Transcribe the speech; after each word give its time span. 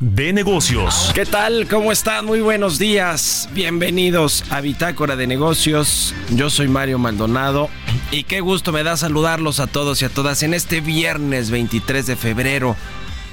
de 0.00 0.32
negocios. 0.32 1.10
¿Qué 1.14 1.24
tal? 1.24 1.66
¿Cómo 1.68 1.90
están? 1.90 2.26
Muy 2.26 2.40
buenos 2.40 2.78
días. 2.78 3.48
Bienvenidos 3.52 4.44
a 4.50 4.60
Bitácora 4.60 5.16
de 5.16 5.26
negocios. 5.26 6.14
Yo 6.30 6.50
soy 6.50 6.68
Mario 6.68 6.98
Maldonado 6.98 7.70
y 8.10 8.24
qué 8.24 8.40
gusto 8.40 8.72
me 8.72 8.82
da 8.82 8.96
saludarlos 8.98 9.58
a 9.58 9.66
todos 9.66 10.02
y 10.02 10.04
a 10.04 10.10
todas 10.10 10.42
en 10.42 10.52
este 10.52 10.82
viernes 10.82 11.50
23 11.50 12.06
de 12.06 12.16
febrero 12.16 12.76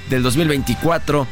del 0.08 0.22
2024. 0.22 1.26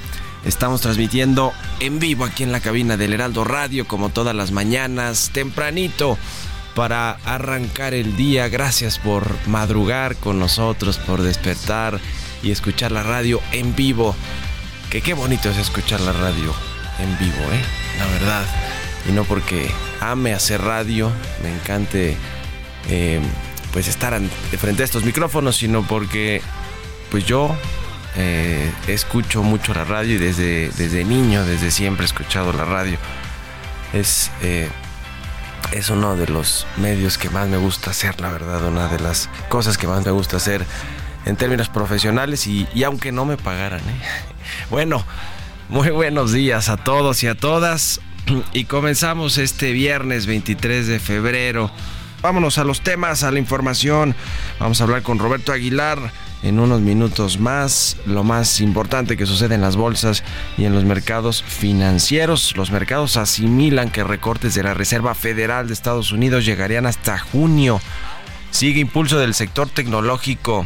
Estamos 0.44 0.83
transmitiendo 0.83 1.52
en 1.80 1.98
vivo 1.98 2.24
aquí 2.24 2.42
en 2.42 2.52
la 2.52 2.61
cabina 2.61 2.98
del 2.98 3.14
Heraldo 3.14 3.44
Radio 3.44 3.86
como 3.86 4.11
todas 4.11 4.34
las 4.34 4.50
mañanas, 4.50 5.30
tempranito 5.33 6.19
para 6.74 7.12
arrancar 7.24 7.94
el 7.94 8.17
día. 8.17 8.48
Gracias 8.48 8.98
por 8.98 9.27
madrugar 9.46 10.17
con 10.17 10.39
nosotros, 10.39 10.98
por 10.98 11.22
despertar 11.22 12.00
y 12.42 12.50
escuchar 12.50 12.92
la 12.92 13.02
radio 13.02 13.41
en 13.52 13.74
vivo. 13.74 14.14
Que 14.93 15.01
qué 15.01 15.15
bonito 15.15 15.48
es 15.48 15.57
escuchar 15.57 16.03
la 16.03 16.12
radio 16.12 16.55
en 16.98 17.19
vivo, 17.19 17.41
¿eh? 17.51 17.62
La 17.98 18.07
verdad. 18.09 18.45
Y 19.09 19.12
no 19.12 19.25
porque 19.25 19.71
ame 20.01 20.35
hacer 20.35 20.61
radio, 20.61 21.11
me 21.43 21.51
encante 21.51 22.15
eh, 22.91 23.19
pues 23.73 23.89
estar 23.89 24.20
de 24.20 24.59
frente 24.59 24.83
a 24.83 24.85
estos 24.85 25.03
micrófonos, 25.03 25.57
sino 25.57 25.83
porque 25.83 26.43
pues 27.11 27.25
yo 27.25 27.57
eh, 28.17 28.70
escucho 28.87 29.43
mucho 29.43 29.73
la 29.73 29.87
radio 29.87 30.17
y 30.17 30.19
desde, 30.19 30.69
desde 30.77 31.05
niño, 31.05 31.43
desde 31.47 31.70
siempre 31.70 32.05
he 32.05 32.07
escuchado 32.07 32.53
la 32.53 32.67
radio. 32.67 32.98
Es, 33.95 34.31
eh, 34.43 34.69
es 35.73 35.89
uno 35.89 36.17
de 36.17 36.27
los 36.27 36.67
medios 36.77 37.17
que 37.17 37.31
más 37.31 37.48
me 37.48 37.57
gusta 37.57 37.93
hacer, 37.93 38.20
la 38.20 38.29
verdad, 38.29 38.63
una 38.67 38.89
de 38.89 39.01
las 39.01 39.31
cosas 39.48 39.79
que 39.79 39.87
más 39.87 40.05
me 40.05 40.11
gusta 40.11 40.37
hacer 40.37 40.67
en 41.25 41.37
términos 41.37 41.69
profesionales 41.69 42.47
y, 42.47 42.67
y 42.75 42.84
aunque 42.84 43.12
no 43.12 43.25
me 43.25 43.37
pagaran. 43.37 43.81
¿eh? 43.81 44.03
Bueno, 44.70 45.05
muy 45.69 45.91
buenos 45.91 46.33
días 46.33 46.69
a 46.69 46.77
todos 46.77 47.23
y 47.23 47.29
a 47.29 47.34
todas 47.34 48.01
y 48.53 48.64
comenzamos 48.64 49.39
este 49.39 49.73
viernes 49.73 50.27
23 50.27 50.87
de 50.87 51.01
febrero. 51.01 51.70
Vámonos 52.23 52.59
a 52.59 52.64
los 52.64 52.83
temas, 52.83 53.25
a 53.25 53.33
la 53.33 53.39
información. 53.39 54.14
Vamos 54.61 54.81
a 54.81 54.84
hablar 54.84 55.03
con 55.03 55.19
Roberto 55.19 55.53
Aguilar 55.53 55.98
en 56.42 56.61
unos 56.61 56.81
minutos 56.81 57.41
más. 57.41 57.97
Lo 58.07 58.23
más 58.23 58.61
importante 58.61 59.17
que 59.17 59.27
sucede 59.27 59.57
en 59.57 59.61
las 59.61 59.77
bolsas 59.77 60.23
y 60.57 60.64
en 60.64 60.75
los 60.75 60.85
mercados 60.85 61.42
financieros. 61.42 62.57
Los 62.57 62.70
mercados 62.70 63.17
asimilan 63.17 63.91
que 63.91 64.05
recortes 64.05 64.55
de 64.55 64.63
la 64.63 64.75
Reserva 64.75 65.14
Federal 65.14 65.67
de 65.67 65.73
Estados 65.73 66.13
Unidos 66.13 66.45
llegarían 66.45 66.86
hasta 66.86 67.19
junio. 67.19 67.80
Sigue 68.52 68.80
impulso 68.80 69.19
del 69.19 69.35
sector 69.35 69.69
tecnológico. 69.69 70.64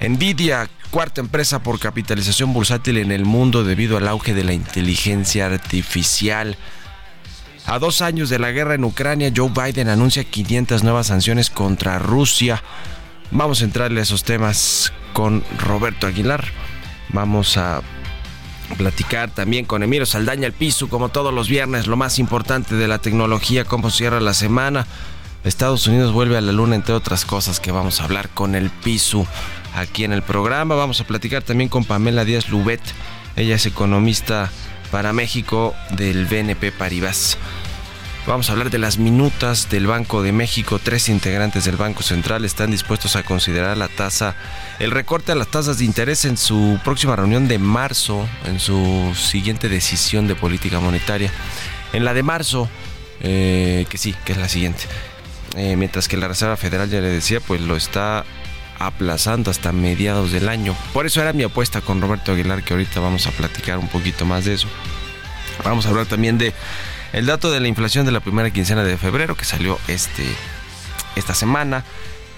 Nvidia, 0.00 0.70
cuarta 0.90 1.20
empresa 1.20 1.62
por 1.62 1.78
capitalización 1.78 2.54
bursátil 2.54 2.96
en 2.96 3.12
el 3.12 3.26
mundo 3.26 3.64
debido 3.64 3.98
al 3.98 4.08
auge 4.08 4.32
de 4.32 4.44
la 4.44 4.54
inteligencia 4.54 5.46
artificial. 5.46 6.56
A 7.66 7.78
dos 7.78 8.00
años 8.00 8.30
de 8.30 8.38
la 8.38 8.50
guerra 8.50 8.74
en 8.74 8.84
Ucrania, 8.84 9.30
Joe 9.34 9.50
Biden 9.50 9.88
anuncia 9.88 10.24
500 10.24 10.82
nuevas 10.82 11.08
sanciones 11.08 11.50
contra 11.50 11.98
Rusia. 11.98 12.62
Vamos 13.30 13.60
a 13.60 13.64
entrarle 13.64 14.00
a 14.00 14.02
esos 14.04 14.24
temas 14.24 14.92
con 15.12 15.44
Roberto 15.58 16.06
Aguilar. 16.06 16.46
Vamos 17.10 17.58
a 17.58 17.82
platicar 18.78 19.30
también 19.30 19.66
con 19.66 19.82
Emiro 19.82 20.06
Saldaña 20.06 20.46
el 20.46 20.54
piso, 20.54 20.88
como 20.88 21.10
todos 21.10 21.34
los 21.34 21.48
viernes, 21.48 21.86
lo 21.86 21.96
más 21.96 22.18
importante 22.18 22.74
de 22.74 22.88
la 22.88 23.00
tecnología, 23.00 23.66
cómo 23.66 23.90
cierra 23.90 24.20
la 24.20 24.32
semana. 24.32 24.86
Estados 25.44 25.86
Unidos 25.86 26.12
vuelve 26.12 26.38
a 26.38 26.40
la 26.40 26.52
luna, 26.52 26.74
entre 26.74 26.94
otras 26.94 27.26
cosas 27.26 27.60
que 27.60 27.70
vamos 27.70 28.00
a 28.00 28.04
hablar 28.04 28.30
con 28.30 28.54
el 28.54 28.70
piso 28.70 29.26
aquí 29.74 30.04
en 30.04 30.12
el 30.12 30.22
programa. 30.22 30.74
Vamos 30.74 31.00
a 31.00 31.04
platicar 31.04 31.42
también 31.42 31.68
con 31.68 31.84
Pamela 31.84 32.24
Díaz 32.24 32.48
Lubet. 32.48 32.80
Ella 33.36 33.54
es 33.54 33.66
economista 33.66 34.50
para 34.90 35.12
México 35.12 35.74
del 35.90 36.26
BNP 36.26 36.72
Paribas. 36.72 37.38
Vamos 38.26 38.48
a 38.48 38.52
hablar 38.52 38.70
de 38.70 38.78
las 38.78 38.98
minutas 38.98 39.70
del 39.70 39.86
Banco 39.86 40.22
de 40.22 40.32
México. 40.32 40.78
Tres 40.78 41.08
integrantes 41.08 41.64
del 41.64 41.76
Banco 41.76 42.02
Central 42.02 42.44
están 42.44 42.70
dispuestos 42.70 43.16
a 43.16 43.22
considerar 43.22 43.76
la 43.76 43.88
tasa, 43.88 44.36
el 44.78 44.90
recorte 44.90 45.32
a 45.32 45.34
las 45.34 45.48
tasas 45.48 45.78
de 45.78 45.86
interés 45.86 46.24
en 46.26 46.36
su 46.36 46.78
próxima 46.84 47.16
reunión 47.16 47.48
de 47.48 47.58
marzo, 47.58 48.28
en 48.44 48.60
su 48.60 49.12
siguiente 49.16 49.68
decisión 49.68 50.28
de 50.28 50.34
política 50.34 50.80
monetaria. 50.80 51.32
En 51.92 52.04
la 52.04 52.12
de 52.12 52.22
marzo, 52.22 52.68
eh, 53.20 53.86
que 53.88 53.96
sí, 53.96 54.14
que 54.24 54.32
es 54.32 54.38
la 54.38 54.48
siguiente. 54.48 54.84
Eh, 55.56 55.76
mientras 55.76 56.06
que 56.06 56.16
la 56.16 56.28
Reserva 56.28 56.56
Federal, 56.56 56.90
ya 56.90 57.00
le 57.00 57.08
decía, 57.08 57.40
pues 57.40 57.60
lo 57.62 57.74
está 57.74 58.24
aplazando 58.80 59.50
hasta 59.50 59.72
mediados 59.72 60.32
del 60.32 60.48
año. 60.48 60.74
Por 60.92 61.06
eso 61.06 61.20
era 61.20 61.32
mi 61.32 61.44
apuesta 61.44 61.82
con 61.82 62.00
Roberto 62.00 62.32
Aguilar, 62.32 62.64
que 62.64 62.72
ahorita 62.72 62.98
vamos 62.98 63.26
a 63.26 63.30
platicar 63.30 63.78
un 63.78 63.88
poquito 63.88 64.24
más 64.24 64.46
de 64.46 64.54
eso. 64.54 64.66
Vamos 65.62 65.86
a 65.86 65.90
hablar 65.90 66.06
también 66.06 66.38
de 66.38 66.54
el 67.12 67.26
dato 67.26 67.50
de 67.50 67.60
la 67.60 67.68
inflación 67.68 68.06
de 68.06 68.12
la 68.12 68.20
primera 68.20 68.50
quincena 68.50 68.82
de 68.82 68.96
febrero 68.96 69.36
que 69.36 69.44
salió 69.44 69.78
este, 69.86 70.24
esta 71.14 71.34
semana. 71.34 71.84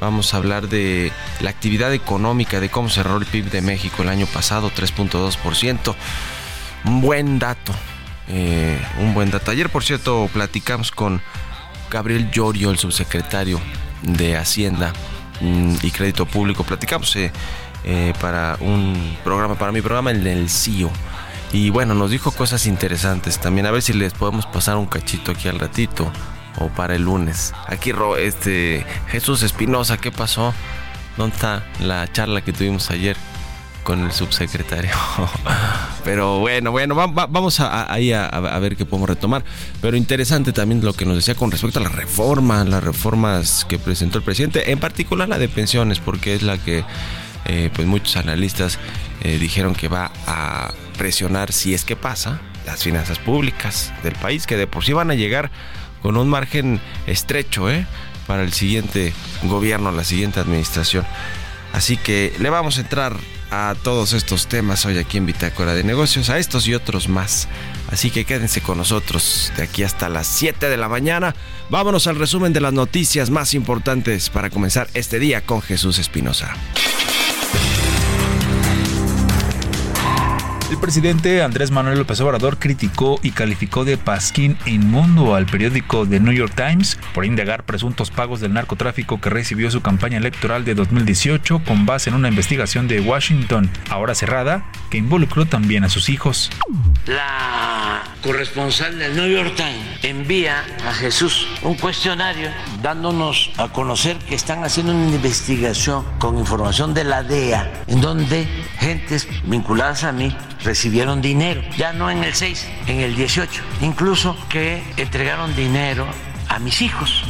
Vamos 0.00 0.34
a 0.34 0.38
hablar 0.38 0.68
de 0.68 1.12
la 1.40 1.50
actividad 1.50 1.94
económica, 1.94 2.58
de 2.58 2.70
cómo 2.70 2.90
cerró 2.90 3.18
el 3.18 3.26
PIB 3.26 3.50
de 3.50 3.62
México 3.62 4.02
el 4.02 4.08
año 4.08 4.26
pasado, 4.26 4.72
3.2%. 4.72 5.94
Un 6.86 7.00
buen 7.00 7.38
dato, 7.38 7.72
eh, 8.26 8.84
un 8.98 9.14
buen 9.14 9.30
dato. 9.30 9.52
Ayer, 9.52 9.70
por 9.70 9.84
cierto, 9.84 10.28
platicamos 10.32 10.90
con 10.90 11.22
Gabriel 11.88 12.32
Llorio, 12.32 12.72
el 12.72 12.78
subsecretario 12.78 13.60
de 14.02 14.36
Hacienda 14.36 14.92
y 15.42 15.90
Crédito 15.90 16.26
Público. 16.26 16.64
Platicamos 16.64 17.14
eh, 17.16 17.32
eh, 17.84 18.12
para 18.20 18.56
un 18.60 19.16
programa, 19.24 19.56
para 19.56 19.72
mi 19.72 19.80
programa, 19.80 20.10
el 20.10 20.22
del 20.22 20.48
CIO. 20.48 20.90
Y 21.52 21.70
bueno, 21.70 21.94
nos 21.94 22.10
dijo 22.10 22.30
cosas 22.30 22.66
interesantes 22.66 23.38
también. 23.38 23.66
A 23.66 23.70
ver 23.70 23.82
si 23.82 23.92
les 23.92 24.14
podemos 24.14 24.46
pasar 24.46 24.76
un 24.76 24.86
cachito 24.86 25.32
aquí 25.32 25.48
al 25.48 25.58
ratito 25.58 26.10
o 26.58 26.68
para 26.68 26.94
el 26.94 27.02
lunes. 27.02 27.52
Aquí 27.66 27.92
este 28.18 28.86
Jesús 29.08 29.42
Espinosa, 29.42 29.98
¿qué 29.98 30.10
pasó? 30.10 30.54
¿Dónde 31.16 31.34
está 31.34 31.64
la 31.80 32.10
charla 32.10 32.40
que 32.40 32.52
tuvimos 32.52 32.90
ayer 32.90 33.16
con 33.82 34.04
el 34.04 34.12
subsecretario? 34.12 34.92
Pero 36.04 36.38
bueno, 36.38 36.70
bueno, 36.72 36.94
vamos 36.94 37.60
a, 37.60 37.92
ahí 37.92 38.12
a, 38.12 38.28
ver 38.58 38.76
qué 38.76 38.84
podemos 38.84 39.08
retomar. 39.08 39.44
Pero 39.80 39.96
interesante 39.96 40.52
también 40.52 40.84
lo 40.84 40.92
que 40.92 41.04
nos 41.04 41.16
decía 41.16 41.34
con 41.34 41.50
respecto 41.50 41.78
a 41.78 41.82
la 41.82 41.88
reforma, 41.88 42.64
las 42.64 42.82
reformas 42.82 43.66
que 43.68 43.78
presentó 43.78 44.18
el 44.18 44.24
presidente, 44.24 44.72
en 44.72 44.78
particular 44.78 45.28
la 45.28 45.38
de 45.38 45.48
pensiones, 45.48 46.00
porque 46.00 46.34
es 46.34 46.42
la 46.42 46.58
que 46.58 46.84
eh, 47.44 47.70
pues 47.74 47.86
muchos 47.86 48.16
analistas 48.16 48.78
eh, 49.22 49.38
dijeron 49.38 49.74
que 49.74 49.88
va 49.88 50.12
a 50.26 50.72
presionar, 50.96 51.52
si 51.52 51.74
es 51.74 51.84
que 51.84 51.96
pasa, 51.96 52.40
las 52.66 52.82
finanzas 52.82 53.18
públicas 53.18 53.92
del 54.02 54.14
país, 54.14 54.46
que 54.46 54.56
de 54.56 54.66
por 54.66 54.84
sí 54.84 54.92
van 54.92 55.10
a 55.10 55.14
llegar 55.14 55.50
con 56.02 56.16
un 56.16 56.28
margen 56.28 56.80
estrecho 57.06 57.70
¿eh? 57.70 57.86
para 58.26 58.42
el 58.42 58.52
siguiente 58.52 59.12
gobierno, 59.44 59.90
la 59.92 60.04
siguiente 60.04 60.40
administración. 60.40 61.04
Así 61.72 61.96
que 61.96 62.34
le 62.38 62.50
vamos 62.50 62.78
a 62.78 62.82
entrar 62.82 63.16
a 63.50 63.74
todos 63.82 64.14
estos 64.14 64.46
temas 64.46 64.86
hoy 64.86 64.98
aquí 64.98 65.18
en 65.18 65.26
Bitácora 65.26 65.74
de 65.74 65.84
Negocios, 65.84 66.30
a 66.30 66.38
estos 66.38 66.66
y 66.66 66.74
otros 66.74 67.08
más. 67.08 67.48
Así 67.90 68.10
que 68.10 68.24
quédense 68.24 68.62
con 68.62 68.78
nosotros 68.78 69.52
de 69.56 69.64
aquí 69.64 69.82
hasta 69.82 70.08
las 70.08 70.26
7 70.26 70.70
de 70.70 70.76
la 70.78 70.88
mañana. 70.88 71.34
Vámonos 71.68 72.06
al 72.06 72.16
resumen 72.16 72.54
de 72.54 72.60
las 72.60 72.72
noticias 72.72 73.28
más 73.28 73.52
importantes 73.52 74.30
para 74.30 74.48
comenzar 74.48 74.88
este 74.94 75.18
día 75.18 75.42
con 75.42 75.60
Jesús 75.60 75.98
Espinosa. 75.98 76.54
El 80.72 80.78
presidente 80.78 81.42
Andrés 81.42 81.70
Manuel 81.70 81.98
López 81.98 82.18
Obrador 82.22 82.58
criticó 82.58 83.20
y 83.22 83.32
calificó 83.32 83.84
de 83.84 83.98
pasquín 83.98 84.56
inmundo 84.64 85.34
al 85.34 85.44
periódico 85.44 86.06
The 86.08 86.18
New 86.18 86.32
York 86.32 86.54
Times 86.56 86.98
por 87.12 87.26
indagar 87.26 87.64
presuntos 87.64 88.10
pagos 88.10 88.40
del 88.40 88.54
narcotráfico 88.54 89.20
que 89.20 89.28
recibió 89.28 89.70
su 89.70 89.82
campaña 89.82 90.16
electoral 90.16 90.64
de 90.64 90.74
2018 90.74 91.60
con 91.66 91.84
base 91.84 92.08
en 92.08 92.16
una 92.16 92.28
investigación 92.28 92.88
de 92.88 93.00
Washington, 93.00 93.68
ahora 93.90 94.14
cerrada, 94.14 94.64
que 94.88 94.96
involucró 94.96 95.44
también 95.44 95.84
a 95.84 95.90
sus 95.90 96.08
hijos. 96.08 96.50
La 97.04 98.02
corresponsal 98.22 98.98
del 98.98 99.14
New 99.14 99.28
York 99.28 99.54
Times 99.56 100.02
envía 100.04 100.64
a 100.88 100.94
Jesús 100.94 101.48
un 101.62 101.74
cuestionario 101.74 102.48
dándonos 102.80 103.50
a 103.58 103.68
conocer 103.68 104.16
que 104.20 104.36
están 104.36 104.64
haciendo 104.64 104.94
una 104.94 105.16
investigación 105.16 106.04
con 106.18 106.38
información 106.38 106.94
de 106.94 107.04
la 107.04 107.22
DEA 107.22 107.84
en 107.88 108.00
donde 108.00 108.46
gentes 108.78 109.28
vinculadas 109.44 110.04
a 110.04 110.12
mí 110.12 110.34
recibieron 110.64 111.20
dinero, 111.20 111.62
ya 111.76 111.92
no 111.92 112.10
en 112.10 112.24
el 112.24 112.34
6, 112.34 112.68
en 112.86 113.00
el 113.00 113.14
18, 113.16 113.62
incluso 113.80 114.36
que 114.48 114.82
entregaron 114.96 115.54
dinero 115.56 116.06
a 116.48 116.58
mis 116.58 116.82
hijos. 116.82 117.24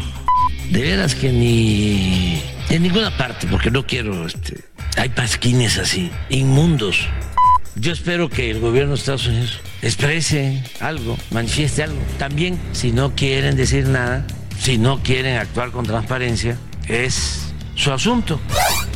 De 0.71 0.83
veras 0.83 1.15
que 1.15 1.31
ni 1.31 2.43
en 2.71 2.83
ninguna 2.83 3.17
parte, 3.17 3.47
porque 3.47 3.71
no 3.71 3.87
quiero, 3.87 4.27
este, 4.27 4.65
hay 4.97 5.11
pasquines 5.11 5.79
así, 5.79 6.11
inmundos. 6.31 7.07
Yo 7.75 7.93
espero 7.93 8.29
que 8.29 8.51
el 8.51 8.61
gobierno 8.61 8.93
de 8.93 8.99
Estados 8.99 9.27
Unidos 9.27 9.61
exprese 9.81 10.63
algo, 10.81 11.17
manifieste 11.31 11.83
algo. 11.83 11.99
También, 12.19 12.59
si 12.73 12.93
no 12.93 13.15
quieren 13.15 13.57
decir 13.57 13.87
nada, 13.87 14.27
si 14.59 14.79
no 14.79 15.03
quieren 15.03 15.39
actuar 15.39 15.71
con 15.71 15.87
transparencia, 15.87 16.59
es 16.87 17.53
su 17.75 17.93
asunto. 17.93 18.41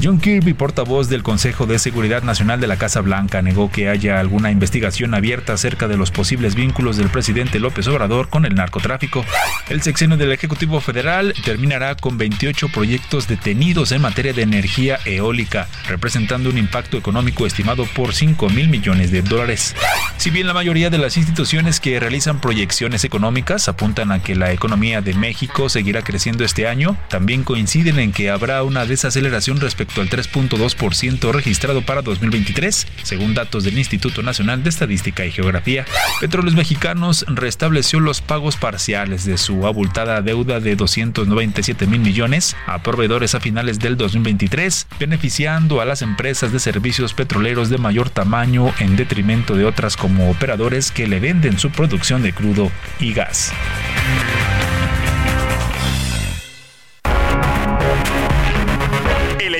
John 0.02 0.20
Kirby, 0.20 0.52
portavoz 0.52 1.08
del 1.08 1.22
Consejo 1.22 1.66
de 1.66 1.78
Seguridad 1.78 2.22
Nacional 2.22 2.60
de 2.60 2.66
la 2.66 2.76
Casa 2.76 3.00
Blanca, 3.00 3.40
negó 3.40 3.70
que 3.70 3.88
haya 3.88 4.20
alguna 4.20 4.50
investigación 4.50 5.14
abierta 5.14 5.54
acerca 5.54 5.88
de 5.88 5.96
los 5.96 6.10
posibles 6.10 6.54
vínculos 6.54 6.98
del 6.98 7.08
presidente 7.08 7.58
López 7.58 7.88
Obrador 7.88 8.28
con 8.28 8.44
el 8.44 8.54
narcotráfico. 8.54 9.24
El 9.70 9.80
sexenio 9.80 10.18
del 10.18 10.32
Ejecutivo 10.32 10.80
Federal 10.80 11.32
terminará 11.44 11.94
con 11.94 12.18
28 12.18 12.68
proyectos 12.68 13.26
detenidos 13.26 13.90
en 13.90 14.02
materia 14.02 14.34
de 14.34 14.42
energía 14.42 14.98
eólica, 15.06 15.66
representando 15.88 16.50
un 16.50 16.58
impacto 16.58 16.98
económico 16.98 17.46
estimado 17.46 17.86
por 17.86 18.14
5 18.14 18.50
mil 18.50 18.68
millones 18.68 19.10
de 19.10 19.22
dólares. 19.22 19.74
Si 20.18 20.28
bien 20.30 20.46
la 20.46 20.54
mayoría 20.54 20.90
de 20.90 20.98
las 20.98 21.16
instituciones 21.16 21.80
que 21.80 21.98
realizan 21.98 22.40
proyecciones 22.40 23.04
económicas 23.04 23.68
apuntan 23.68 24.12
a 24.12 24.22
que 24.22 24.34
la 24.34 24.52
economía 24.52 25.00
de 25.00 25.14
México 25.14 25.70
seguirá 25.70 26.02
creciendo 26.02 26.44
este 26.44 26.68
año, 26.68 26.98
también 27.08 27.44
coinciden 27.44 27.98
en 27.98 28.12
que 28.12 28.30
habrá 28.30 28.62
una 28.62 28.84
desaceleración 28.84 29.58
respecto 29.58 29.85
al 29.96 30.10
3.2% 30.10 31.32
registrado 31.32 31.82
para 31.82 32.02
2023, 32.02 32.86
según 33.02 33.34
datos 33.34 33.64
del 33.64 33.78
Instituto 33.78 34.22
Nacional 34.22 34.62
de 34.62 34.70
Estadística 34.70 35.24
y 35.24 35.32
Geografía. 35.32 35.86
Petróleos 36.20 36.54
Mexicanos 36.54 37.24
restableció 37.28 38.00
los 38.00 38.20
pagos 38.20 38.56
parciales 38.56 39.24
de 39.24 39.38
su 39.38 39.66
abultada 39.66 40.20
deuda 40.22 40.60
de 40.60 40.76
297 40.76 41.86
mil 41.86 42.00
millones 42.00 42.56
a 42.66 42.82
proveedores 42.82 43.34
a 43.34 43.40
finales 43.40 43.78
del 43.78 43.96
2023, 43.96 44.86
beneficiando 44.98 45.80
a 45.80 45.84
las 45.84 46.02
empresas 46.02 46.52
de 46.52 46.60
servicios 46.60 47.14
petroleros 47.14 47.70
de 47.70 47.78
mayor 47.78 48.10
tamaño 48.10 48.72
en 48.78 48.96
detrimento 48.96 49.56
de 49.56 49.64
otras 49.64 49.96
como 49.96 50.30
operadores 50.30 50.90
que 50.90 51.06
le 51.06 51.20
venden 51.20 51.58
su 51.58 51.70
producción 51.70 52.22
de 52.22 52.32
crudo 52.32 52.70
y 53.00 53.12
gas. 53.12 53.52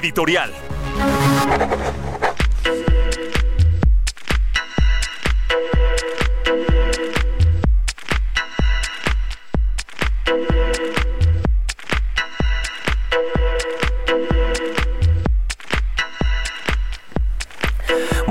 Editorial. 0.06 0.52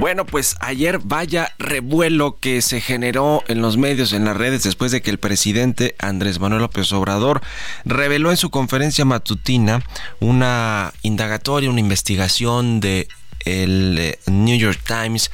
Bueno, 0.06 0.28
pues 0.28 0.56
ayer 0.60 1.00
vaya 1.04 1.52
revuelo 1.58 2.38
que 2.40 2.62
se 2.62 2.80
generó 2.80 3.44
en 3.48 3.64
los 3.64 3.76
medios, 3.76 4.14
en 4.14 4.24
las 4.24 4.38
redes, 4.38 4.62
después 4.62 4.92
de 4.92 5.02
que 5.02 5.10
el 5.10 5.18
presidente 5.18 5.96
Andrés 5.98 6.40
Manuel 6.40 6.62
López 6.62 6.94
Obrador 6.94 7.42
reveló 7.86 8.30
en 8.30 8.38
su 8.38 8.52
conferencia 8.52 9.04
matutina 9.04 9.82
una 10.20 10.94
indagatoria, 11.02 11.72
una 11.72 11.80
investigación 11.80 12.82
de 12.82 13.08
el 13.46 13.98
eh, 13.98 14.20
New 14.28 14.56
York 14.56 14.80
Times 14.86 15.32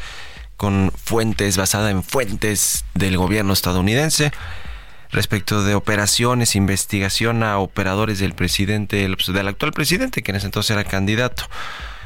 con 0.55 0.93
fuentes, 0.95 1.57
basada 1.57 1.91
en 1.91 2.01
fuentes 2.01 2.85
del 2.93 3.17
gobierno 3.17 3.51
estadounidense 3.51 4.31
respecto 5.11 5.65
de 5.65 5.75
operaciones, 5.75 6.55
investigación 6.55 7.43
a 7.43 7.57
operadores 7.57 8.19
del 8.19 8.35
presidente, 8.35 8.95
del 9.05 9.47
actual 9.49 9.73
presidente, 9.73 10.23
que 10.23 10.31
en 10.31 10.37
ese 10.37 10.45
entonces 10.45 10.71
era 10.71 10.85
candidato, 10.85 11.43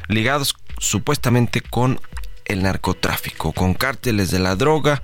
ligados 0.08 0.56
supuestamente 0.78 1.60
con 1.60 2.00
el 2.46 2.62
narcotráfico, 2.62 3.52
con 3.52 3.74
cárteles 3.74 4.30
de 4.30 4.38
la 4.38 4.56
droga. 4.56 5.02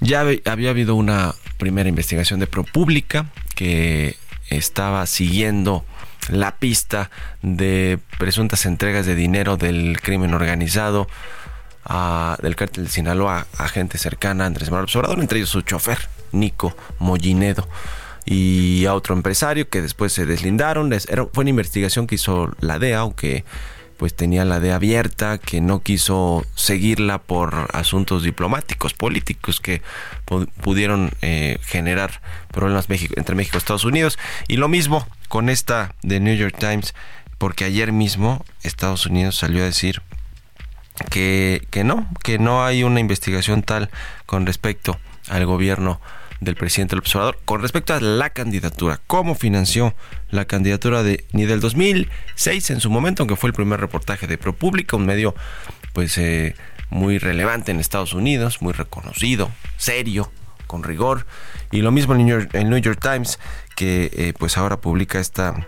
Ya 0.00 0.20
había 0.20 0.70
habido 0.70 0.94
una 0.94 1.34
primera 1.58 1.88
investigación 1.88 2.40
de 2.40 2.46
ProPública 2.46 3.26
que 3.54 4.16
estaba 4.50 5.06
siguiendo 5.06 5.84
la 6.28 6.56
pista 6.56 7.10
de 7.42 7.98
presuntas 8.18 8.66
entregas 8.66 9.06
de 9.06 9.14
dinero 9.14 9.56
del 9.56 10.00
crimen 10.00 10.34
organizado 10.34 11.08
del 12.42 12.56
cártel 12.56 12.84
de 12.84 12.90
Sinaloa 12.90 13.46
a 13.56 13.68
gente 13.68 13.96
cercana 13.98 14.44
a 14.44 14.46
Andrés 14.48 14.70
Manuel 14.70 14.90
Obrador, 14.94 15.20
entre 15.20 15.38
ellos 15.38 15.50
su 15.50 15.62
chofer, 15.62 16.08
Nico 16.32 16.76
Mollinedo, 16.98 17.68
y 18.24 18.86
a 18.86 18.94
otro 18.94 19.14
empresario 19.14 19.68
que 19.68 19.82
después 19.82 20.12
se 20.12 20.26
deslindaron. 20.26 20.92
fue 21.32 21.42
una 21.42 21.50
investigación 21.50 22.06
que 22.06 22.16
hizo 22.16 22.52
la 22.60 22.78
DEA, 22.80 22.98
aunque 22.98 23.44
pues 23.96 24.14
tenía 24.14 24.44
la 24.44 24.60
de 24.60 24.72
abierta, 24.72 25.38
que 25.38 25.60
no 25.60 25.82
quiso 25.82 26.44
seguirla 26.54 27.18
por 27.18 27.68
asuntos 27.72 28.22
diplomáticos, 28.22 28.94
políticos 28.94 29.60
que 29.60 29.82
pudieron 30.62 31.10
eh, 31.22 31.58
generar 31.62 32.20
problemas 32.52 32.86
entre 32.88 33.34
México 33.34 33.56
y 33.56 33.58
Estados 33.58 33.84
Unidos. 33.84 34.18
Y 34.48 34.56
lo 34.56 34.68
mismo 34.68 35.06
con 35.28 35.48
esta 35.48 35.94
de 36.02 36.20
New 36.20 36.36
York 36.36 36.56
Times, 36.58 36.94
porque 37.38 37.64
ayer 37.64 37.92
mismo 37.92 38.44
Estados 38.62 39.06
Unidos 39.06 39.36
salió 39.36 39.62
a 39.62 39.66
decir 39.66 40.02
que, 41.10 41.66
que 41.70 41.84
no, 41.84 42.08
que 42.22 42.38
no 42.38 42.64
hay 42.64 42.82
una 42.82 43.00
investigación 43.00 43.62
tal 43.62 43.90
con 44.24 44.46
respecto 44.46 44.98
al 45.28 45.46
gobierno 45.46 46.00
del 46.40 46.56
presidente 46.56 46.96
López 46.96 47.14
Obrador 47.16 47.38
con 47.44 47.62
respecto 47.62 47.94
a 47.94 48.00
la 48.00 48.30
candidatura, 48.30 49.00
cómo 49.06 49.34
financió 49.34 49.94
la 50.30 50.44
candidatura 50.44 51.02
de 51.02 51.24
ni 51.32 51.44
del 51.44 51.60
2006 51.60 52.70
en 52.70 52.80
su 52.80 52.90
momento, 52.90 53.22
aunque 53.22 53.36
fue 53.36 53.48
el 53.48 53.54
primer 53.54 53.80
reportaje 53.80 54.26
de 54.26 54.38
ProPublica, 54.38 54.96
un 54.96 55.06
medio 55.06 55.34
pues 55.92 56.18
eh, 56.18 56.54
muy 56.90 57.18
relevante 57.18 57.72
en 57.72 57.80
Estados 57.80 58.12
Unidos, 58.12 58.62
muy 58.62 58.72
reconocido, 58.72 59.50
serio, 59.76 60.30
con 60.66 60.82
rigor, 60.82 61.26
y 61.70 61.82
lo 61.82 61.92
mismo 61.92 62.14
el 62.14 62.24
New 62.24 62.28
York, 62.28 62.50
el 62.54 62.68
New 62.68 62.78
York 62.78 63.00
Times 63.00 63.38
que 63.74 64.10
eh, 64.12 64.32
pues 64.38 64.56
ahora 64.58 64.80
publica 64.80 65.20
esta 65.20 65.66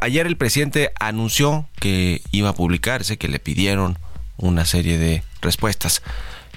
ayer 0.00 0.26
el 0.26 0.36
presidente 0.36 0.92
anunció 1.00 1.66
que 1.80 2.20
iba 2.30 2.50
a 2.50 2.54
publicarse, 2.54 3.16
que 3.16 3.28
le 3.28 3.38
pidieron 3.38 3.98
una 4.36 4.64
serie 4.64 4.98
de 4.98 5.22
respuestas 5.40 6.02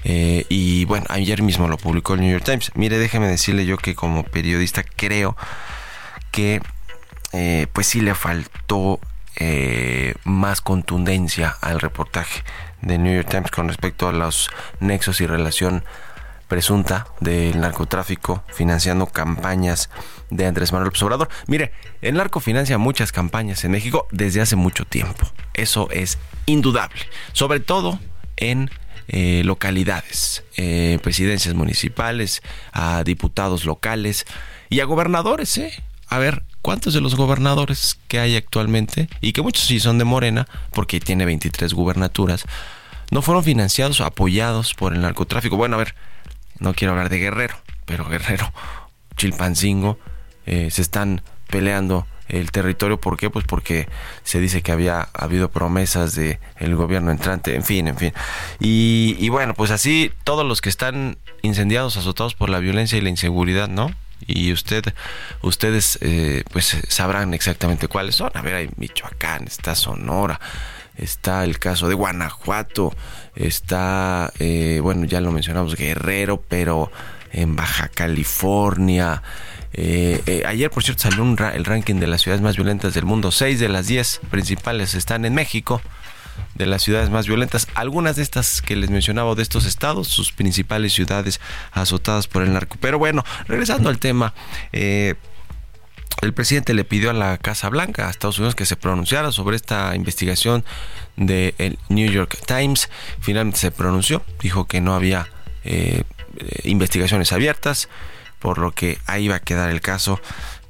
eh, 0.08 0.46
y 0.48 0.84
bueno, 0.84 1.04
ayer 1.08 1.42
mismo 1.42 1.66
lo 1.66 1.78
publicó 1.78 2.14
el 2.14 2.20
New 2.20 2.30
York 2.30 2.44
Times. 2.44 2.70
Mire, 2.76 2.96
déjeme 2.96 3.26
decirle 3.26 3.66
yo 3.66 3.76
que 3.76 3.96
como 3.96 4.22
periodista 4.22 4.84
creo 4.84 5.36
que 6.30 6.60
eh, 7.32 7.66
pues 7.72 7.88
sí 7.88 8.00
le 8.00 8.14
faltó 8.14 9.00
eh, 9.34 10.14
más 10.22 10.60
contundencia 10.60 11.56
al 11.60 11.80
reportaje 11.80 12.44
de 12.82 12.98
New 12.98 13.16
York 13.16 13.28
Times 13.28 13.50
con 13.50 13.66
respecto 13.66 14.06
a 14.06 14.12
los 14.12 14.48
nexos 14.78 15.20
y 15.20 15.26
relación 15.26 15.82
presunta 16.46 17.08
del 17.18 17.60
narcotráfico 17.60 18.44
financiando 18.46 19.06
campañas 19.06 19.90
de 20.30 20.46
Andrés 20.46 20.70
Manuel 20.70 20.86
López 20.86 21.02
Obrador. 21.02 21.30
Mire, 21.48 21.72
el 22.00 22.14
narco 22.14 22.38
financia 22.38 22.78
muchas 22.78 23.10
campañas 23.10 23.64
en 23.64 23.72
México 23.72 24.06
desde 24.12 24.40
hace 24.40 24.54
mucho 24.54 24.84
tiempo. 24.84 25.26
Eso 25.52 25.90
es 25.90 26.16
indudable. 26.46 27.00
Sobre 27.32 27.58
todo 27.58 27.98
en 28.36 28.70
eh, 29.08 29.42
localidades, 29.44 30.42
eh, 30.56 30.98
presidencias 31.02 31.54
municipales, 31.54 32.42
a 32.72 33.04
diputados 33.04 33.64
locales 33.64 34.26
y 34.68 34.80
a 34.80 34.84
gobernadores. 34.84 35.56
¿eh? 35.58 35.72
A 36.08 36.18
ver, 36.18 36.42
¿cuántos 36.62 36.94
de 36.94 37.00
los 37.00 37.14
gobernadores 37.14 37.98
que 38.08 38.18
hay 38.18 38.36
actualmente, 38.36 39.08
y 39.20 39.32
que 39.32 39.42
muchos 39.42 39.64
sí 39.64 39.78
son 39.78 39.98
de 39.98 40.04
Morena, 40.04 40.48
porque 40.72 40.98
tiene 41.00 41.24
23 41.24 41.72
gubernaturas, 41.72 42.44
no 43.10 43.22
fueron 43.22 43.44
financiados 43.44 44.00
o 44.00 44.04
apoyados 44.04 44.74
por 44.74 44.92
el 44.92 45.02
narcotráfico? 45.02 45.56
Bueno, 45.56 45.76
a 45.76 45.78
ver, 45.78 45.94
no 46.58 46.74
quiero 46.74 46.92
hablar 46.92 47.08
de 47.08 47.18
Guerrero, 47.18 47.56
pero 47.84 48.08
Guerrero, 48.08 48.52
Chilpancingo, 49.16 49.98
se 50.44 50.80
están 50.80 51.22
peleando 51.48 52.06
el 52.28 52.50
territorio. 52.50 53.00
¿Por 53.00 53.16
qué? 53.16 53.30
Pues 53.30 53.44
porque 53.44 53.88
se 54.22 54.40
dice 54.40 54.62
que 54.62 54.72
había 54.72 55.08
habido 55.12 55.50
promesas 55.50 56.14
de 56.14 56.38
el 56.58 56.74
gobierno 56.76 57.10
entrante, 57.10 57.54
en 57.54 57.64
fin, 57.64 57.88
en 57.88 57.96
fin. 57.96 58.12
Y, 58.60 59.16
y 59.18 59.28
bueno, 59.28 59.54
pues 59.54 59.70
así 59.70 60.12
todos 60.24 60.44
los 60.44 60.60
que 60.60 60.68
están 60.68 61.18
incendiados, 61.42 61.96
azotados 61.96 62.34
por 62.34 62.50
la 62.50 62.58
violencia 62.58 62.98
y 62.98 63.00
la 63.00 63.10
inseguridad, 63.10 63.68
¿no? 63.68 63.90
y 64.26 64.52
usted 64.52 64.94
ustedes 65.42 65.98
eh, 66.00 66.42
pues 66.52 66.76
sabrán 66.88 67.34
exactamente 67.34 67.88
cuáles 67.88 68.16
son 68.16 68.30
a 68.34 68.42
ver 68.42 68.54
hay 68.54 68.70
Michoacán 68.76 69.44
está 69.46 69.74
Sonora 69.74 70.40
está 70.96 71.44
el 71.44 71.58
caso 71.58 71.88
de 71.88 71.94
Guanajuato 71.94 72.94
está 73.34 74.32
eh, 74.38 74.80
bueno 74.82 75.04
ya 75.04 75.20
lo 75.20 75.32
mencionamos 75.32 75.76
Guerrero 75.76 76.42
pero 76.48 76.90
en 77.32 77.56
Baja 77.56 77.88
California 77.88 79.22
eh, 79.78 80.42
ayer, 80.46 80.70
por 80.70 80.82
cierto, 80.82 81.02
salió 81.02 81.22
el 81.24 81.64
ranking 81.64 81.96
de 81.96 82.06
las 82.06 82.22
ciudades 82.22 82.42
más 82.42 82.56
violentas 82.56 82.94
del 82.94 83.04
mundo. 83.04 83.30
Seis 83.30 83.60
de 83.60 83.68
las 83.68 83.86
diez 83.86 84.20
principales 84.30 84.94
están 84.94 85.24
en 85.24 85.34
México 85.34 85.82
de 86.54 86.66
las 86.66 86.82
ciudades 86.82 87.10
más 87.10 87.26
violentas. 87.26 87.68
Algunas 87.74 88.16
de 88.16 88.22
estas 88.22 88.62
que 88.62 88.76
les 88.76 88.90
mencionaba 88.90 89.34
de 89.34 89.42
estos 89.42 89.66
estados, 89.66 90.08
sus 90.08 90.32
principales 90.32 90.94
ciudades 90.94 91.40
azotadas 91.72 92.26
por 92.26 92.42
el 92.42 92.52
narco. 92.52 92.76
Pero 92.80 92.98
bueno, 92.98 93.24
regresando 93.46 93.90
al 93.90 93.98
tema, 93.98 94.32
eh, 94.72 95.14
el 96.22 96.32
presidente 96.32 96.72
le 96.72 96.84
pidió 96.84 97.10
a 97.10 97.12
la 97.12 97.36
Casa 97.36 97.68
Blanca, 97.68 98.06
a 98.06 98.10
Estados 98.10 98.38
Unidos, 98.38 98.54
que 98.54 98.64
se 98.64 98.76
pronunciara 98.76 99.32
sobre 99.32 99.56
esta 99.56 99.94
investigación 99.94 100.64
del 101.16 101.78
New 101.90 102.10
York 102.10 102.38
Times. 102.46 102.88
Finalmente 103.20 103.58
se 103.58 103.70
pronunció, 103.70 104.22
dijo 104.40 104.66
que 104.66 104.80
no 104.80 104.94
había 104.94 105.28
eh, 105.64 106.04
investigaciones 106.64 107.32
abiertas, 107.32 107.88
por 108.38 108.58
lo 108.58 108.72
que 108.72 108.98
ahí 109.06 109.28
va 109.28 109.36
a 109.36 109.40
quedar 109.40 109.70
el 109.70 109.80
caso. 109.80 110.20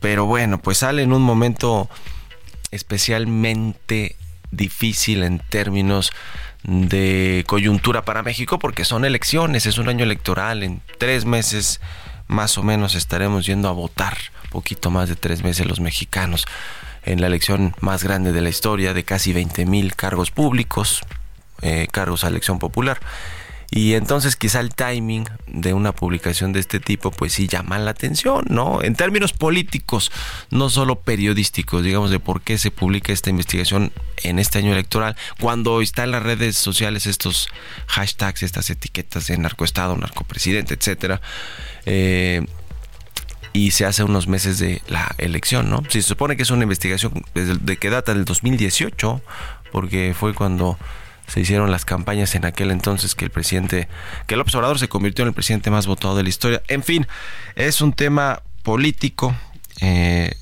Pero 0.00 0.26
bueno, 0.26 0.58
pues 0.58 0.78
sale 0.78 1.02
en 1.02 1.12
un 1.12 1.22
momento 1.22 1.88
especialmente 2.70 4.16
difícil 4.50 5.22
en 5.22 5.38
términos 5.38 6.12
de 6.62 7.44
coyuntura 7.46 8.04
para 8.04 8.22
México 8.22 8.58
porque 8.58 8.84
son 8.84 9.04
elecciones, 9.04 9.66
es 9.66 9.78
un 9.78 9.88
año 9.88 10.04
electoral, 10.04 10.62
en 10.62 10.82
tres 10.98 11.24
meses 11.24 11.80
más 12.26 12.58
o 12.58 12.62
menos 12.62 12.94
estaremos 12.94 13.46
yendo 13.46 13.68
a 13.68 13.72
votar, 13.72 14.16
poquito 14.50 14.90
más 14.90 15.08
de 15.08 15.16
tres 15.16 15.42
meses 15.44 15.66
los 15.66 15.80
mexicanos, 15.80 16.44
en 17.04 17.20
la 17.20 17.28
elección 17.28 17.74
más 17.80 18.02
grande 18.02 18.32
de 18.32 18.40
la 18.40 18.48
historia 18.48 18.94
de 18.94 19.04
casi 19.04 19.32
20 19.32 19.64
mil 19.64 19.94
cargos 19.94 20.32
públicos, 20.32 21.02
eh, 21.62 21.86
cargos 21.90 22.24
a 22.24 22.28
elección 22.28 22.58
popular. 22.58 22.98
Y 23.70 23.94
entonces 23.94 24.36
quizá 24.36 24.60
el 24.60 24.74
timing 24.74 25.28
de 25.46 25.74
una 25.74 25.92
publicación 25.92 26.52
de 26.52 26.60
este 26.60 26.78
tipo 26.78 27.10
pues 27.10 27.32
sí 27.32 27.48
llama 27.48 27.78
la 27.78 27.90
atención, 27.90 28.44
¿no? 28.48 28.82
En 28.82 28.94
términos 28.94 29.32
políticos, 29.32 30.12
no 30.50 30.70
solo 30.70 31.00
periodísticos, 31.00 31.82
digamos, 31.82 32.10
de 32.10 32.20
por 32.20 32.42
qué 32.42 32.58
se 32.58 32.70
publica 32.70 33.12
esta 33.12 33.30
investigación 33.30 33.92
en 34.22 34.38
este 34.38 34.58
año 34.58 34.72
electoral, 34.72 35.16
cuando 35.40 35.80
está 35.80 36.04
en 36.04 36.12
las 36.12 36.22
redes 36.22 36.56
sociales 36.56 37.06
estos 37.06 37.48
hashtags, 37.88 38.42
estas 38.42 38.70
etiquetas 38.70 39.26
de 39.26 39.38
narcoestado, 39.38 39.96
narcopresidente, 39.96 40.74
etcétera. 40.74 41.20
Eh, 41.86 42.46
y 43.52 43.70
se 43.70 43.86
hace 43.86 44.04
unos 44.04 44.28
meses 44.28 44.58
de 44.58 44.82
la 44.86 45.14
elección, 45.16 45.70
¿no? 45.70 45.82
Se 45.88 46.02
supone 46.02 46.36
que 46.36 46.42
es 46.42 46.50
una 46.50 46.64
investigación 46.64 47.24
de 47.34 47.76
que 47.78 47.88
data 47.88 48.12
del 48.12 48.26
2018, 48.26 49.22
porque 49.72 50.14
fue 50.18 50.34
cuando 50.34 50.78
se 51.26 51.40
hicieron 51.40 51.70
las 51.70 51.84
campañas 51.84 52.34
en 52.34 52.44
aquel 52.44 52.70
entonces 52.70 53.14
que 53.14 53.24
el 53.24 53.30
presidente, 53.30 53.88
que 54.26 54.34
el 54.34 54.40
observador 54.40 54.78
se 54.78 54.88
convirtió 54.88 55.22
en 55.22 55.28
el 55.28 55.34
presidente 55.34 55.70
más 55.70 55.86
votado 55.86 56.16
de 56.16 56.22
la 56.22 56.28
historia. 56.28 56.62
En 56.68 56.82
fin, 56.82 57.06
es 57.54 57.80
un 57.80 57.92
tema 57.92 58.42
político 58.62 59.34
eh, 59.80 60.34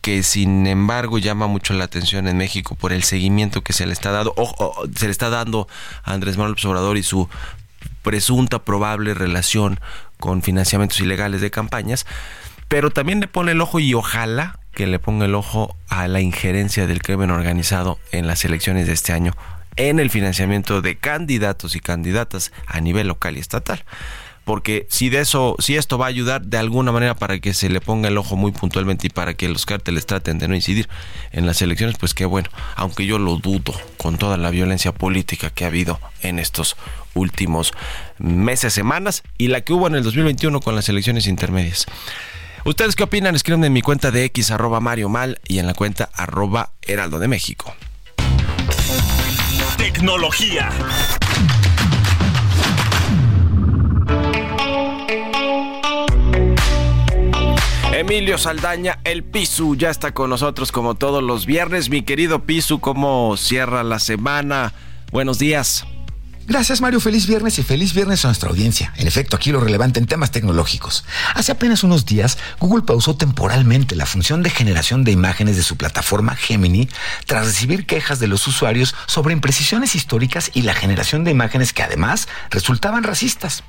que 0.00 0.22
sin 0.22 0.66
embargo 0.66 1.18
llama 1.18 1.46
mucho 1.46 1.74
la 1.74 1.84
atención 1.84 2.28
en 2.28 2.36
México 2.36 2.74
por 2.74 2.92
el 2.92 3.02
seguimiento 3.02 3.62
que 3.62 3.72
se 3.72 3.86
le 3.86 3.92
está 3.92 4.12
dando, 4.12 4.34
se 4.94 5.06
le 5.06 5.10
está 5.10 5.30
dando 5.30 5.66
a 6.04 6.12
Andrés 6.12 6.36
Manuel 6.36 6.52
Observador 6.52 6.96
y 6.96 7.02
su 7.02 7.28
presunta 8.02 8.60
probable 8.60 9.14
relación 9.14 9.80
con 10.18 10.42
financiamientos 10.42 11.00
ilegales 11.00 11.40
de 11.40 11.50
campañas, 11.50 12.06
pero 12.68 12.90
también 12.90 13.20
le 13.20 13.26
pone 13.26 13.52
el 13.52 13.60
ojo 13.60 13.80
y 13.80 13.94
ojalá 13.94 14.60
que 14.72 14.86
le 14.86 14.98
ponga 14.98 15.24
el 15.24 15.34
ojo 15.34 15.74
a 15.88 16.06
la 16.06 16.20
injerencia 16.20 16.86
del 16.86 17.02
crimen 17.02 17.30
organizado 17.30 17.98
en 18.12 18.26
las 18.26 18.44
elecciones 18.44 18.86
de 18.86 18.92
este 18.92 19.12
año 19.12 19.32
en 19.76 20.00
el 20.00 20.10
financiamiento 20.10 20.82
de 20.82 20.96
candidatos 20.96 21.76
y 21.76 21.80
candidatas 21.80 22.52
a 22.66 22.80
nivel 22.80 23.08
local 23.08 23.36
y 23.36 23.40
estatal. 23.40 23.84
Porque 24.46 24.86
si 24.88 25.08
de 25.08 25.18
eso, 25.18 25.56
si 25.58 25.74
esto 25.74 25.98
va 25.98 26.06
a 26.06 26.08
ayudar 26.08 26.42
de 26.42 26.56
alguna 26.56 26.92
manera 26.92 27.16
para 27.16 27.40
que 27.40 27.52
se 27.52 27.68
le 27.68 27.80
ponga 27.80 28.08
el 28.08 28.16
ojo 28.16 28.36
muy 28.36 28.52
puntualmente 28.52 29.08
y 29.08 29.10
para 29.10 29.34
que 29.34 29.48
los 29.48 29.66
cárteles 29.66 30.06
traten 30.06 30.38
de 30.38 30.46
no 30.46 30.54
incidir 30.54 30.88
en 31.32 31.46
las 31.46 31.62
elecciones, 31.62 31.96
pues 31.98 32.14
qué 32.14 32.26
bueno, 32.26 32.48
aunque 32.76 33.06
yo 33.06 33.18
lo 33.18 33.38
dudo 33.38 33.74
con 33.96 34.18
toda 34.18 34.36
la 34.36 34.50
violencia 34.50 34.92
política 34.92 35.50
que 35.50 35.64
ha 35.64 35.66
habido 35.66 35.98
en 36.22 36.38
estos 36.38 36.76
últimos 37.14 37.72
meses, 38.18 38.72
semanas 38.72 39.24
y 39.36 39.48
la 39.48 39.62
que 39.62 39.72
hubo 39.72 39.88
en 39.88 39.96
el 39.96 40.04
2021 40.04 40.60
con 40.60 40.76
las 40.76 40.88
elecciones 40.88 41.26
intermedias. 41.26 41.86
¿Ustedes 42.64 42.94
qué 42.94 43.02
opinan? 43.02 43.34
Escriben 43.34 43.64
en 43.64 43.72
mi 43.72 43.82
cuenta 43.82 44.12
de 44.12 44.24
X 44.26 44.52
arroba 44.52 44.78
Mario 44.78 45.08
Mal 45.08 45.40
y 45.48 45.58
en 45.58 45.66
la 45.66 45.74
cuenta 45.74 46.08
arroba 46.14 46.70
Heraldo 46.82 47.18
de 47.18 47.26
México 47.26 47.74
tecnología. 49.92 50.68
Emilio 57.92 58.36
Saldaña, 58.36 58.98
el 59.04 59.22
Pisu, 59.22 59.76
ya 59.76 59.90
está 59.90 60.12
con 60.12 60.28
nosotros 60.28 60.72
como 60.72 60.96
todos 60.96 61.22
los 61.22 61.46
viernes. 61.46 61.88
Mi 61.88 62.02
querido 62.02 62.40
Pisu, 62.40 62.80
¿cómo 62.80 63.36
cierra 63.36 63.84
la 63.84 64.00
semana? 64.00 64.72
Buenos 65.12 65.38
días. 65.38 65.86
Gracias 66.48 66.80
Mario, 66.80 67.00
feliz 67.00 67.26
viernes 67.26 67.58
y 67.58 67.64
feliz 67.64 67.92
viernes 67.92 68.24
a 68.24 68.28
nuestra 68.28 68.50
audiencia. 68.50 68.92
En 68.96 69.08
efecto, 69.08 69.34
aquí 69.34 69.50
lo 69.50 69.58
relevante 69.58 69.98
en 69.98 70.06
temas 70.06 70.30
tecnológicos. 70.30 71.04
Hace 71.34 71.50
apenas 71.50 71.82
unos 71.82 72.06
días, 72.06 72.38
Google 72.60 72.84
pausó 72.84 73.16
temporalmente 73.16 73.96
la 73.96 74.06
función 74.06 74.44
de 74.44 74.50
generación 74.50 75.02
de 75.02 75.10
imágenes 75.10 75.56
de 75.56 75.64
su 75.64 75.76
plataforma 75.76 76.36
Gemini 76.36 76.88
tras 77.26 77.46
recibir 77.46 77.84
quejas 77.84 78.20
de 78.20 78.28
los 78.28 78.46
usuarios 78.46 78.94
sobre 79.06 79.32
imprecisiones 79.32 79.96
históricas 79.96 80.52
y 80.54 80.62
la 80.62 80.74
generación 80.74 81.24
de 81.24 81.32
imágenes 81.32 81.72
que 81.72 81.82
además 81.82 82.28
resultaban 82.50 83.02
racistas. 83.02 83.64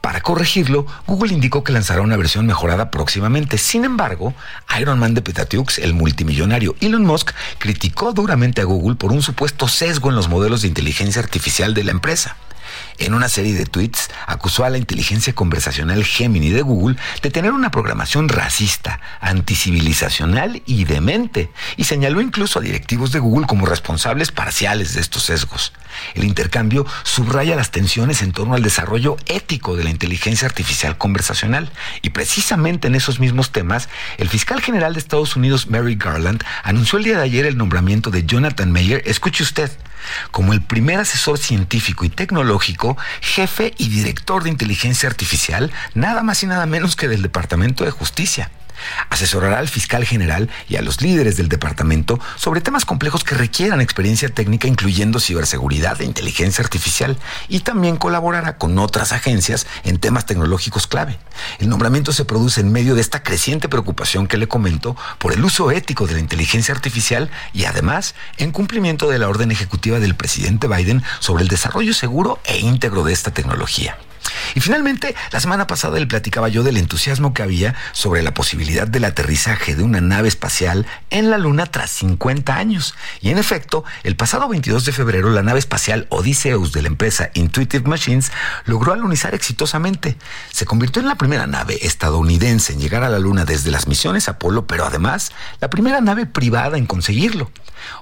Para 0.00 0.20
corregirlo, 0.20 0.86
Google 1.06 1.32
indicó 1.32 1.64
que 1.64 1.72
lanzará 1.72 2.02
una 2.02 2.16
versión 2.16 2.46
mejorada 2.46 2.90
próximamente. 2.90 3.58
Sin 3.58 3.84
embargo, 3.84 4.34
Iron 4.80 4.98
Man 4.98 5.14
de 5.14 5.22
Petatiux, 5.22 5.78
el 5.78 5.92
multimillonario 5.92 6.76
Elon 6.80 7.04
Musk, 7.04 7.32
criticó 7.58 8.12
duramente 8.12 8.60
a 8.60 8.64
Google 8.64 8.96
por 8.96 9.12
un 9.12 9.22
supuesto 9.22 9.68
sesgo 9.68 10.08
en 10.10 10.16
los 10.16 10.28
modelos 10.28 10.62
de 10.62 10.68
inteligencia 10.68 11.20
artificial 11.20 11.74
de 11.74 11.84
la 11.84 11.90
empresa. 11.90 12.36
En 12.98 13.14
una 13.14 13.28
serie 13.28 13.54
de 13.54 13.64
tweets 13.64 14.10
acusó 14.26 14.64
a 14.64 14.70
la 14.70 14.78
inteligencia 14.78 15.32
conversacional 15.32 16.04
Gemini 16.04 16.50
de 16.50 16.62
Google 16.62 16.96
de 17.22 17.30
tener 17.30 17.52
una 17.52 17.70
programación 17.70 18.28
racista, 18.28 19.00
anticivilizacional 19.20 20.62
y 20.66 20.84
demente, 20.84 21.48
y 21.76 21.84
señaló 21.84 22.20
incluso 22.20 22.58
a 22.58 22.62
directivos 22.62 23.12
de 23.12 23.20
Google 23.20 23.46
como 23.46 23.66
responsables 23.66 24.32
parciales 24.32 24.94
de 24.94 25.00
estos 25.00 25.22
sesgos. 25.22 25.72
El 26.14 26.24
intercambio 26.24 26.86
subraya 27.04 27.54
las 27.54 27.70
tensiones 27.70 28.20
en 28.22 28.32
torno 28.32 28.54
al 28.54 28.62
desarrollo 28.62 29.16
ético 29.26 29.76
de 29.76 29.84
la 29.84 29.90
inteligencia 29.90 30.46
artificial 30.48 30.98
conversacional, 30.98 31.70
y 32.02 32.10
precisamente 32.10 32.88
en 32.88 32.96
esos 32.96 33.20
mismos 33.20 33.52
temas, 33.52 33.88
el 34.16 34.28
fiscal 34.28 34.60
general 34.60 34.94
de 34.94 34.98
Estados 34.98 35.36
Unidos, 35.36 35.70
Mary 35.70 35.94
Garland, 35.94 36.42
anunció 36.64 36.98
el 36.98 37.04
día 37.04 37.18
de 37.18 37.24
ayer 37.24 37.46
el 37.46 37.56
nombramiento 37.56 38.10
de 38.10 38.24
Jonathan 38.24 38.72
Mayer, 38.72 39.02
escuche 39.06 39.44
usted, 39.44 39.70
como 40.30 40.52
el 40.52 40.62
primer 40.62 41.00
asesor 41.00 41.38
científico 41.38 42.04
y 42.04 42.08
tecnológico, 42.08 42.96
jefe 43.20 43.74
y 43.78 43.88
director 43.88 44.42
de 44.42 44.50
inteligencia 44.50 45.08
artificial, 45.08 45.70
nada 45.94 46.22
más 46.22 46.42
y 46.42 46.46
nada 46.46 46.66
menos 46.66 46.96
que 46.96 47.08
del 47.08 47.22
Departamento 47.22 47.84
de 47.84 47.90
Justicia. 47.90 48.50
Asesorará 49.10 49.58
al 49.58 49.68
fiscal 49.68 50.04
general 50.04 50.48
y 50.68 50.76
a 50.76 50.82
los 50.82 51.00
líderes 51.00 51.36
del 51.36 51.48
departamento 51.48 52.18
sobre 52.36 52.60
temas 52.60 52.84
complejos 52.84 53.24
que 53.24 53.34
requieran 53.34 53.80
experiencia 53.80 54.28
técnica, 54.28 54.68
incluyendo 54.68 55.20
ciberseguridad 55.20 56.00
e 56.00 56.04
inteligencia 56.04 56.62
artificial, 56.62 57.18
y 57.48 57.60
también 57.60 57.96
colaborará 57.96 58.58
con 58.58 58.78
otras 58.78 59.12
agencias 59.12 59.66
en 59.84 59.98
temas 59.98 60.26
tecnológicos 60.26 60.86
clave. 60.86 61.18
El 61.58 61.68
nombramiento 61.68 62.12
se 62.12 62.24
produce 62.24 62.60
en 62.60 62.72
medio 62.72 62.94
de 62.94 63.00
esta 63.00 63.22
creciente 63.22 63.68
preocupación 63.68 64.26
que 64.26 64.36
le 64.36 64.48
comento 64.48 64.96
por 65.18 65.32
el 65.32 65.44
uso 65.44 65.70
ético 65.70 66.06
de 66.06 66.14
la 66.14 66.20
inteligencia 66.20 66.74
artificial 66.74 67.30
y 67.52 67.64
además 67.64 68.14
en 68.36 68.52
cumplimiento 68.52 69.08
de 69.08 69.18
la 69.18 69.28
orden 69.28 69.50
ejecutiva 69.50 70.00
del 70.00 70.14
presidente 70.14 70.68
Biden 70.68 71.02
sobre 71.20 71.42
el 71.42 71.48
desarrollo 71.48 71.94
seguro 71.94 72.40
e 72.44 72.58
íntegro 72.58 73.04
de 73.04 73.12
esta 73.12 73.30
tecnología. 73.32 73.96
Y 74.54 74.60
finalmente, 74.60 75.14
la 75.30 75.40
semana 75.40 75.66
pasada 75.66 75.98
le 75.98 76.06
platicaba 76.06 76.48
yo 76.48 76.62
del 76.62 76.76
entusiasmo 76.76 77.34
que 77.34 77.42
había 77.42 77.74
sobre 77.92 78.22
la 78.22 78.34
posibilidad 78.34 78.86
del 78.86 79.04
aterrizaje 79.04 79.74
de 79.74 79.82
una 79.82 80.00
nave 80.00 80.28
espacial 80.28 80.86
en 81.10 81.30
la 81.30 81.38
Luna 81.38 81.66
tras 81.66 81.90
50 81.90 82.56
años. 82.56 82.94
Y 83.20 83.30
en 83.30 83.38
efecto, 83.38 83.84
el 84.02 84.16
pasado 84.16 84.48
22 84.48 84.84
de 84.84 84.92
febrero, 84.92 85.30
la 85.30 85.42
nave 85.42 85.58
espacial 85.58 86.06
Odysseus 86.10 86.72
de 86.72 86.82
la 86.82 86.88
empresa 86.88 87.30
Intuitive 87.34 87.88
Machines 87.88 88.32
logró 88.64 88.92
alunizar 88.92 89.34
exitosamente. 89.34 90.16
Se 90.50 90.66
convirtió 90.66 91.02
en 91.02 91.08
la 91.08 91.16
primera 91.16 91.46
nave 91.46 91.78
estadounidense 91.82 92.72
en 92.72 92.80
llegar 92.80 93.04
a 93.04 93.08
la 93.08 93.18
Luna 93.18 93.44
desde 93.44 93.70
las 93.70 93.86
misiones 93.86 94.28
Apolo, 94.28 94.66
pero 94.66 94.84
además 94.84 95.32
la 95.60 95.70
primera 95.70 96.00
nave 96.00 96.26
privada 96.26 96.78
en 96.78 96.86
conseguirlo. 96.86 97.50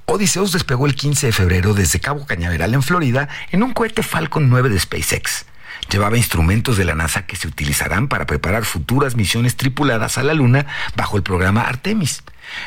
Odysseus 0.06 0.52
despegó 0.52 0.86
el 0.86 0.94
15 0.94 1.26
de 1.26 1.32
febrero 1.32 1.74
desde 1.74 2.00
Cabo 2.00 2.26
Cañaveral 2.26 2.74
en 2.74 2.82
Florida 2.82 3.28
en 3.50 3.62
un 3.62 3.72
cohete 3.72 4.02
Falcon 4.02 4.48
9 4.48 4.68
de 4.68 4.80
SpaceX. 4.80 5.46
Llevaba 5.90 6.16
instrumentos 6.16 6.76
de 6.76 6.84
la 6.84 6.94
NASA 6.94 7.26
que 7.26 7.36
se 7.36 7.48
utilizarán 7.48 8.08
para 8.08 8.26
preparar 8.26 8.64
futuras 8.64 9.16
misiones 9.16 9.56
tripuladas 9.56 10.18
a 10.18 10.22
la 10.22 10.34
Luna 10.34 10.66
bajo 10.96 11.16
el 11.16 11.22
programa 11.22 11.62
Artemis. 11.62 12.22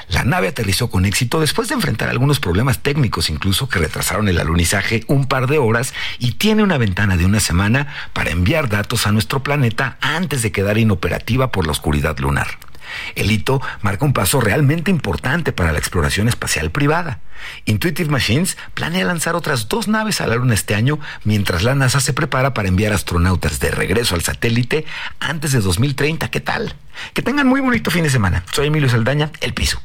La 0.10 0.24
nave 0.24 0.50
aterrizó 0.50 0.90
con 0.90 1.06
éxito 1.06 1.40
después 1.40 1.70
de 1.70 1.76
enfrentar 1.76 2.10
algunos 2.10 2.40
problemas 2.40 2.80
técnicos 2.80 3.30
incluso 3.30 3.70
que 3.70 3.80
retrasaron 3.80 4.28
el 4.28 4.40
alunizaje 4.40 5.04
un 5.08 5.26
par 5.26 5.48
de 5.48 5.58
horas 5.58 5.94
y 6.18 6.34
tiene 6.34 6.64
una 6.64 6.78
ventana 6.78 7.18
de 7.18 7.26
una 7.26 7.40
semana 7.40 7.88
para 8.14 8.32
enviar 8.32 8.70
datos 8.70 9.08
a 9.08 9.12
nuestro 9.12 9.42
planeta 9.42 9.98
antes 10.02 10.42
de 10.42 10.52
quedar 10.52 10.78
inoperativa 10.78 11.52
por 11.52 11.66
la 11.66 11.72
oscuridad 11.72 12.18
lunar. 12.20 12.69
El 13.16 13.32
hito 13.32 13.62
marca 13.82 14.06
un 14.06 14.14
paso 14.14 14.42
realmente 14.42 14.92
importante 14.92 15.52
para 15.52 15.72
la 15.72 15.80
exploración 15.80 16.28
espacial 16.28 16.72
privada. 16.72 17.22
Intuitive 17.66 18.10
Machines 18.10 18.58
planea 18.74 19.06
lanzar 19.06 19.36
otras 19.36 19.68
dos 19.68 19.88
naves 19.88 20.22
a 20.22 20.28
la 20.28 20.36
Luna 20.36 20.54
este 20.54 20.76
año, 20.76 21.00
mientras 21.24 21.64
la 21.64 21.76
NASA 21.76 22.00
se 22.00 22.14
prepara 22.14 22.54
para 22.54 22.68
enviar 22.68 22.94
astronautas 22.94 23.60
de 23.60 23.72
regreso 23.72 24.16
al 24.16 24.22
satélite 24.22 24.86
antes 25.20 25.52
de 25.52 25.62
2030. 25.62 26.30
¿Qué 26.30 26.40
tal? 26.40 26.76
Que 27.14 27.22
tengan 27.22 27.48
muy 27.48 27.62
bonito 27.62 27.92
fin 27.92 28.04
de 28.04 28.10
semana. 28.10 28.44
Soy 28.52 28.68
Emilio 28.68 28.90
Saldaña, 28.90 29.32
El 29.42 29.54
Piso. 29.54 29.82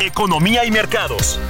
Economía 0.00 0.64
y 0.64 0.70
mercados. 0.70 1.40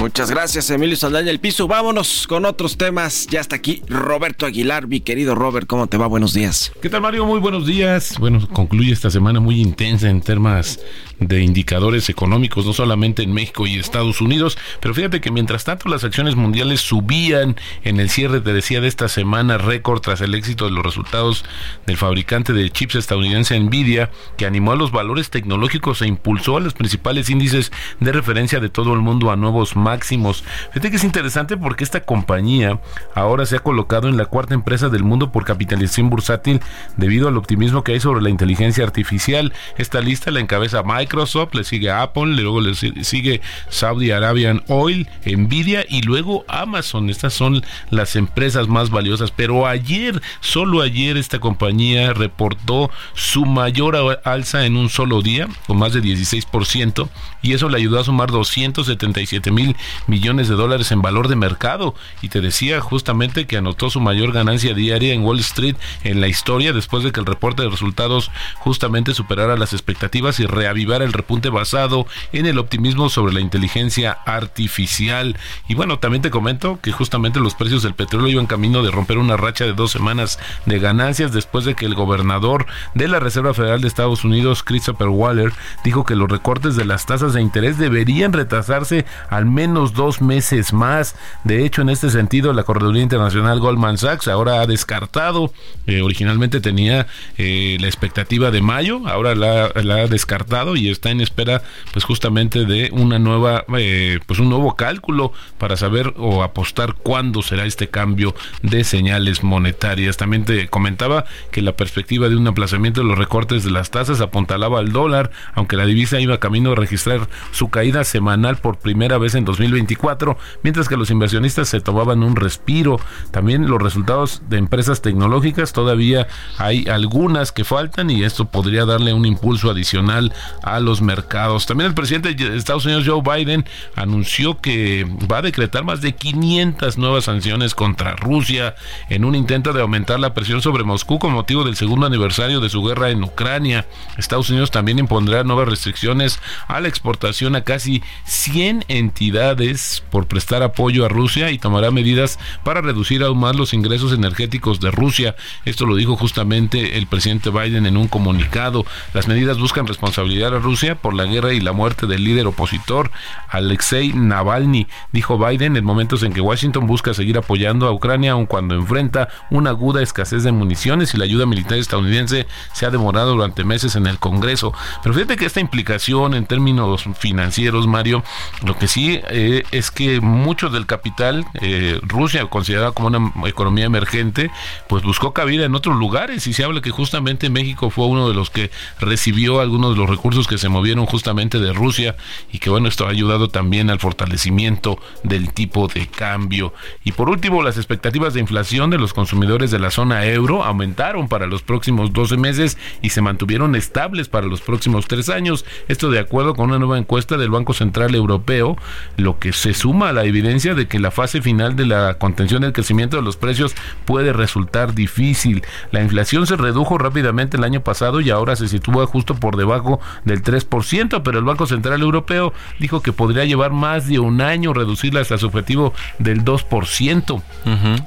Muchas 0.00 0.30
gracias, 0.30 0.68
Emilio 0.70 0.96
Saldaña 0.96 1.30
El 1.30 1.38
Piso. 1.38 1.68
Vámonos 1.68 2.26
con 2.26 2.44
otros 2.44 2.76
temas. 2.76 3.28
Ya 3.28 3.40
está 3.40 3.56
aquí 3.56 3.82
Roberto 3.88 4.46
Aguilar, 4.46 4.88
mi 4.88 5.00
querido 5.00 5.34
Robert. 5.34 5.66
¿Cómo 5.66 5.86
te 5.86 5.96
va? 5.96 6.06
Buenos 6.06 6.34
días. 6.34 6.72
¿Qué 6.82 6.88
tal, 6.88 7.02
Mario? 7.02 7.24
Muy 7.24 7.38
buenos 7.38 7.66
días. 7.66 8.16
Bueno, 8.18 8.48
concluye 8.48 8.92
esta 8.92 9.10
semana 9.10 9.40
muy 9.40 9.60
intensa 9.60 10.10
en 10.10 10.20
temas 10.20 10.80
de 11.20 11.42
indicadores 11.42 12.08
económicos, 12.08 12.66
no 12.66 12.72
solamente 12.72 13.22
en 13.22 13.32
México 13.32 13.66
y 13.66 13.78
Estados 13.78 14.20
Unidos, 14.20 14.58
pero 14.80 14.92
fíjate 14.92 15.20
que 15.20 15.30
mientras 15.30 15.62
tanto 15.64 15.88
las 15.88 16.02
acciones 16.02 16.34
mundiales 16.34 16.80
subían 16.80 17.56
en 17.84 18.00
el 18.00 18.10
cierre, 18.10 18.40
te 18.40 18.52
decía, 18.52 18.80
de 18.80 18.88
esta 18.88 19.08
semana 19.08 19.56
récord 19.56 20.00
tras 20.00 20.20
el 20.20 20.34
éxito 20.34 20.64
de 20.64 20.72
los 20.72 20.84
resultados 20.84 21.44
del 21.86 21.96
fabricante 21.96 22.52
de 22.52 22.70
chips 22.70 22.96
estadounidense 22.96 23.58
Nvidia, 23.58 24.10
que 24.36 24.46
animó 24.46 24.72
a 24.72 24.76
los 24.76 24.90
valores 24.90 25.30
tecnológicos 25.30 26.02
e 26.02 26.08
impulsó 26.08 26.56
a 26.56 26.60
los 26.60 26.74
principales 26.74 26.91
índices 27.28 27.72
de 28.00 28.12
referencia 28.12 28.60
de 28.60 28.68
todo 28.68 28.94
el 28.94 29.00
mundo 29.00 29.30
a 29.30 29.36
nuevos 29.36 29.76
máximos. 29.76 30.44
Fíjate 30.72 30.90
que 30.90 30.96
es 30.96 31.04
interesante 31.04 31.56
porque 31.56 31.84
esta 31.84 32.00
compañía 32.00 32.80
ahora 33.14 33.46
se 33.46 33.56
ha 33.56 33.60
colocado 33.60 34.08
en 34.08 34.16
la 34.16 34.26
cuarta 34.26 34.54
empresa 34.54 34.88
del 34.88 35.04
mundo 35.04 35.32
por 35.32 35.44
capitalización 35.44 36.10
bursátil 36.10 36.60
debido 36.96 37.28
al 37.28 37.36
optimismo 37.36 37.84
que 37.84 37.92
hay 37.92 38.00
sobre 38.00 38.22
la 38.22 38.30
inteligencia 38.30 38.84
artificial. 38.84 39.52
Esta 39.76 40.00
lista 40.00 40.30
la 40.30 40.40
encabeza 40.40 40.82
Microsoft, 40.82 41.54
le 41.54 41.64
sigue 41.64 41.90
Apple, 41.90 42.26
luego 42.26 42.60
le 42.60 42.74
sigue 42.74 43.40
Saudi 43.68 44.10
Arabian 44.10 44.62
Oil, 44.68 45.08
Nvidia 45.24 45.84
y 45.88 46.02
luego 46.02 46.44
Amazon. 46.48 47.10
Estas 47.10 47.32
son 47.32 47.62
las 47.90 48.16
empresas 48.16 48.68
más 48.68 48.90
valiosas. 48.90 49.30
Pero 49.30 49.66
ayer, 49.66 50.20
solo 50.40 50.82
ayer, 50.82 51.16
esta 51.16 51.38
compañía 51.38 52.12
reportó 52.12 52.90
su 53.14 53.44
mayor 53.44 54.20
alza 54.24 54.64
en 54.66 54.76
un 54.76 54.88
solo 54.88 55.22
día, 55.22 55.48
con 55.66 55.78
más 55.78 55.92
de 55.92 56.02
16%, 56.02 56.81
100% 56.90 57.08
y 57.42 57.52
eso 57.52 57.68
le 57.68 57.76
ayudó 57.76 58.00
a 58.00 58.04
sumar 58.04 58.30
277 58.30 59.50
mil 59.50 59.76
millones 60.06 60.48
de 60.48 60.54
dólares 60.54 60.92
en 60.92 61.02
valor 61.02 61.28
de 61.28 61.36
mercado. 61.36 61.94
Y 62.22 62.28
te 62.28 62.40
decía 62.40 62.80
justamente 62.80 63.46
que 63.46 63.56
anotó 63.56 63.90
su 63.90 64.00
mayor 64.00 64.32
ganancia 64.32 64.74
diaria 64.74 65.12
en 65.12 65.22
Wall 65.22 65.40
Street 65.40 65.76
en 66.04 66.20
la 66.20 66.28
historia 66.28 66.72
después 66.72 67.04
de 67.04 67.12
que 67.12 67.20
el 67.20 67.26
reporte 67.26 67.62
de 67.62 67.68
resultados 67.68 68.30
justamente 68.58 69.14
superara 69.14 69.56
las 69.56 69.72
expectativas 69.72 70.40
y 70.40 70.46
reavivar 70.46 71.02
el 71.02 71.12
repunte 71.12 71.50
basado 71.50 72.06
en 72.32 72.46
el 72.46 72.58
optimismo 72.58 73.10
sobre 73.10 73.34
la 73.34 73.40
inteligencia 73.40 74.12
artificial. 74.24 75.36
Y 75.68 75.74
bueno, 75.74 75.98
también 75.98 76.22
te 76.22 76.30
comento 76.30 76.78
que 76.80 76.92
justamente 76.92 77.40
los 77.40 77.54
precios 77.54 77.82
del 77.82 77.94
petróleo 77.94 78.28
iban 78.28 78.46
camino 78.46 78.82
de 78.82 78.90
romper 78.90 79.18
una 79.18 79.36
racha 79.36 79.64
de 79.64 79.72
dos 79.72 79.90
semanas 79.90 80.38
de 80.66 80.78
ganancias 80.78 81.32
después 81.32 81.64
de 81.64 81.74
que 81.74 81.86
el 81.86 81.94
gobernador 81.94 82.66
de 82.94 83.08
la 83.08 83.20
Reserva 83.20 83.54
Federal 83.54 83.80
de 83.80 83.88
Estados 83.88 84.24
Unidos, 84.24 84.62
Christopher 84.62 85.08
Waller, 85.08 85.52
dijo 85.84 86.04
que 86.04 86.16
los 86.16 86.30
recortes 86.30 86.76
de 86.76 86.84
las 86.84 87.06
tasas 87.06 87.31
de 87.34 87.42
interés 87.42 87.78
deberían 87.78 88.32
retrasarse 88.32 89.04
al 89.28 89.46
menos 89.46 89.94
dos 89.94 90.20
meses 90.20 90.72
más. 90.72 91.14
De 91.44 91.64
hecho, 91.64 91.82
en 91.82 91.88
este 91.88 92.10
sentido, 92.10 92.52
la 92.52 92.64
Correduría 92.64 93.02
Internacional 93.02 93.60
Goldman 93.60 93.98
Sachs 93.98 94.28
ahora 94.28 94.60
ha 94.60 94.66
descartado, 94.66 95.52
eh, 95.86 96.02
originalmente 96.02 96.60
tenía 96.60 97.06
eh, 97.38 97.76
la 97.80 97.86
expectativa 97.86 98.50
de 98.50 98.62
mayo, 98.62 99.06
ahora 99.06 99.34
la, 99.34 99.64
ha 99.64 100.06
descartado 100.06 100.76
y 100.76 100.88
está 100.88 101.10
en 101.10 101.20
espera, 101.20 101.62
pues 101.92 102.04
justamente 102.04 102.64
de 102.64 102.90
una 102.92 103.18
nueva, 103.18 103.64
eh, 103.78 104.20
pues 104.26 104.38
un 104.38 104.48
nuevo 104.48 104.76
cálculo 104.76 105.32
para 105.58 105.76
saber 105.76 106.14
o 106.16 106.42
apostar 106.42 106.94
cuándo 106.94 107.42
será 107.42 107.64
este 107.64 107.88
cambio 107.88 108.34
de 108.62 108.84
señales 108.84 109.42
monetarias. 109.42 110.16
También 110.16 110.44
te 110.44 110.68
comentaba 110.68 111.24
que 111.50 111.62
la 111.62 111.72
perspectiva 111.72 112.28
de 112.28 112.36
un 112.36 112.46
aplazamiento 112.46 113.00
de 113.00 113.06
los 113.06 113.18
recortes 113.18 113.64
de 113.64 113.70
las 113.70 113.90
tasas 113.90 114.20
apuntalaba 114.20 114.78
al 114.78 114.92
dólar, 114.92 115.30
aunque 115.54 115.76
la 115.76 115.86
divisa 115.86 116.20
iba 116.20 116.38
camino 116.38 116.72
a 116.72 116.74
registrar 116.74 117.21
su 117.50 117.68
caída 117.68 118.04
semanal 118.04 118.56
por 118.56 118.78
primera 118.78 119.18
vez 119.18 119.34
en 119.34 119.44
2024, 119.44 120.36
mientras 120.62 120.88
que 120.88 120.96
los 120.96 121.10
inversionistas 121.10 121.68
se 121.68 121.80
tomaban 121.80 122.22
un 122.22 122.36
respiro. 122.36 122.98
También 123.30 123.68
los 123.68 123.80
resultados 123.80 124.42
de 124.48 124.58
empresas 124.58 125.02
tecnológicas, 125.02 125.72
todavía 125.72 126.26
hay 126.58 126.86
algunas 126.88 127.52
que 127.52 127.64
faltan 127.64 128.10
y 128.10 128.24
esto 128.24 128.46
podría 128.46 128.84
darle 128.84 129.12
un 129.12 129.26
impulso 129.26 129.70
adicional 129.70 130.32
a 130.62 130.80
los 130.80 131.02
mercados. 131.02 131.66
También 131.66 131.88
el 131.88 131.94
presidente 131.94 132.34
de 132.34 132.56
Estados 132.56 132.84
Unidos, 132.84 133.04
Joe 133.06 133.22
Biden, 133.22 133.64
anunció 133.96 134.60
que 134.60 135.06
va 135.30 135.38
a 135.38 135.42
decretar 135.42 135.84
más 135.84 136.00
de 136.00 136.14
500 136.14 136.98
nuevas 136.98 137.24
sanciones 137.24 137.74
contra 137.74 138.16
Rusia 138.16 138.74
en 139.08 139.24
un 139.24 139.34
intento 139.34 139.72
de 139.72 139.80
aumentar 139.80 140.20
la 140.20 140.34
presión 140.34 140.62
sobre 140.62 140.84
Moscú 140.84 141.18
con 141.18 141.32
motivo 141.32 141.64
del 141.64 141.76
segundo 141.76 142.06
aniversario 142.06 142.60
de 142.60 142.68
su 142.68 142.82
guerra 142.82 143.10
en 143.10 143.22
Ucrania. 143.22 143.86
Estados 144.16 144.50
Unidos 144.50 144.70
también 144.70 144.98
impondrá 144.98 145.44
nuevas 145.44 145.68
restricciones 145.68 146.40
a 146.68 146.80
la 146.80 146.88
a 147.22 147.64
casi 147.64 148.02
100 148.24 148.84
entidades 148.88 150.02
por 150.10 150.26
prestar 150.26 150.62
apoyo 150.62 151.04
a 151.04 151.08
Rusia 151.08 151.50
y 151.50 151.58
tomará 151.58 151.90
medidas 151.90 152.38
para 152.64 152.80
reducir 152.80 153.22
aún 153.22 153.38
más 153.38 153.54
los 153.54 153.74
ingresos 153.74 154.12
energéticos 154.12 154.80
de 154.80 154.90
Rusia. 154.90 155.36
Esto 155.64 155.86
lo 155.86 155.94
dijo 155.94 156.16
justamente 156.16 156.98
el 156.98 157.06
presidente 157.06 157.50
Biden 157.50 157.86
en 157.86 157.96
un 157.96 158.08
comunicado. 158.08 158.84
Las 159.14 159.28
medidas 159.28 159.58
buscan 159.58 159.86
responsabilizar 159.86 160.54
a 160.54 160.58
Rusia 160.58 160.96
por 160.96 161.14
la 161.14 161.24
guerra 161.24 161.52
y 161.52 161.60
la 161.60 161.72
muerte 161.72 162.06
del 162.06 162.24
líder 162.24 162.46
opositor 162.46 163.10
Alexei 163.48 164.12
Navalny, 164.12 164.86
dijo 165.12 165.38
Biden 165.38 165.76
en 165.76 165.84
momentos 165.84 166.22
en 166.22 166.32
que 166.32 166.40
Washington 166.40 166.86
busca 166.86 167.14
seguir 167.14 167.38
apoyando 167.38 167.86
a 167.86 167.92
Ucrania 167.92 168.32
aun 168.32 168.46
cuando 168.46 168.74
enfrenta 168.74 169.28
una 169.50 169.70
aguda 169.70 170.02
escasez 170.02 170.42
de 170.42 170.52
municiones 170.52 171.14
y 171.14 171.18
la 171.18 171.24
ayuda 171.24 171.46
militar 171.46 171.78
estadounidense 171.78 172.46
se 172.72 172.86
ha 172.86 172.90
demorado 172.90 173.32
durante 173.32 173.64
meses 173.64 173.96
en 173.96 174.06
el 174.06 174.18
Congreso. 174.18 174.72
Pero 175.02 175.14
fíjate 175.14 175.36
que 175.36 175.46
esta 175.46 175.60
implicación 175.60 176.34
en 176.34 176.46
términos 176.46 177.01
financieros, 177.18 177.86
Mario, 177.86 178.22
lo 178.64 178.76
que 178.78 178.88
sí 178.88 179.20
eh, 179.30 179.62
es 179.70 179.90
que 179.90 180.20
mucho 180.20 180.68
del 180.68 180.86
capital, 180.86 181.44
eh, 181.60 181.98
Rusia 182.02 182.46
considerada 182.46 182.92
como 182.92 183.08
una 183.08 183.48
economía 183.48 183.84
emergente, 183.84 184.50
pues 184.88 185.02
buscó 185.02 185.32
cabida 185.32 185.64
en 185.64 185.74
otros 185.74 185.96
lugares 185.96 186.46
y 186.46 186.52
se 186.52 186.64
habla 186.64 186.80
que 186.80 186.90
justamente 186.90 187.50
México 187.50 187.90
fue 187.90 188.06
uno 188.06 188.28
de 188.28 188.34
los 188.34 188.50
que 188.50 188.70
recibió 189.00 189.60
algunos 189.60 189.94
de 189.94 190.00
los 190.00 190.10
recursos 190.10 190.46
que 190.46 190.58
se 190.58 190.68
movieron 190.68 191.06
justamente 191.06 191.58
de 191.58 191.72
Rusia 191.72 192.16
y 192.52 192.58
que 192.58 192.70
bueno, 192.70 192.88
esto 192.88 193.06
ha 193.06 193.10
ayudado 193.10 193.48
también 193.48 193.90
al 193.90 193.98
fortalecimiento 193.98 194.98
del 195.22 195.52
tipo 195.52 195.88
de 195.88 196.06
cambio. 196.06 196.74
Y 197.04 197.12
por 197.12 197.28
último, 197.28 197.62
las 197.62 197.76
expectativas 197.76 198.34
de 198.34 198.40
inflación 198.40 198.90
de 198.90 198.98
los 198.98 199.12
consumidores 199.12 199.70
de 199.70 199.78
la 199.78 199.90
zona 199.90 200.24
euro 200.26 200.64
aumentaron 200.64 201.28
para 201.28 201.46
los 201.46 201.62
próximos 201.62 202.12
12 202.12 202.36
meses 202.36 202.78
y 203.00 203.10
se 203.10 203.22
mantuvieron 203.22 203.74
estables 203.74 204.28
para 204.28 204.46
los 204.46 204.60
próximos 204.60 205.06
tres 205.06 205.28
años. 205.28 205.64
Esto 205.88 206.10
de 206.10 206.18
acuerdo 206.18 206.54
con 206.54 206.68
una 206.70 206.78
nueva 206.82 206.98
encuesta 206.98 207.36
del 207.36 207.50
Banco 207.50 207.72
Central 207.72 208.14
Europeo, 208.14 208.76
lo 209.16 209.38
que 209.38 209.52
se 209.52 209.72
suma 209.72 210.10
a 210.10 210.12
la 210.12 210.24
evidencia 210.24 210.74
de 210.74 210.88
que 210.88 210.98
la 210.98 211.10
fase 211.10 211.40
final 211.40 211.76
de 211.76 211.86
la 211.86 212.14
contención 212.14 212.62
del 212.62 212.72
crecimiento 212.72 213.16
de 213.16 213.22
los 213.22 213.36
precios 213.36 213.74
puede 214.04 214.32
resultar 214.32 214.94
difícil. 214.94 215.62
La 215.90 216.02
inflación 216.02 216.46
se 216.46 216.56
redujo 216.56 216.98
rápidamente 216.98 217.56
el 217.56 217.64
año 217.64 217.82
pasado 217.82 218.20
y 218.20 218.30
ahora 218.30 218.56
se 218.56 218.68
sitúa 218.68 219.06
justo 219.06 219.34
por 219.34 219.56
debajo 219.56 220.00
del 220.24 220.42
3%, 220.42 221.22
pero 221.22 221.38
el 221.38 221.44
Banco 221.44 221.66
Central 221.66 222.02
Europeo 222.02 222.52
dijo 222.78 223.00
que 223.00 223.12
podría 223.12 223.44
llevar 223.44 223.72
más 223.72 224.08
de 224.08 224.18
un 224.18 224.40
año 224.40 224.72
reducirla 224.72 225.20
hasta 225.20 225.38
su 225.38 225.46
objetivo 225.46 225.94
del 226.18 226.44
2%, 226.44 227.42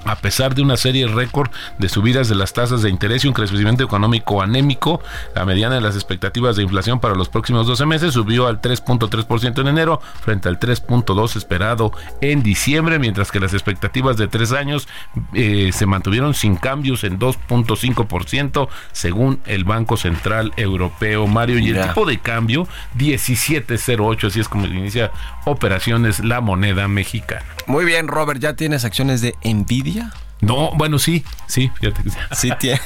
a 0.05 0.15
pesar 0.17 0.55
de 0.55 0.61
una 0.61 0.77
serie 0.77 1.07
récord 1.07 1.49
de 1.79 1.89
subidas 1.89 2.29
de 2.29 2.35
las 2.35 2.53
tasas 2.53 2.81
de 2.81 2.89
interés 2.89 3.23
y 3.23 3.27
un 3.27 3.33
crecimiento 3.33 3.83
económico 3.83 4.41
anémico. 4.41 5.01
La 5.35 5.45
mediana 5.45 5.75
de 5.75 5.81
las 5.81 5.95
expectativas 5.95 6.55
de 6.55 6.63
inflación 6.63 6.99
para 6.99 7.15
los 7.15 7.29
próximos 7.29 7.67
12 7.67 7.85
meses 7.85 8.13
subió 8.13 8.47
al 8.47 8.61
3.3% 8.65 9.61
en 9.61 9.67
enero 9.67 10.01
frente 10.21 10.49
al 10.49 10.59
3.2% 10.59 11.35
esperado 11.35 11.91
en 12.21 12.41
diciembre, 12.41 12.97
mientras 12.97 13.31
que 13.31 13.39
las 13.39 13.53
expectativas 13.53 14.17
de 14.17 14.27
tres 14.27 14.51
años 14.51 14.87
eh, 15.33 15.69
se 15.71 15.85
mantuvieron 15.85 16.33
sin 16.33 16.55
cambios 16.55 17.03
en 17.03 17.19
2.5% 17.19 18.67
según 18.91 19.39
el 19.45 19.63
Banco 19.63 19.97
Central 19.97 20.51
Europeo. 20.57 21.27
Mario, 21.27 21.59
y 21.59 21.69
el 21.69 21.87
tipo 21.87 22.05
de 22.05 22.19
cambio 22.19 22.67
17.08, 22.97 24.27
así 24.27 24.39
es 24.39 24.49
como 24.49 24.65
inicia 24.65 25.11
operaciones 25.45 26.23
la 26.23 26.41
moneda 26.41 26.87
mexicana. 26.87 27.45
Muy 27.67 27.85
bien, 27.85 28.07
Robert, 28.07 28.39
¿ya 28.39 28.55
tienes 28.55 28.85
acciones 28.85 29.21
de 29.21 29.35
Nvidia? 29.43 30.11
No, 30.45 30.71
bueno, 30.75 30.99
sí, 30.99 31.25
sí, 31.47 31.71
fíjate. 31.79 32.03
Sí, 32.35 32.51
tiene. 32.59 32.79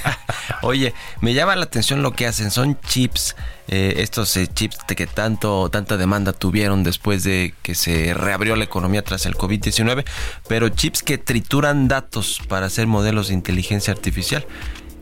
Oye, 0.61 0.93
me 1.19 1.33
llama 1.33 1.57
la 1.57 1.65
atención 1.65 2.01
lo 2.01 2.13
que 2.13 2.25
hacen. 2.25 2.51
Son 2.51 2.79
chips, 2.87 3.35
eh, 3.67 3.95
estos 3.97 4.35
eh, 4.37 4.47
chips 4.47 4.77
que 4.87 5.07
tanto, 5.07 5.69
tanta 5.69 5.97
demanda 5.97 6.31
tuvieron 6.31 6.83
después 6.83 7.23
de 7.23 7.53
que 7.61 7.75
se 7.75 8.13
reabrió 8.13 8.55
la 8.55 8.63
economía 8.63 9.03
tras 9.03 9.25
el 9.25 9.35
COVID-19, 9.35 10.05
pero 10.47 10.69
chips 10.69 11.03
que 11.03 11.17
trituran 11.17 11.89
datos 11.89 12.41
para 12.47 12.67
hacer 12.67 12.87
modelos 12.87 13.27
de 13.27 13.33
inteligencia 13.33 13.91
artificial 13.91 14.45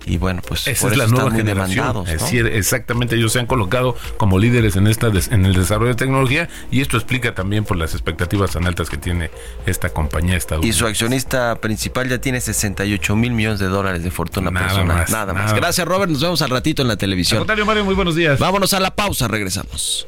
y 0.07 0.17
bueno, 0.17 0.41
pues 0.47 0.67
esa 0.67 0.87
es 0.87 0.97
la 0.97 1.07
nueva 1.07 1.31
generación. 1.31 2.05
exactamente, 2.07 3.15
ellos 3.15 3.33
se 3.33 3.39
han 3.39 3.45
colocado 3.45 3.95
como 4.17 4.39
líderes 4.39 4.75
en 4.75 4.87
esta 4.87 5.07
en 5.07 5.45
el 5.45 5.53
desarrollo 5.53 5.89
de 5.89 5.95
tecnología 5.95 6.49
y 6.71 6.81
esto 6.81 6.97
explica 6.97 7.33
también 7.33 7.63
por 7.63 7.77
las 7.77 7.93
expectativas 7.93 8.51
tan 8.51 8.65
altas 8.65 8.89
que 8.89 8.97
tiene 8.97 9.31
esta 9.65 9.89
compañía 9.89 10.35
estadounidense. 10.35 10.75
Y 10.75 10.79
su 10.79 10.85
accionista 10.85 11.55
principal 11.59 12.09
ya 12.09 12.19
tiene 12.19 12.41
68 12.41 13.15
mil 13.15 13.31
millones 13.31 13.59
de 13.59 13.67
dólares 13.67 14.03
de 14.03 14.11
fortuna 14.11 14.51
nada 14.51 14.67
personal. 14.67 14.97
Más, 14.97 15.09
nada 15.09 15.33
más. 15.33 15.53
Gracias, 15.53 15.87
Robert. 15.87 16.11
Nos 16.11 16.21
vemos 16.21 16.41
al 16.41 16.49
ratito 16.49 16.81
en 16.81 16.87
la 16.87 16.97
televisión. 16.97 17.45
Mario, 17.65 17.85
muy 17.85 17.95
buenos 17.95 18.15
días. 18.15 18.39
Vámonos 18.39 18.73
a 18.73 18.79
la 18.79 18.95
pausa, 18.95 19.27
regresamos. 19.27 20.07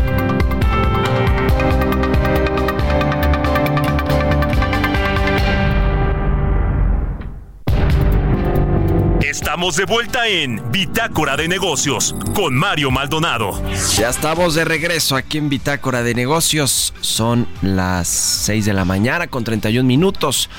Estamos 9.31 9.77
de 9.77 9.85
vuelta 9.85 10.27
en 10.27 10.61
Bitácora 10.73 11.37
de 11.37 11.47
Negocios 11.47 12.13
con 12.35 12.53
Mario 12.53 12.91
Maldonado. 12.91 13.63
Ya 13.95 14.09
estamos 14.09 14.55
de 14.55 14.65
regreso 14.65 15.15
aquí 15.15 15.37
en 15.37 15.47
Bitácora 15.47 16.03
de 16.03 16.13
Negocios. 16.13 16.93
Son 16.99 17.47
las 17.61 18.09
6 18.09 18.65
de 18.65 18.73
la 18.73 18.83
mañana 18.83 19.27
con 19.27 19.45
31 19.45 19.87
minutos. 19.87 20.49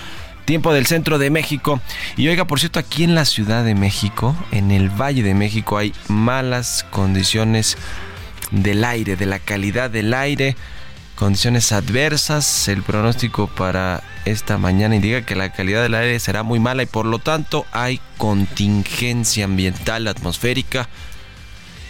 Tiempo 0.46 0.72
del 0.72 0.86
centro 0.86 1.18
de 1.18 1.28
México. 1.28 1.82
Y 2.16 2.28
oiga, 2.28 2.46
por 2.46 2.60
cierto, 2.60 2.78
aquí 2.78 3.04
en 3.04 3.14
la 3.14 3.26
Ciudad 3.26 3.62
de 3.62 3.74
México, 3.74 4.34
en 4.52 4.70
el 4.70 4.88
Valle 4.88 5.22
de 5.22 5.34
México, 5.34 5.76
hay 5.76 5.92
malas 6.08 6.86
condiciones 6.90 7.76
del 8.52 8.84
aire, 8.84 9.16
de 9.16 9.26
la 9.26 9.38
calidad 9.38 9.90
del 9.90 10.14
aire 10.14 10.56
condiciones 11.22 11.70
adversas. 11.70 12.66
El 12.66 12.82
pronóstico 12.82 13.46
para 13.46 14.02
esta 14.24 14.58
mañana 14.58 14.96
indica 14.96 15.24
que 15.24 15.36
la 15.36 15.52
calidad 15.52 15.80
del 15.80 15.94
aire 15.94 16.18
será 16.18 16.42
muy 16.42 16.58
mala 16.58 16.82
y 16.82 16.86
por 16.86 17.06
lo 17.06 17.20
tanto 17.20 17.64
hay 17.70 18.00
contingencia 18.18 19.44
ambiental 19.44 20.08
atmosférica. 20.08 20.88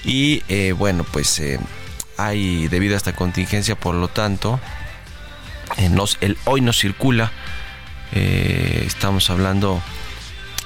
Y 0.04 0.42
eh, 0.48 0.72
bueno, 0.72 1.06
pues 1.10 1.38
eh, 1.38 1.58
hay 2.18 2.68
debido 2.68 2.92
a 2.92 2.98
esta 2.98 3.14
contingencia, 3.14 3.74
por 3.74 3.94
lo 3.94 4.08
tanto, 4.08 4.60
eh, 5.78 5.90
el, 6.20 6.36
hoy 6.44 6.60
no 6.60 6.74
circula. 6.74 7.32
estamos 8.12 9.30
hablando 9.30 9.80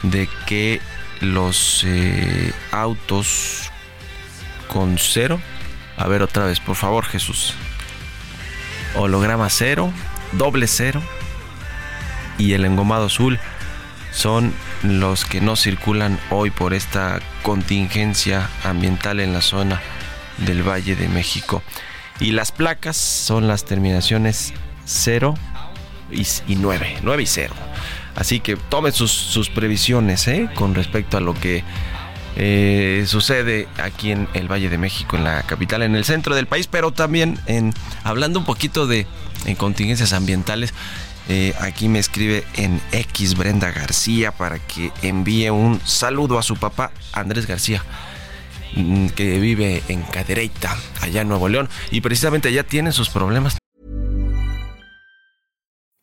de 0.02 0.29
que 0.46 0.81
los 1.20 1.87
autos 2.72 3.70
con 4.66 4.98
cero. 4.98 5.40
A 5.96 6.09
ver 6.09 6.22
otra 6.22 6.46
vez, 6.46 6.59
por 6.59 6.74
favor, 6.74 7.05
Jesús 7.05 7.55
holograma 8.97 9.49
cero, 9.51 9.93
doble 10.33 10.67
cero 10.67 11.03
y 12.39 12.53
el 12.53 12.65
engomado 12.65 13.07
azul 13.07 13.39
son 14.13 14.55
los 14.83 15.25
que 15.25 15.41
no 15.41 15.57
circulan 15.57 16.19
hoy 16.31 16.51
por 16.51 16.75
esta 16.75 17.21
contingencia 17.43 18.49
ambiental 18.65 19.21
en 19.21 19.33
la 19.33 19.43
zona 19.43 19.81
del 20.39 20.67
Valle 20.67 20.97
de 20.97 21.09
México. 21.09 21.63
Y 22.19 22.33
las 22.33 22.51
placas 22.51 22.97
son 22.97 23.47
las 23.47 23.65
terminaciones 23.65 24.55
0 24.87 25.35
y 26.11 26.57
9, 26.57 26.99
9 27.03 27.23
y 27.23 27.27
0. 27.27 27.55
Así 28.15 28.41
que 28.41 28.57
tomen 28.57 28.93
sus, 28.93 29.51
previsiones 29.55 30.27
¿eh? 30.29 30.49
con 30.55 30.75
respecto 30.75 31.19
a 31.19 31.21
lo 31.21 31.35
que 31.35 31.63
eh, 32.37 33.05
sucede 33.07 33.68
aquí 33.79 34.12
en 34.12 34.29
el 34.35 34.51
Valle 34.51 34.68
de 34.68 34.79
México, 34.79 35.16
en 35.16 35.25
la 35.25 35.42
capital, 35.42 35.83
en 35.83 35.96
el 35.96 36.05
centro 36.05 36.35
del 36.35 36.46
país, 36.46 36.66
pero 36.66 36.92
también 36.92 37.38
en 37.46 37.72
hablando 38.05 38.38
un 38.38 38.44
poquito 38.44 38.87
de 38.87 39.07
contingencias 39.59 40.12
ambientales. 40.12 40.72
Eh, 41.29 41.55
aquí 41.61 41.88
me 41.88 41.99
escribe 41.99 42.44
en 42.55 42.81
X 42.92 43.37
Brenda 43.37 43.72
García 43.72 44.31
para 44.31 44.61
que 44.61 44.92
envíe 45.03 45.51
un 45.51 45.81
saludo 45.85 46.38
a 46.38 46.42
su 46.42 46.57
papá 46.57 46.92
Andrés 47.12 47.46
García 47.46 47.83
mm, 48.77 49.09
que 49.09 49.40
vive 49.40 49.83
en 49.88 50.03
Cadereyta, 50.03 50.77
allá 51.01 51.22
en 51.22 51.29
Nuevo 51.29 51.49
León, 51.49 51.68
y 51.90 52.01
precisamente 52.01 52.49
allá 52.49 52.62
tiene 52.62 52.92
sus 52.92 53.09
problemas. 53.09 53.59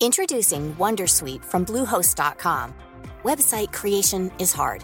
Introducing 0.02 0.76
Wondersuite 0.78 1.46
from 1.46 1.63
Bluehost.com. 1.63 2.74
Website 3.24 3.72
creation 3.72 4.30
is 4.38 4.54
hard. 4.54 4.84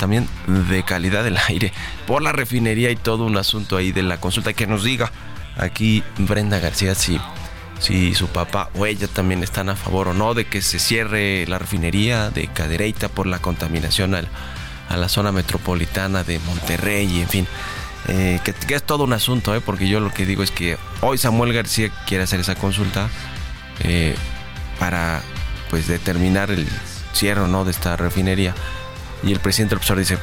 también 0.00 0.26
de 0.46 0.82
calidad 0.82 1.22
del 1.22 1.36
aire 1.36 1.72
por 2.06 2.22
la 2.22 2.32
refinería 2.32 2.90
y 2.90 2.96
todo 2.96 3.26
un 3.26 3.36
asunto 3.36 3.76
ahí 3.76 3.92
de 3.92 4.02
la 4.02 4.18
consulta 4.18 4.54
que 4.54 4.66
nos 4.66 4.82
diga 4.82 5.12
aquí 5.58 6.02
Brenda 6.16 6.58
García 6.58 6.94
si, 6.94 7.20
si 7.78 8.14
su 8.14 8.28
papá 8.28 8.70
o 8.74 8.86
ella 8.86 9.08
también 9.08 9.42
están 9.42 9.68
a 9.68 9.76
favor 9.76 10.08
o 10.08 10.14
no 10.14 10.32
de 10.32 10.46
que 10.46 10.62
se 10.62 10.78
cierre 10.78 11.46
la 11.46 11.58
refinería 11.58 12.30
de 12.30 12.48
Cadereyta 12.48 13.10
por 13.10 13.26
la 13.26 13.40
contaminación 13.40 14.14
a 14.14 14.96
la 14.96 15.08
zona 15.10 15.32
metropolitana 15.32 16.24
de 16.24 16.38
Monterrey 16.40 17.06
y 17.06 17.20
en 17.20 17.28
fin. 17.28 17.46
Eh, 18.08 18.40
que, 18.42 18.74
es 18.74 18.82
todo 18.82 19.04
un 19.04 19.12
asunto, 19.12 19.54
¿eh? 19.54 19.60
porque 19.60 19.86
yo 19.86 20.00
lo 20.00 20.10
que 20.10 20.24
digo 20.24 20.42
es 20.42 20.50
que 20.50 20.78
hoy 21.02 21.18
Samuel 21.18 21.52
García 21.52 21.90
quiere 22.06 22.24
hacer 22.24 22.40
esa 22.40 22.54
consulta 22.54 23.10
eh, 23.80 24.16
para 24.78 25.20
pues 25.68 25.86
determinar 25.86 26.50
el 26.50 26.66
cierre 27.12 27.46
no 27.46 27.66
de 27.66 27.70
esta 27.70 27.96
refinería 27.96 28.54
y 29.22 29.32
el 29.32 29.40
presidente 29.40 29.74
López 29.74 29.90
Obrador 29.90 30.04
dice, 30.06 30.18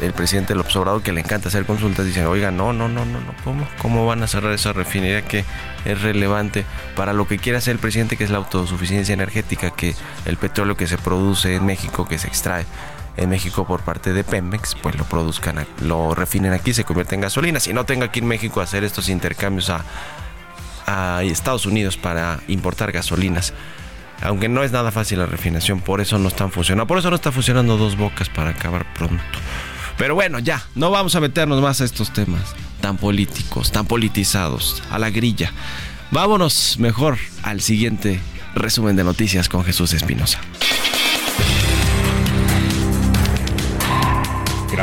el 0.00 0.12
presidente 0.12 0.54
López 0.54 0.74
Obrador 0.76 1.02
que 1.02 1.12
le 1.12 1.20
encanta 1.20 1.48
hacer 1.48 1.64
consultas, 1.64 2.06
dice, 2.06 2.26
oiga, 2.26 2.50
no, 2.50 2.72
no, 2.72 2.88
no, 2.88 3.04
no, 3.04 3.20
no, 3.20 3.34
¿cómo? 3.44 3.68
¿Cómo 3.80 4.06
van 4.06 4.22
a 4.22 4.26
cerrar 4.26 4.52
esa 4.52 4.72
refinería 4.72 5.22
que 5.22 5.44
es 5.84 6.02
relevante 6.02 6.64
para 6.96 7.12
lo 7.12 7.26
que 7.28 7.38
quiere 7.38 7.58
hacer 7.58 7.72
el 7.72 7.78
presidente, 7.78 8.16
que 8.16 8.24
es 8.24 8.30
la 8.30 8.38
autosuficiencia 8.38 9.12
energética, 9.12 9.70
que 9.70 9.94
el 10.24 10.36
petróleo 10.36 10.76
que 10.76 10.86
se 10.86 10.98
produce 10.98 11.54
en 11.56 11.66
México, 11.66 12.06
que 12.06 12.18
se 12.18 12.26
extrae 12.26 12.64
en 13.16 13.28
México 13.28 13.66
por 13.66 13.82
parte 13.82 14.12
de 14.12 14.24
Pemex, 14.24 14.74
pues 14.74 14.96
lo 14.96 15.04
produzcan, 15.04 15.66
lo 15.80 16.14
refinen 16.14 16.52
aquí, 16.52 16.72
se 16.72 16.84
convierte 16.84 17.14
en 17.14 17.20
gasolina. 17.20 17.60
Si 17.60 17.72
no 17.72 17.84
tenga 17.84 18.06
aquí 18.06 18.20
en 18.20 18.26
México 18.26 18.60
hacer 18.60 18.84
estos 18.84 19.08
intercambios 19.08 19.70
a, 19.70 19.84
a 20.86 21.22
Estados 21.22 21.66
Unidos 21.66 21.96
para 21.96 22.40
importar 22.48 22.90
gasolinas 22.90 23.52
aunque 24.22 24.48
no 24.48 24.62
es 24.62 24.72
nada 24.72 24.90
fácil 24.90 25.18
la 25.18 25.26
refinación, 25.26 25.80
por 25.80 26.00
eso 26.00 26.18
no 26.18 26.28
están 26.28 26.50
funcionando. 26.50 26.86
Por 26.86 26.98
eso 26.98 27.10
no 27.10 27.16
está 27.16 27.32
funcionando 27.32 27.76
dos 27.76 27.96
bocas 27.96 28.28
para 28.28 28.50
acabar 28.50 28.92
pronto. 28.94 29.22
Pero 29.98 30.14
bueno, 30.14 30.38
ya, 30.38 30.62
no 30.74 30.90
vamos 30.90 31.14
a 31.14 31.20
meternos 31.20 31.60
más 31.60 31.80
a 31.80 31.84
estos 31.84 32.12
temas 32.12 32.54
tan 32.80 32.96
políticos, 32.96 33.72
tan 33.72 33.86
politizados, 33.86 34.82
a 34.90 34.98
la 34.98 35.10
grilla. 35.10 35.52
Vámonos 36.10 36.78
mejor 36.78 37.16
al 37.42 37.60
siguiente 37.60 38.20
resumen 38.54 38.96
de 38.96 39.04
noticias 39.04 39.48
con 39.48 39.64
Jesús 39.64 39.92
Espinosa. 39.94 40.40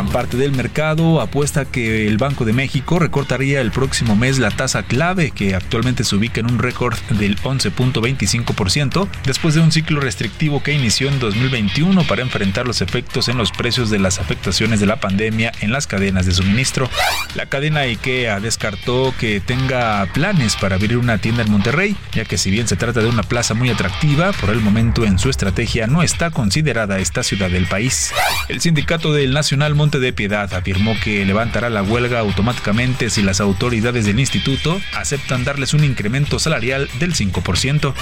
Parte 0.10 0.38
del 0.38 0.52
mercado 0.52 1.22
apuesta 1.22 1.65
que 1.65 2.08
el 2.08 2.17
Banco 2.17 2.45
de 2.45 2.54
México 2.54 3.00
recortaría 3.00 3.62
el 3.62 3.72
próximo 3.72 4.15
mes 4.15 4.39
la 4.39 4.52
tasa 4.52 4.84
clave, 4.84 5.32
que 5.32 5.56
actualmente 5.56 6.04
se 6.04 6.15
ubica 6.15 6.39
en 6.39 6.52
un 6.52 6.60
récord 6.60 6.98
del 7.12 7.38
11.25%, 7.41 9.08
después 9.26 9.56
de 9.56 9.62
un 9.62 9.72
ciclo 9.72 10.02
restrictivo 10.02 10.63
que 10.63 10.74
inició 10.74 11.08
en 11.08 11.19
2021 11.19 12.04
para 12.06 12.22
enfrentar 12.22 12.65
los 12.67 12.82
efectos 12.82 13.30
en 13.30 13.38
los 13.38 13.52
precios 13.52 13.89
de 13.89 14.00
las 14.00 14.19
afectaciones 14.19 14.80
de 14.80 14.86
la 14.86 15.00
pandemia 15.00 15.52
en 15.62 15.72
las 15.72 15.88
cadenas 15.88 16.26
de 16.26 16.32
suministro. 16.32 16.89
La 17.36 17.45
cadena 17.45 17.82
IKEA 17.82 18.39
descartó 18.39 19.13
que 19.19 19.39
tenga 19.39 20.08
planes 20.13 20.56
para 20.56 20.76
abrir 20.76 20.98
una 20.98 21.19
tienda 21.19 21.43
en 21.43 21.52
Monterrey, 21.52 21.95
ya 22.13 22.26
que 22.26 22.38
si 22.38 22.52
bien 22.52 22.67
se 22.67 22.76
trata 22.76 23.02
de 23.02 23.08
una 23.08 23.24
plaza 23.24 23.54
muy 23.54 23.69
atractiva, 23.69 24.32
por 24.34 24.50
el 24.50 24.60
momento 24.60 25.06
en 25.06 25.19
su 25.19 25.30
estrategia 25.30 25.88
no 25.88 26.02
está 26.02 26.32
considerada 26.32 27.00
esta 27.00 27.24
ciudad 27.24 27.50
del 27.50 27.67
país. 27.67 28.12
El 28.48 28.62
sindicato 28.62 29.13
del 29.13 29.34
Nacional 29.34 29.76
Monte 29.76 29.98
de 29.99 30.13
Piedad 30.13 30.53
afirmó 30.53 30.95
que 31.03 31.25
levantará 31.25 31.69
la 31.69 31.83
huelga 31.83 32.19
automáticamente 32.19 33.09
si 33.09 33.21
las 33.21 33.41
autoridades 33.41 34.05
del 34.05 34.19
instituto 34.19 34.79
aceptan 34.95 35.43
darles 35.43 35.73
un 35.73 35.83
incremento 35.83 36.39
salarial 36.39 36.89
del 36.99 37.13
5%. 37.13 37.93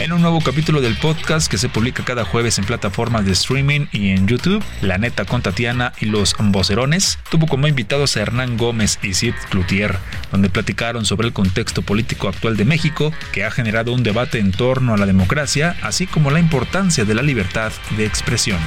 En 0.00 0.12
un 0.12 0.22
nuevo 0.22 0.40
capítulo 0.40 0.80
del 0.80 0.96
podcast 0.96 1.50
que 1.50 1.58
se 1.58 1.68
publica 1.68 2.04
cada 2.04 2.24
jueves 2.24 2.58
en 2.58 2.64
plataformas 2.64 3.24
de 3.24 3.32
streaming 3.32 3.86
y 3.92 4.10
en 4.10 4.26
YouTube, 4.26 4.64
La 4.80 4.98
Neta 4.98 5.24
con 5.24 5.42
Tatiana 5.42 5.92
y 6.00 6.06
los 6.06 6.34
Vocerones 6.38 7.18
tuvo 7.30 7.46
como 7.46 7.68
invitados 7.68 8.16
a 8.16 8.22
Hernán 8.22 8.56
Gómez 8.56 8.98
y 9.02 9.14
Sid 9.14 9.34
Cloutier, 9.50 9.96
donde 10.30 10.50
platicaron 10.50 11.04
sobre 11.04 11.28
el 11.28 11.32
contexto 11.32 11.82
político 11.82 12.28
actual 12.28 12.56
de 12.56 12.64
México 12.64 13.12
que 13.32 13.44
ha 13.44 13.50
generado 13.50 13.92
un 13.92 14.02
debate 14.02 14.38
en 14.38 14.52
torno 14.52 14.94
a 14.94 14.96
la 14.96 15.06
democracia, 15.06 15.76
así 15.82 16.06
como 16.06 16.30
la 16.30 16.40
importancia 16.40 17.04
de 17.04 17.14
la 17.14 17.22
libertad 17.22 17.72
de 17.96 18.06
expresión. 18.06 18.58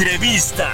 Entrevista. 0.00 0.72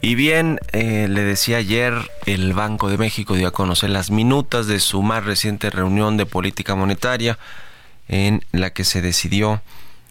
Y 0.00 0.14
bien, 0.14 0.60
eh, 0.70 1.08
le 1.08 1.22
decía 1.22 1.56
ayer, 1.56 1.94
el 2.26 2.52
Banco 2.52 2.88
de 2.90 2.96
México 2.96 3.34
dio 3.34 3.48
a 3.48 3.50
conocer 3.50 3.90
las 3.90 4.12
minutas 4.12 4.68
de 4.68 4.78
su 4.78 5.02
más 5.02 5.24
reciente 5.24 5.70
reunión 5.70 6.16
de 6.16 6.26
política 6.26 6.76
monetaria, 6.76 7.40
en 8.06 8.44
la 8.52 8.70
que 8.70 8.84
se 8.84 9.02
decidió 9.02 9.62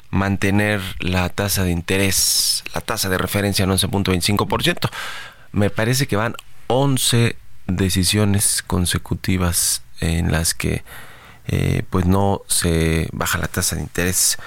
mantener 0.09 0.81
la 0.99 1.29
tasa 1.29 1.63
de 1.63 1.71
interés, 1.71 2.65
la 2.73 2.81
tasa 2.81 3.07
de 3.07 3.17
referencia 3.17 3.63
en 3.63 3.69
11.25%. 3.69 4.89
Me 5.53 5.69
parece 5.69 6.07
que 6.07 6.17
van 6.17 6.35
11 6.67 7.35
decisiones 7.67 8.63
consecutivas 8.65 9.81
en 9.99 10.31
las 10.31 10.53
que 10.53 10.83
eh, 11.47 11.83
pues 11.89 12.05
no 12.05 12.41
se 12.47 13.09
baja 13.11 13.37
la 13.37 13.47
tasa 13.47 13.75
de 13.75 13.81
interés. 13.81 14.37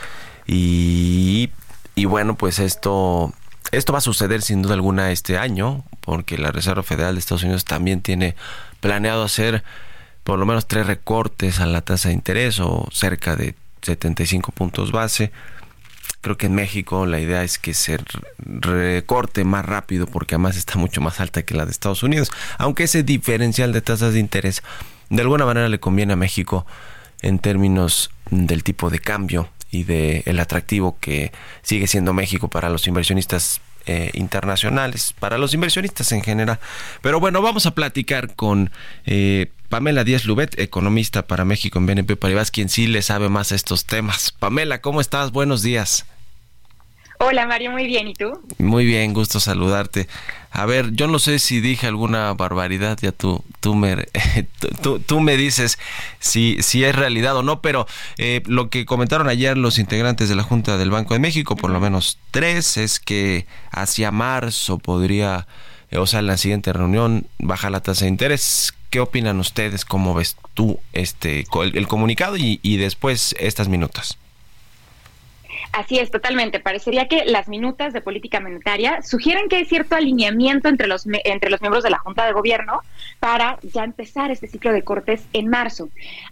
Y, 0.47 1.51
y 1.95 2.05
bueno 2.07 2.37
pues 2.37 2.59
esto 2.59 3.33
esto 3.73 3.93
va 3.93 3.99
a 3.99 4.03
suceder 4.03 4.43
sin 4.43 4.63
duda 4.63 4.75
alguna 4.75 5.13
este 5.13 5.39
año 5.39 5.85
porque 6.01 6.39
la 6.39 6.51
Reserva 6.51 6.83
Federal 6.83 7.15
de 7.15 7.21
Estados 7.21 7.45
Unidos 7.45 7.65
también 7.65 8.01
tiene 8.01 8.35
planeado 8.81 9.23
hacer 9.23 9.63
por 10.25 10.39
lo 10.39 10.47
menos 10.47 10.67
tres 10.67 10.87
recortes 10.87 11.61
a 11.61 11.67
la 11.67 11.83
tasa 11.83 12.09
de 12.09 12.15
interés 12.15 12.59
o 12.61 12.89
cerca 12.93 13.37
de 13.37 13.55
75 13.83 14.53
puntos 14.53 14.93
base 14.93 15.31
Creo 16.21 16.37
que 16.37 16.47
en 16.47 16.55
México 16.55 17.07
la 17.07 17.19
idea 17.19 17.43
es 17.43 17.59
que 17.59 17.73
se 17.73 17.99
recorte 18.39 19.45
más 19.45 19.65
rápido 19.65 20.07
porque 20.07 20.35
además 20.35 20.57
está 20.57 20.77
mucho 20.77 21.01
más 21.01 21.21
alta 21.21 21.43
que 21.43 21.55
la 21.55 21.65
de 21.65 21.71
Estados 21.71 22.03
Unidos. 22.03 22.31
Aunque 22.59 22.85
ese 22.85 23.03
diferencial 23.03 23.73
de 23.73 23.81
tasas 23.81 24.13
de 24.13 24.21
interés 24.21 24.63
de 25.09 25.23
alguna 25.23 25.45
manera 25.45 25.69
le 25.69 25.81
conviene 25.81 26.13
a 26.13 26.17
México 26.17 26.67
en 27.21 27.39
términos 27.39 28.11
del 28.31 28.63
tipo 28.63 28.91
de 28.91 29.01
cambio 29.01 29.51
y 29.71 29.85
de 29.85 30.23
el 30.27 30.39
atractivo 30.41 30.97
que 31.01 31.33
sigue 31.63 31.87
siendo 31.87 32.13
México 32.13 32.49
para 32.49 32.71
los 32.71 32.87
inversionistas 32.87 33.61
eh, 33.87 34.11
internacionales, 34.15 35.15
para 35.19 35.39
los 35.39 35.55
inversionistas 35.55 36.13
en 36.13 36.23
general. 36.23 36.59
Pero 37.03 37.19
bueno, 37.21 37.43
vamos 37.43 37.67
a 37.67 37.75
platicar 37.75 38.35
con 38.35 38.71
eh, 39.05 39.51
Pamela 39.71 40.03
Díaz 40.03 40.25
Lubet, 40.25 40.59
economista 40.59 41.29
para 41.29 41.45
México 41.45 41.79
en 41.79 41.87
BNP 41.87 42.17
Paribas, 42.17 42.51
quien 42.51 42.69
sí 42.69 42.89
le 42.89 43.03
sabe 43.03 43.29
más 43.29 43.53
a 43.53 43.55
estos 43.55 43.85
temas. 43.85 44.33
Pamela, 44.37 44.81
¿cómo 44.81 45.01
estás? 45.01 45.31
Buenos 45.31 45.63
días. 45.63 46.07
Hola 47.21 47.47
Mario, 47.47 47.71
muy 47.71 47.87
bien, 47.87 48.09
¿y 48.09 48.15
tú? 48.15 48.33
Muy 48.59 48.85
bien, 48.85 49.15
gusto 49.15 49.39
saludarte. 49.39 50.09
A 50.51 50.67
ver, 50.67 50.91
yo 50.91 51.07
no 51.07 51.21
sé 51.21 51.39
si 51.39 51.61
dije 51.61 51.87
alguna 51.87 52.35
barbaridad, 52.35 52.99
ya 53.01 53.13
tú, 53.13 53.45
tú, 53.61 53.77
me, 53.77 54.09
tú, 55.07 55.21
me 55.21 55.37
dices 55.37 55.79
si, 56.19 56.61
si 56.63 56.83
es 56.83 56.97
realidad 56.97 57.37
o 57.37 57.45
no, 57.45 57.63
pero 57.63 57.87
eh, 58.19 58.43
lo 58.47 58.71
que 58.71 58.85
comentaron 58.87 59.29
ayer 59.29 59.57
los 59.57 59.79
integrantes 59.79 60.29
de 60.29 60.35
la 60.35 60.43
Junta 60.43 60.79
del 60.79 60.91
Banco 60.91 61.15
de 61.15 61.21
México, 61.21 61.55
por 61.55 61.71
lo 61.71 61.79
menos 61.79 62.19
tres, 62.33 62.77
es 62.77 62.99
que 62.99 63.47
hacia 63.71 64.11
marzo 64.11 64.79
podría, 64.79 65.47
o 65.93 66.09
sea, 66.09 66.19
en 66.19 66.27
la 66.27 66.39
siguiente 66.39 66.73
reunión, 66.73 67.29
baja 67.39 67.71
la 67.71 67.81
tasa 67.81 68.07
de 68.07 68.11
interés. 68.11 68.75
¿Qué 68.91 68.99
opinan 68.99 69.39
ustedes? 69.39 69.85
¿Cómo 69.85 70.15
ves 70.15 70.37
tú 70.53 70.81
este 70.93 71.47
el, 71.63 71.87
comunicado 71.87 72.37
y, 72.37 72.77
después 72.77 73.37
estas 73.39 73.69
minutas? 73.69 74.19
Así 75.71 76.01
es, 76.01 76.11
totalmente. 76.11 76.59
Parecería 76.59 77.07
que 77.07 77.25
las 77.25 77.47
minutas 77.47 77.93
de 77.93 78.01
política 78.01 78.41
monetaria 78.41 79.03
sugieren 79.03 79.49
que 79.49 79.57
hay 79.57 79.65
cierto 79.65 79.95
alineamiento 79.95 80.69
entre 80.69 80.89
los, 80.89 81.07
entre 81.25 81.51
los 81.51 81.61
miembros 81.61 81.85
de 81.85 81.91
la 81.91 81.99
Junta 81.99 82.27
de 82.27 82.33
Gobierno 82.33 82.81
para 83.21 83.61
ya 83.63 83.85
empezar 83.85 84.33
este 84.33 84.49
ciclo 84.49 84.73
de 84.73 84.83
cortes 84.83 85.23
en 85.33 85.47
marzo. 85.47 85.89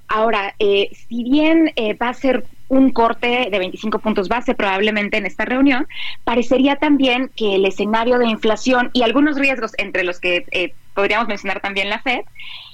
Ahora, 0.08 0.56
eh, 0.58 0.90
si 1.08 1.22
bien 1.22 1.70
eh, 1.76 1.94
va 1.94 2.08
a 2.08 2.14
ser 2.14 2.44
un 2.68 2.90
corte 2.90 3.48
de 3.50 3.58
25 3.58 4.00
puntos 4.00 4.28
base 4.28 4.54
probablemente 4.54 5.16
en 5.16 5.26
esta 5.26 5.44
reunión, 5.44 5.86
parecería 6.24 6.76
también 6.76 7.30
que 7.36 7.54
el 7.54 7.64
escenario 7.64 8.18
de 8.18 8.26
inflación 8.26 8.90
y 8.92 9.02
algunos 9.02 9.38
riesgos 9.38 9.72
entre 9.78 10.02
los 10.02 10.18
que 10.18 10.44
eh, 10.50 10.74
podríamos 10.98 11.28
mencionar 11.28 11.60
también 11.60 11.90
la 11.90 12.00
Fed, 12.00 12.22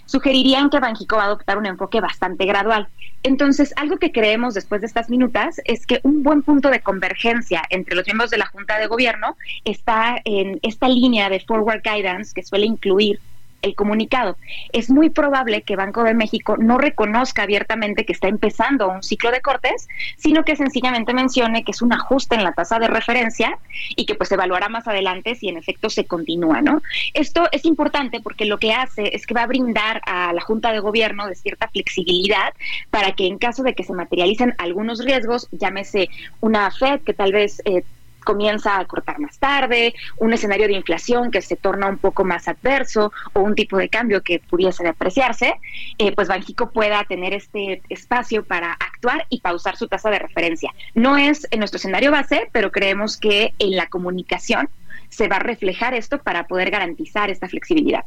sugerirían 0.07 0.71
que 0.71 0.81
Banjico 0.81 1.17
va 1.17 1.25
a 1.25 1.27
adoptar 1.27 1.59
un 1.59 1.67
enfoque 1.67 2.01
bastante 2.01 2.47
gradual. 2.47 2.89
Entonces, 3.23 3.75
algo 3.77 3.99
que 3.99 4.13
creemos 4.13 4.55
después 4.55 4.81
de 4.81 4.87
estas 4.87 5.11
minutas 5.11 5.61
es 5.67 5.85
que 5.85 6.01
un 6.05 6.23
buen 6.23 6.43
punto 6.43 6.71
de 6.71 6.81
convergencia 6.81 7.63
entre 7.69 7.95
los 7.95 8.07
miembros 8.07 8.31
de 8.31 8.39
la 8.39 8.47
Junta 8.47 8.79
de 8.79 8.87
Gobierno 8.87 9.37
está 9.67 10.23
en 10.25 10.59
esta 10.63 10.89
línea 10.89 11.29
de 11.29 11.41
forward 11.41 11.83
guidance 11.85 12.33
que 12.35 12.43
suele 12.43 12.65
incluir 12.65 13.21
el 13.65 13.75
comunicado. 13.75 14.37
Es 14.73 14.91
muy 14.91 15.11
probable 15.11 15.63
que 15.63 15.75
Banco 15.77 16.05
de 16.05 16.15
México 16.15 16.57
no 16.59 16.79
reconozca 16.79 17.43
abiertamente 17.43 18.05
que 18.05 18.13
está 18.13 18.29
empezando 18.29 18.89
un 18.89 19.03
ciclo 19.03 19.31
de 19.31 19.41
cortes, 19.41 19.89
sino 20.17 20.45
que 20.45 20.55
sencillamente 20.55 21.15
mencione 21.15 21.65
que 21.65 21.73
es 21.73 21.83
un 21.83 21.93
ajuste 21.93 22.35
en 22.37 22.45
la 22.45 22.53
tasa 22.53 22.79
de 22.79 22.89
referencia 22.89 23.59
y 23.97 24.07
que 24.07 24.15
pues 24.15 24.29
se 24.29 24.35
evaluará 24.35 24.69
más 24.69 24.87
adelante 24.87 25.35
si 25.35 25.49
en 25.49 25.57
efecto 25.57 25.89
se 25.91 26.05
continúa, 26.05 26.61
¿no? 26.61 26.83
Esto 27.15 27.49
es 27.53 27.65
importante 27.65 28.21
porque 28.21 28.45
lo 28.45 28.59
que 28.59 28.73
hace 28.73 29.17
es 29.17 29.27
que 29.27 29.35
va 29.35 29.43
a 29.43 29.47
brindar 29.47 30.03
a 30.07 30.33
la 30.33 30.43
Junta 30.43 30.73
de 30.73 30.81
Gobierno 30.81 31.27
de 31.27 31.35
cierta 31.35 31.69
flexibilidad 31.69 32.53
para 32.91 33.13
que 33.13 33.27
en 33.27 33.39
caso 33.39 33.63
de 33.63 33.75
que 33.75 33.85
se 33.85 33.95
materialicen 33.95 34.55
algunos 34.59 35.05
riesgos, 35.05 35.49
llámese 35.53 36.11
una 36.41 36.71
Fed 36.71 37.01
que 37.01 37.15
tal 37.15 37.33
vez 37.33 37.63
eh, 37.65 37.83
comienza 38.25 38.79
a 38.79 38.85
cortar 38.87 39.21
más 39.21 39.39
tarde, 39.39 39.95
un 40.19 40.33
escenario 40.33 40.67
de 40.67 40.75
inflación 40.75 41.31
que 41.31 41.43
se 41.43 41.57
torna 41.57 41.87
un 41.87 41.99
poco 41.99 42.25
más 42.25 42.49
adverso 42.49 43.13
o 43.33 43.41
un 43.41 43.55
tipo 43.55 43.77
de 43.77 43.89
cambio 43.89 44.23
que 44.23 44.41
pudiese 44.41 44.87
apreciarse, 44.87 45.55
eh, 45.99 46.13
pues 46.13 46.29
Banjico 46.29 46.71
pueda 46.71 47.05
tener 47.05 47.33
este 47.35 47.83
espacio 47.89 48.45
para 48.45 48.73
actuar 48.73 49.27
y 49.29 49.41
pausar 49.41 49.77
su 49.77 49.87
tasa 49.89 50.11
de 50.11 50.19
referencia. 50.19 50.73
No 50.95 51.17
es 51.17 51.47
nuestro 51.57 51.77
escenario 51.77 52.11
base, 52.11 52.49
pero 52.53 52.73
creemos 52.73 53.17
que 53.17 53.55
en 53.59 53.77
la 53.77 53.87
comunicación 53.87 54.69
se 55.09 55.29
va 55.29 55.37
a 55.37 55.41
reflejar 55.41 55.95
esto 55.95 56.19
para 56.19 56.47
poder 56.47 56.71
garantizar 56.71 57.31
esta 57.31 57.49
flexibilidad. 57.49 58.05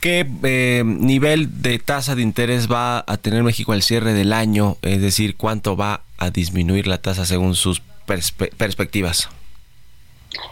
¿Qué 0.00 0.26
eh, 0.44 0.82
nivel 0.84 1.62
de 1.62 1.78
tasa 1.78 2.14
de 2.14 2.22
interés 2.22 2.70
va 2.70 3.04
a 3.06 3.16
tener 3.16 3.42
México 3.42 3.72
al 3.72 3.82
cierre 3.82 4.12
del 4.12 4.32
año? 4.32 4.76
Es 4.82 5.00
decir, 5.00 5.36
¿cuánto 5.36 5.76
va 5.76 6.02
a 6.18 6.30
disminuir 6.30 6.86
la 6.86 6.98
tasa 6.98 7.24
según 7.24 7.54
sus 7.54 7.80
perspectivas? 8.56 9.28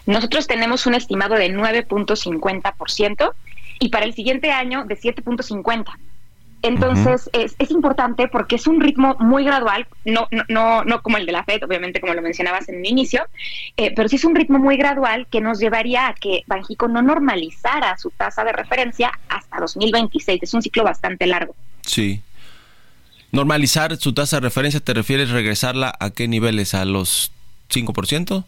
Nosotros 0.06 0.46
tenemos 0.46 0.86
un 0.86 0.94
estimado 0.94 1.34
de 1.34 1.52
9.50% 1.52 3.32
y 3.80 3.88
para 3.88 4.04
el 4.04 4.14
siguiente 4.14 4.50
año 4.50 4.84
de 4.84 4.98
7.50%. 4.98 5.84
Entonces, 6.62 7.30
es, 7.32 7.54
es, 7.58 7.70
importante 7.70 8.28
porque 8.28 8.56
es 8.56 8.66
un 8.66 8.80
ritmo 8.80 9.14
muy 9.20 9.44
gradual, 9.44 9.86
no, 10.04 10.26
no, 10.48 10.84
no, 10.84 11.02
como 11.02 11.16
el 11.18 11.26
de 11.26 11.32
la 11.32 11.44
FED, 11.44 11.62
obviamente, 11.64 12.00
como 12.00 12.14
lo 12.14 12.22
mencionabas 12.22 12.68
en 12.68 12.76
el 12.76 12.86
inicio, 12.86 13.24
eh, 13.76 13.92
pero 13.94 14.08
sí 14.08 14.16
es 14.16 14.24
un 14.24 14.34
ritmo 14.34 14.58
muy 14.58 14.76
gradual 14.76 15.28
que 15.30 15.40
nos 15.40 15.60
llevaría 15.60 16.08
a 16.08 16.14
que 16.14 16.42
Banjico 16.46 16.88
no 16.88 17.02
normalizara 17.02 17.96
su 17.98 18.10
tasa 18.10 18.42
de 18.42 18.52
referencia 18.52 19.12
hasta 19.28 19.60
2026. 19.60 20.42
Es 20.42 20.54
un 20.54 20.62
ciclo 20.62 20.82
bastante 20.82 21.26
largo. 21.26 21.54
Sí. 21.82 22.20
Normalizar 23.36 23.94
su 23.98 24.14
tasa 24.14 24.38
de 24.38 24.40
referencia, 24.40 24.80
¿te 24.80 24.94
refieres 24.94 25.28
regresarla 25.28 25.94
a 26.00 26.08
qué 26.08 26.26
niveles? 26.26 26.72
¿A 26.72 26.86
los 26.86 27.32
5%? 27.68 28.44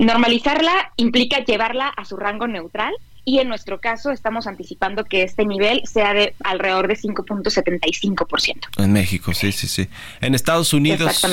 Normalizarla 0.00 0.92
implica 0.96 1.44
llevarla 1.44 1.86
a 1.86 2.04
su 2.04 2.16
rango 2.16 2.48
neutral 2.48 2.92
y 3.24 3.38
en 3.38 3.48
nuestro 3.48 3.78
caso 3.80 4.10
estamos 4.10 4.48
anticipando 4.48 5.04
que 5.04 5.22
este 5.22 5.46
nivel 5.46 5.82
sea 5.84 6.14
de 6.14 6.34
alrededor 6.42 6.88
de 6.88 6.96
5.75%. 6.96 8.82
En 8.82 8.92
México, 8.92 9.32
sí, 9.32 9.52
sí, 9.52 9.68
sí. 9.68 9.86
En 10.20 10.34
Estados 10.34 10.72
Unidos, 10.72 11.24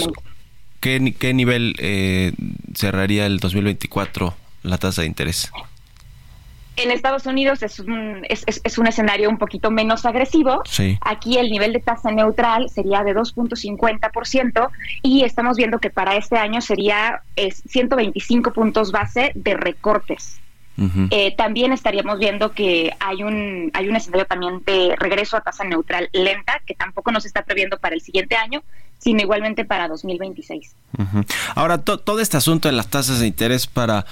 ¿qué, 0.82 1.16
qué 1.18 1.34
nivel 1.34 1.74
eh, 1.80 2.34
cerraría 2.76 3.26
el 3.26 3.40
2024 3.40 4.38
la 4.62 4.78
tasa 4.78 5.02
de 5.02 5.08
interés? 5.08 5.52
En 6.78 6.92
Estados 6.92 7.26
Unidos 7.26 7.64
es 7.64 7.80
un, 7.80 8.26
es, 8.30 8.44
es, 8.48 8.78
un 8.78 8.88
escenario 8.88 9.30
un 9.30 9.38
poquito 9.38 9.72
menos 9.72 10.06
agresivo. 10.06 10.62
Aquí 11.02 11.38
el 11.38 11.50
nivel 11.50 11.74
de 11.74 11.80
tasa 11.80 12.12
neutral 12.12 12.70
sería 12.70 13.04
de 13.04 13.16
2.50% 13.16 14.70
y 15.02 15.24
estamos 15.24 15.58
viendo 15.58 15.80
que 15.80 15.90
para 15.90 16.16
este 16.16 16.38
año 16.38 16.62
sería 16.62 17.22
es 17.36 17.64
125 17.68 18.52
puntos 18.52 18.92
base 18.92 19.32
de 19.36 19.56
recortes. 19.56 20.40
Eh, 21.10 21.34
también 21.38 21.72
estaríamos 21.72 22.20
viendo 22.20 22.52
que 22.52 22.92
hay 23.00 23.24
un 23.24 23.72
hay 23.74 23.88
un 23.88 23.96
escenario 23.96 24.26
también 24.26 24.62
de 24.66 24.94
regreso 24.98 25.38
a 25.38 25.42
tasa 25.42 25.64
neutral 25.64 26.10
lenta 26.12 26.62
que 26.66 26.76
tampoco 26.76 27.14
nos 27.14 27.26
está 27.26 27.44
previendo 27.44 27.78
para 27.78 27.96
el 27.96 28.02
siguiente 28.02 28.36
año, 28.36 28.62
sino 28.98 29.22
igualmente 29.22 29.64
para 29.64 29.88
2026. 29.88 30.76
Ahora, 31.56 31.78
todo 31.78 32.20
este 32.20 32.36
asunto 32.36 32.68
de 32.68 32.74
las 32.74 32.90
tasas 32.90 33.22
de 33.22 33.28
interés 33.28 33.68
para 33.68 34.06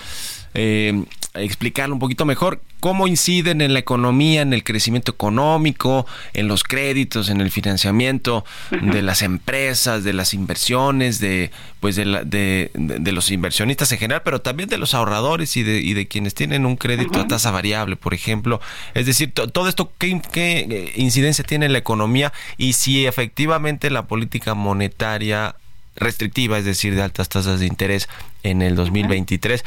eh, 0.54 1.04
explicarlo 1.36 1.96
un 1.96 2.00
poquito 2.00 2.26
mejor, 2.26 2.62
cómo 2.80 3.08
inciden 3.08 3.62
en 3.62 3.74
la 3.74 3.80
economía, 3.80 4.42
en 4.42 4.54
el 4.54 4.63
crecimiento 4.63 5.13
económico, 5.13 6.06
en 6.34 6.48
los 6.48 6.63
créditos, 6.63 7.30
en 7.30 7.42
el 7.42 7.50
financiamiento 7.50 8.46
de 8.70 9.02
las 9.02 9.22
empresas, 9.22 10.04
de 10.04 10.13
las 10.13 10.34
inversiones, 10.34 11.20
de 11.20 11.50
pues 11.80 11.96
de, 11.96 12.70
de, 12.74 13.12
los 13.12 13.32
inversionistas 13.32 13.92
en 13.94 13.98
general, 13.98 14.22
pero 14.24 14.42
también 14.42 14.70
de 14.70 14.78
los 14.78 14.94
ahorradores 14.94 15.58
y 15.58 15.63
de, 15.63 15.80
y 15.80 15.94
de 15.94 16.08
quienes 16.08 16.34
tienen 16.34 16.66
un 16.66 16.76
crédito 16.76 17.20
a 17.20 17.28
tasa 17.28 17.52
variable, 17.52 17.96
por 17.96 18.13
ejemplo. 18.13 18.62
Es 18.94 19.06
decir, 19.06 19.34
todo 19.34 19.68
esto, 19.68 19.92
¿qué, 19.98 20.22
¿qué 20.32 20.94
incidencia 20.96 21.44
tiene 21.44 21.66
en 21.66 21.74
la 21.74 21.80
economía? 21.80 22.32
Y 22.58 22.74
si 22.74 23.06
efectivamente 23.06 23.89
la 23.89 24.08
política 24.08 24.54
monetaria 24.54 25.56
restrictiva, 25.96 26.58
es 26.58 26.66
decir, 26.66 26.96
de 26.96 27.02
altas 27.02 27.30
tasas 27.30 27.60
de 27.60 27.68
interés 27.68 28.10
en 28.44 28.62
el 28.62 28.76
2023, 28.76 29.63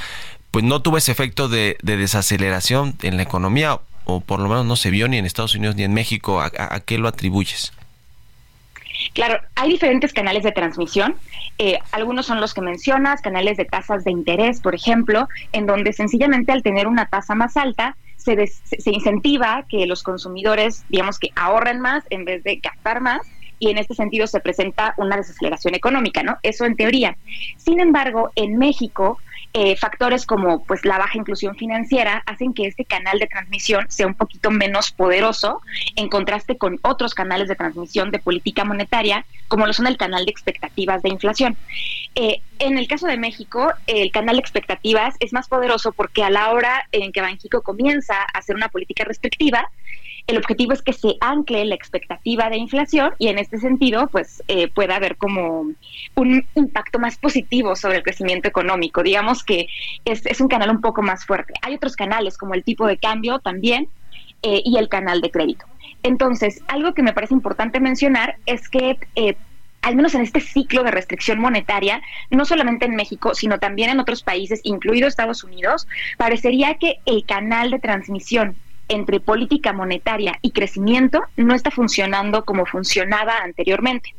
pues 0.56 0.64
no 0.64 0.80
tuvo 0.80 0.96
ese 0.96 1.12
efecto 1.12 1.50
de, 1.50 1.76
desaceleración 1.82 2.94
en 3.02 3.18
la 3.18 3.24
economía, 3.24 3.78
o 4.06 4.20
por 4.20 4.40
lo 4.40 4.48
menos 4.48 4.64
no 4.64 4.74
se 4.76 4.88
vio 4.88 5.06
ni 5.06 5.18
en 5.18 5.26
Estados 5.26 5.54
Unidos 5.54 5.76
ni 5.76 5.82
en 5.82 5.92
México. 5.92 6.40
¿A, 6.40 6.80
qué 6.80 6.96
lo 6.96 7.08
atribuyes? 7.08 7.74
Claro, 9.12 9.38
hay 9.54 9.68
diferentes 9.68 10.14
canales 10.14 10.44
de 10.44 10.52
transmisión. 10.52 11.16
Eh, 11.58 11.78
algunos 11.92 12.24
son 12.24 12.40
los 12.40 12.54
que 12.54 12.62
mencionas, 12.62 13.20
canales 13.20 13.58
de 13.58 13.66
tasas 13.66 14.04
de 14.04 14.12
interés, 14.12 14.62
por 14.62 14.74
ejemplo, 14.74 15.28
en 15.52 15.66
donde 15.66 15.92
sencillamente 15.92 16.52
al 16.52 16.62
tener 16.62 16.86
una 16.86 17.04
tasa 17.04 17.34
más 17.34 17.58
alta, 17.58 17.94
se, 18.16 18.46
se 18.46 18.90
incentiva 18.90 19.66
que 19.68 19.84
los 19.84 20.02
consumidores, 20.02 20.86
digamos 20.88 21.18
que 21.18 21.32
ahorren 21.36 21.80
más 21.80 22.02
en 22.08 22.24
vez 22.24 22.42
de 22.44 22.56
gastar 22.56 23.02
más 23.02 23.20
y 23.58 23.68
en 23.68 23.76
este 23.76 23.94
sentido 23.94 24.26
se 24.26 24.40
presenta 24.40 24.94
una 24.96 25.18
desaceleración 25.18 25.74
económica, 25.74 26.22
¿no? 26.22 26.38
Eso 26.42 26.64
en 26.64 26.76
teoría. 26.76 27.14
Sin 27.58 27.78
embargo, 27.78 28.30
en 28.36 28.56
México 28.56 29.18
eh, 29.58 29.74
factores 29.74 30.26
como 30.26 30.62
pues 30.64 30.84
la 30.84 30.98
baja 30.98 31.16
inclusión 31.16 31.56
financiera 31.56 32.22
hacen 32.26 32.52
que 32.52 32.66
este 32.66 32.84
canal 32.84 33.18
de 33.18 33.26
transmisión 33.26 33.86
sea 33.88 34.06
un 34.06 34.12
poquito 34.12 34.50
menos 34.50 34.92
poderoso 34.92 35.62
en 35.94 36.10
contraste 36.10 36.58
con 36.58 36.78
otros 36.82 37.14
canales 37.14 37.48
de 37.48 37.56
transmisión 37.56 38.10
de 38.10 38.18
política 38.18 38.66
monetaria 38.66 39.24
como 39.48 39.66
lo 39.66 39.72
son 39.72 39.86
el 39.86 39.96
canal 39.96 40.26
de 40.26 40.30
expectativas 40.30 41.00
de 41.00 41.08
inflación. 41.08 41.56
Eh, 42.16 42.42
en 42.58 42.76
el 42.76 42.86
caso 42.86 43.06
de 43.06 43.16
México, 43.16 43.72
el 43.86 44.10
canal 44.10 44.36
de 44.36 44.40
expectativas 44.40 45.14
es 45.20 45.32
más 45.32 45.48
poderoso 45.48 45.92
porque 45.92 46.22
a 46.22 46.28
la 46.28 46.50
hora 46.50 46.86
en 46.92 47.10
que 47.10 47.22
Banxico 47.22 47.62
comienza 47.62 48.14
a 48.14 48.38
hacer 48.38 48.56
una 48.56 48.68
política 48.68 49.04
restrictiva, 49.04 49.70
el 50.26 50.38
objetivo 50.38 50.72
es 50.72 50.82
que 50.82 50.92
se 50.92 51.16
ancle 51.20 51.64
la 51.64 51.74
expectativa 51.74 52.50
de 52.50 52.56
inflación 52.56 53.14
y 53.18 53.28
en 53.28 53.38
este 53.38 53.58
sentido, 53.58 54.08
pues 54.08 54.42
eh, 54.48 54.68
pueda 54.68 54.96
haber 54.96 55.16
como 55.16 55.70
un 56.14 56.46
impacto 56.54 56.98
más 56.98 57.16
positivo 57.16 57.76
sobre 57.76 57.98
el 57.98 58.02
crecimiento 58.02 58.48
económico. 58.48 59.02
Digamos 59.02 59.44
que 59.44 59.68
es, 60.04 60.40
un 60.40 60.48
canal 60.48 60.70
un 60.70 60.80
poco 60.80 61.02
más 61.02 61.24
fuerte. 61.24 61.54
Hay 61.62 61.74
otros 61.74 61.94
canales 61.94 62.36
como 62.38 62.54
el 62.54 62.64
tipo 62.64 62.86
de 62.86 62.98
cambio 62.98 63.38
también 63.38 63.88
eh, 64.42 64.62
y 64.64 64.78
el 64.78 64.88
canal 64.88 65.20
de 65.20 65.30
crédito. 65.30 65.64
Entonces, 66.02 66.62
algo 66.66 66.92
que 66.92 67.02
me 67.02 67.12
parece 67.12 67.34
importante 67.34 67.78
mencionar 67.78 68.36
es 68.46 68.68
que 68.68 68.98
eh, 69.14 69.36
al 69.82 69.94
menos 69.94 70.14
en 70.16 70.22
este 70.22 70.40
ciclo 70.40 70.82
de 70.82 70.90
restricción 70.90 71.38
monetaria, 71.38 72.02
no 72.30 72.44
solamente 72.44 72.86
en 72.86 72.96
México, 72.96 73.36
sino 73.36 73.60
también 73.60 73.90
en 73.90 74.00
otros 74.00 74.24
países, 74.24 74.60
incluido 74.64 75.06
Estados 75.06 75.44
Unidos, 75.44 75.86
parecería 76.18 76.74
que 76.74 76.96
el 77.06 77.24
canal 77.24 77.70
de 77.70 77.78
transmisión 77.78 78.56
entre 78.88 79.20
política 79.20 79.72
monetaria 79.72 80.38
y 80.42 80.52
crecimiento 80.52 81.22
no 81.36 81.54
está 81.54 81.70
funcionando 81.70 82.44
como 82.44 82.66
funcionaba 82.66 83.38
anteriormente. 83.42 84.14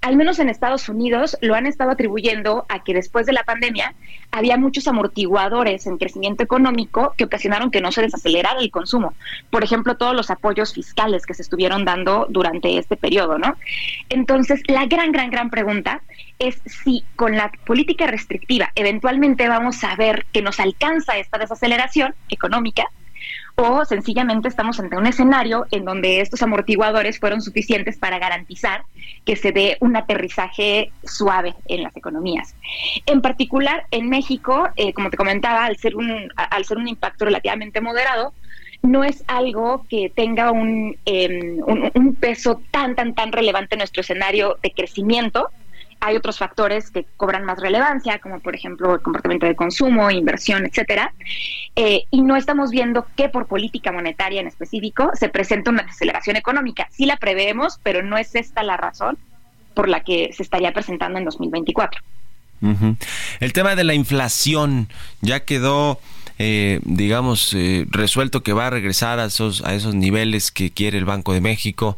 Al 0.00 0.16
menos 0.16 0.38
en 0.38 0.50
Estados 0.50 0.88
Unidos 0.90 1.38
lo 1.40 1.54
han 1.54 1.66
estado 1.66 1.90
atribuyendo 1.90 2.66
a 2.68 2.84
que 2.84 2.92
después 2.92 3.24
de 3.24 3.32
la 3.32 3.42
pandemia 3.44 3.94
había 4.30 4.58
muchos 4.58 4.86
amortiguadores 4.86 5.86
en 5.86 5.96
crecimiento 5.96 6.42
económico 6.42 7.14
que 7.16 7.24
ocasionaron 7.24 7.70
que 7.70 7.80
no 7.80 7.90
se 7.90 8.02
desacelerara 8.02 8.60
el 8.60 8.70
consumo. 8.70 9.14
Por 9.48 9.64
ejemplo, 9.64 9.96
todos 9.96 10.14
los 10.14 10.30
apoyos 10.30 10.74
fiscales 10.74 11.24
que 11.24 11.32
se 11.32 11.40
estuvieron 11.40 11.86
dando 11.86 12.26
durante 12.28 12.76
este 12.76 12.96
periodo, 12.96 13.38
¿no? 13.38 13.56
Entonces, 14.10 14.60
la 14.68 14.84
gran, 14.84 15.10
gran, 15.10 15.30
gran 15.30 15.48
pregunta 15.48 16.02
es 16.38 16.60
si 16.66 17.02
con 17.16 17.36
la 17.36 17.50
política 17.64 18.06
restrictiva 18.06 18.72
eventualmente 18.74 19.48
vamos 19.48 19.82
a 19.84 19.96
ver 19.96 20.26
que 20.32 20.42
nos 20.42 20.60
alcanza 20.60 21.16
esta 21.16 21.38
desaceleración 21.38 22.14
económica 22.28 22.90
o 23.56 23.84
sencillamente 23.84 24.48
estamos 24.48 24.80
ante 24.80 24.96
un 24.96 25.06
escenario 25.06 25.66
en 25.70 25.84
donde 25.84 26.20
estos 26.20 26.42
amortiguadores 26.42 27.20
fueron 27.20 27.40
suficientes 27.40 27.96
para 27.96 28.18
garantizar 28.18 28.84
que 29.24 29.36
se 29.36 29.52
dé 29.52 29.76
un 29.80 29.96
aterrizaje 29.96 30.90
suave 31.04 31.54
en 31.66 31.82
las 31.82 31.96
economías. 31.96 32.56
En 33.06 33.22
particular, 33.22 33.86
en 33.90 34.08
México, 34.08 34.68
eh, 34.76 34.92
como 34.92 35.10
te 35.10 35.16
comentaba, 35.16 35.64
al 35.64 35.76
ser, 35.76 35.94
un, 35.96 36.28
al 36.36 36.64
ser 36.64 36.78
un 36.78 36.88
impacto 36.88 37.24
relativamente 37.24 37.80
moderado, 37.80 38.32
no 38.82 39.02
es 39.02 39.24
algo 39.28 39.86
que 39.88 40.10
tenga 40.14 40.50
un, 40.50 40.96
em, 41.06 41.58
un, 41.66 41.90
un, 41.94 42.14
peso 42.16 42.60
tan, 42.70 42.94
tan, 42.94 43.14
tan 43.14 43.32
relevante 43.32 43.76
en 43.76 43.78
nuestro 43.78 44.02
escenario 44.02 44.58
de 44.62 44.72
crecimiento, 44.72 45.48
hay 46.04 46.16
otros 46.16 46.36
factores 46.36 46.90
que 46.90 47.06
cobran 47.16 47.44
más 47.44 47.58
relevancia, 47.58 48.18
como 48.18 48.40
por 48.40 48.54
ejemplo 48.54 48.94
el 48.94 49.00
comportamiento 49.00 49.46
de 49.46 49.56
consumo, 49.56 50.10
inversión, 50.10 50.66
etcétera. 50.66 51.14
Eh, 51.76 52.04
y 52.10 52.20
no 52.20 52.36
estamos 52.36 52.70
viendo 52.70 53.06
que 53.16 53.30
por 53.30 53.46
política 53.46 53.90
monetaria 53.90 54.40
en 54.42 54.46
específico 54.46 55.10
se 55.14 55.30
presenta 55.30 55.70
una 55.70 55.82
desaceleración 55.82 56.36
económica. 56.36 56.88
Sí 56.90 57.06
la 57.06 57.16
preveemos, 57.16 57.80
pero 57.82 58.02
no 58.02 58.18
es 58.18 58.34
esta 58.34 58.62
la 58.62 58.76
razón 58.76 59.16
por 59.72 59.88
la 59.88 60.00
que 60.00 60.30
se 60.34 60.42
estaría 60.42 60.72
presentando 60.72 61.18
en 61.18 61.24
2024. 61.24 62.02
El 63.40 63.52
tema 63.52 63.74
de 63.74 63.84
la 63.84 63.92
inflación 63.94 64.88
ya 65.20 65.40
quedó 65.40 66.00
eh, 66.38 66.80
digamos, 66.82 67.54
eh, 67.54 67.86
resuelto 67.90 68.42
que 68.42 68.52
va 68.52 68.66
a 68.66 68.70
regresar 68.70 69.20
a 69.20 69.26
esos, 69.26 69.62
a 69.64 69.74
esos 69.74 69.94
niveles 69.94 70.50
que 70.50 70.70
quiere 70.70 70.98
el 70.98 71.04
Banco 71.04 71.32
de 71.32 71.40
México 71.40 71.96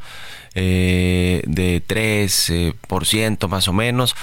eh, 0.57 1.43
de 1.47 1.83
3% 1.87 3.49
más 3.49 3.69
o 3.69 3.73
menos. 3.75 4.17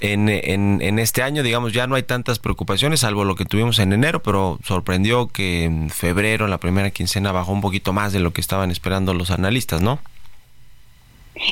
En, 0.00 0.28
en, 0.28 0.80
en, 0.82 0.98
este 0.98 1.22
año, 1.22 1.42
digamos, 1.42 1.72
ya 1.72 1.86
no 1.86 1.94
hay 1.94 2.02
tantas 2.02 2.38
preocupaciones, 2.38 3.00
salvo 3.00 3.24
lo 3.24 3.34
que 3.34 3.44
tuvimos 3.44 3.78
en 3.78 3.92
enero, 3.92 4.22
pero 4.22 4.58
sorprendió 4.64 5.28
que 5.28 5.64
en 5.64 5.90
febrero, 5.90 6.44
en 6.44 6.50
la 6.50 6.58
primera 6.58 6.90
quincena, 6.90 7.32
bajó 7.32 7.52
un 7.52 7.60
poquito 7.60 7.92
más 7.92 8.12
de 8.12 8.20
lo 8.20 8.32
que 8.32 8.40
estaban 8.40 8.70
esperando 8.70 9.14
los 9.14 9.30
analistas, 9.30 9.80
¿no? 9.80 9.98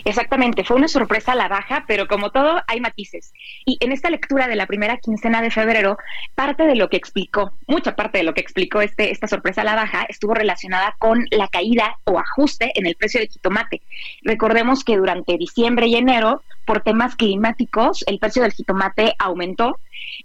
Exactamente, 0.04 0.64
fue 0.64 0.76
una 0.76 0.88
sorpresa 0.88 1.32
a 1.32 1.36
la 1.36 1.48
baja, 1.48 1.84
pero 1.86 2.06
como 2.06 2.30
todo 2.30 2.62
hay 2.66 2.80
matices. 2.80 3.32
Y 3.64 3.78
en 3.80 3.92
esta 3.92 4.10
lectura 4.10 4.48
de 4.48 4.56
la 4.56 4.66
primera 4.66 4.98
quincena 4.98 5.42
de 5.42 5.50
febrero, 5.50 5.98
parte 6.34 6.66
de 6.66 6.76
lo 6.76 6.88
que 6.88 6.96
explicó, 6.96 7.52
mucha 7.66 7.96
parte 7.96 8.18
de 8.18 8.24
lo 8.24 8.34
que 8.34 8.40
explicó 8.40 8.80
este, 8.80 9.10
esta 9.10 9.26
sorpresa 9.26 9.62
a 9.62 9.64
la 9.64 9.74
baja 9.74 10.06
estuvo 10.08 10.34
relacionada 10.34 10.96
con 10.98 11.26
la 11.30 11.48
caída 11.48 11.98
o 12.04 12.18
ajuste 12.18 12.72
en 12.74 12.86
el 12.86 12.96
precio 12.96 13.20
de 13.20 13.28
jitomate. 13.28 13.82
Recordemos 14.22 14.84
que 14.84 14.96
durante 14.96 15.36
diciembre 15.36 15.86
y 15.86 15.96
enero, 15.96 16.42
por 16.64 16.80
temas 16.80 17.14
climáticos, 17.14 18.04
el 18.06 18.18
precio 18.18 18.42
del 18.42 18.52
jitomate 18.52 19.14
aumentó 19.18 19.78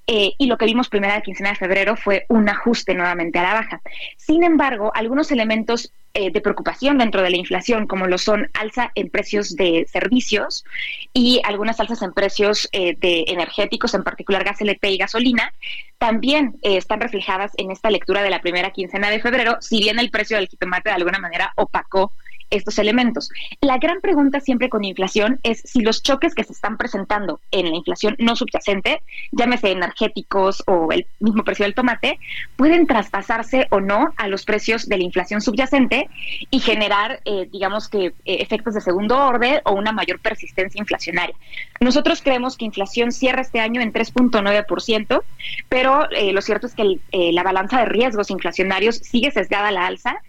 eh, 0.07 0.33
y 0.37 0.47
lo 0.47 0.57
que 0.57 0.65
vimos 0.65 0.89
primera 0.89 1.21
quincena 1.21 1.51
de 1.51 1.55
febrero 1.55 1.95
fue 1.95 2.25
un 2.29 2.49
ajuste 2.49 2.93
nuevamente 2.93 3.39
a 3.39 3.43
la 3.43 3.53
baja. 3.53 3.81
Sin 4.17 4.43
embargo, 4.43 4.91
algunos 4.93 5.31
elementos 5.31 5.93
eh, 6.13 6.31
de 6.31 6.41
preocupación 6.41 6.97
dentro 6.97 7.21
de 7.21 7.29
la 7.29 7.37
inflación, 7.37 7.87
como 7.87 8.07
lo 8.07 8.17
son 8.17 8.49
alza 8.53 8.91
en 8.95 9.09
precios 9.09 9.55
de 9.55 9.87
servicios 9.89 10.65
y 11.13 11.41
algunas 11.43 11.79
alzas 11.79 12.01
en 12.01 12.11
precios 12.11 12.67
eh, 12.71 12.95
de 12.99 13.25
energéticos, 13.27 13.93
en 13.93 14.03
particular 14.03 14.43
gas 14.43 14.61
LP 14.61 14.91
y 14.91 14.97
gasolina, 14.97 15.53
también 15.97 16.57
eh, 16.63 16.77
están 16.77 16.99
reflejadas 16.99 17.51
en 17.57 17.71
esta 17.71 17.89
lectura 17.89 18.23
de 18.23 18.29
la 18.29 18.41
primera 18.41 18.71
quincena 18.71 19.09
de 19.09 19.21
febrero, 19.21 19.57
si 19.61 19.79
bien 19.79 19.99
el 19.99 20.11
precio 20.11 20.37
del 20.37 20.47
jitomate 20.47 20.89
de 20.89 20.95
alguna 20.95 21.19
manera 21.19 21.53
opacó 21.55 22.11
estos 22.51 22.77
elementos. 22.77 23.29
La 23.61 23.77
gran 23.77 24.01
pregunta 24.01 24.39
siempre 24.39 24.69
con 24.69 24.83
inflación 24.83 25.39
es 25.43 25.61
si 25.65 25.81
los 25.81 26.03
choques 26.03 26.35
que 26.35 26.43
se 26.43 26.53
están 26.53 26.77
presentando 26.77 27.39
en 27.51 27.69
la 27.69 27.75
inflación 27.75 28.15
no 28.19 28.35
subyacente, 28.35 29.01
llámese 29.31 29.71
energéticos 29.71 30.63
o 30.67 30.91
el 30.91 31.07
mismo 31.19 31.43
precio 31.43 31.65
del 31.65 31.73
tomate, 31.73 32.19
pueden 32.55 32.85
traspasarse 32.85 33.67
o 33.71 33.79
no 33.79 34.13
a 34.17 34.27
los 34.27 34.45
precios 34.45 34.87
de 34.87 34.97
la 34.97 35.03
inflación 35.03 35.41
subyacente 35.41 36.09
y 36.49 36.59
generar, 36.59 37.21
eh, 37.25 37.47
digamos 37.51 37.89
que, 37.89 38.07
eh, 38.07 38.13
efectos 38.25 38.73
de 38.73 38.81
segundo 38.81 39.17
orden 39.17 39.61
o 39.65 39.73
una 39.73 39.91
mayor 39.91 40.19
persistencia 40.19 40.79
inflacionaria. 40.79 41.35
Nosotros 41.79 42.21
creemos 42.21 42.57
que 42.57 42.65
inflación 42.65 43.11
cierra 43.11 43.41
este 43.41 43.59
año 43.59 43.81
en 43.81 43.93
3.9%, 43.93 45.23
pero 45.69 46.09
eh, 46.11 46.33
lo 46.33 46.41
cierto 46.41 46.67
es 46.67 46.75
que 46.75 46.99
la 47.11 47.43
balanza 47.43 47.79
de 47.79 47.85
riesgos 47.85 48.29
inflacionarios 48.29 48.97
sigue 48.97 49.31
sesgada 49.31 49.69
a 49.69 49.71
la 49.71 49.85
alza 49.85 50.21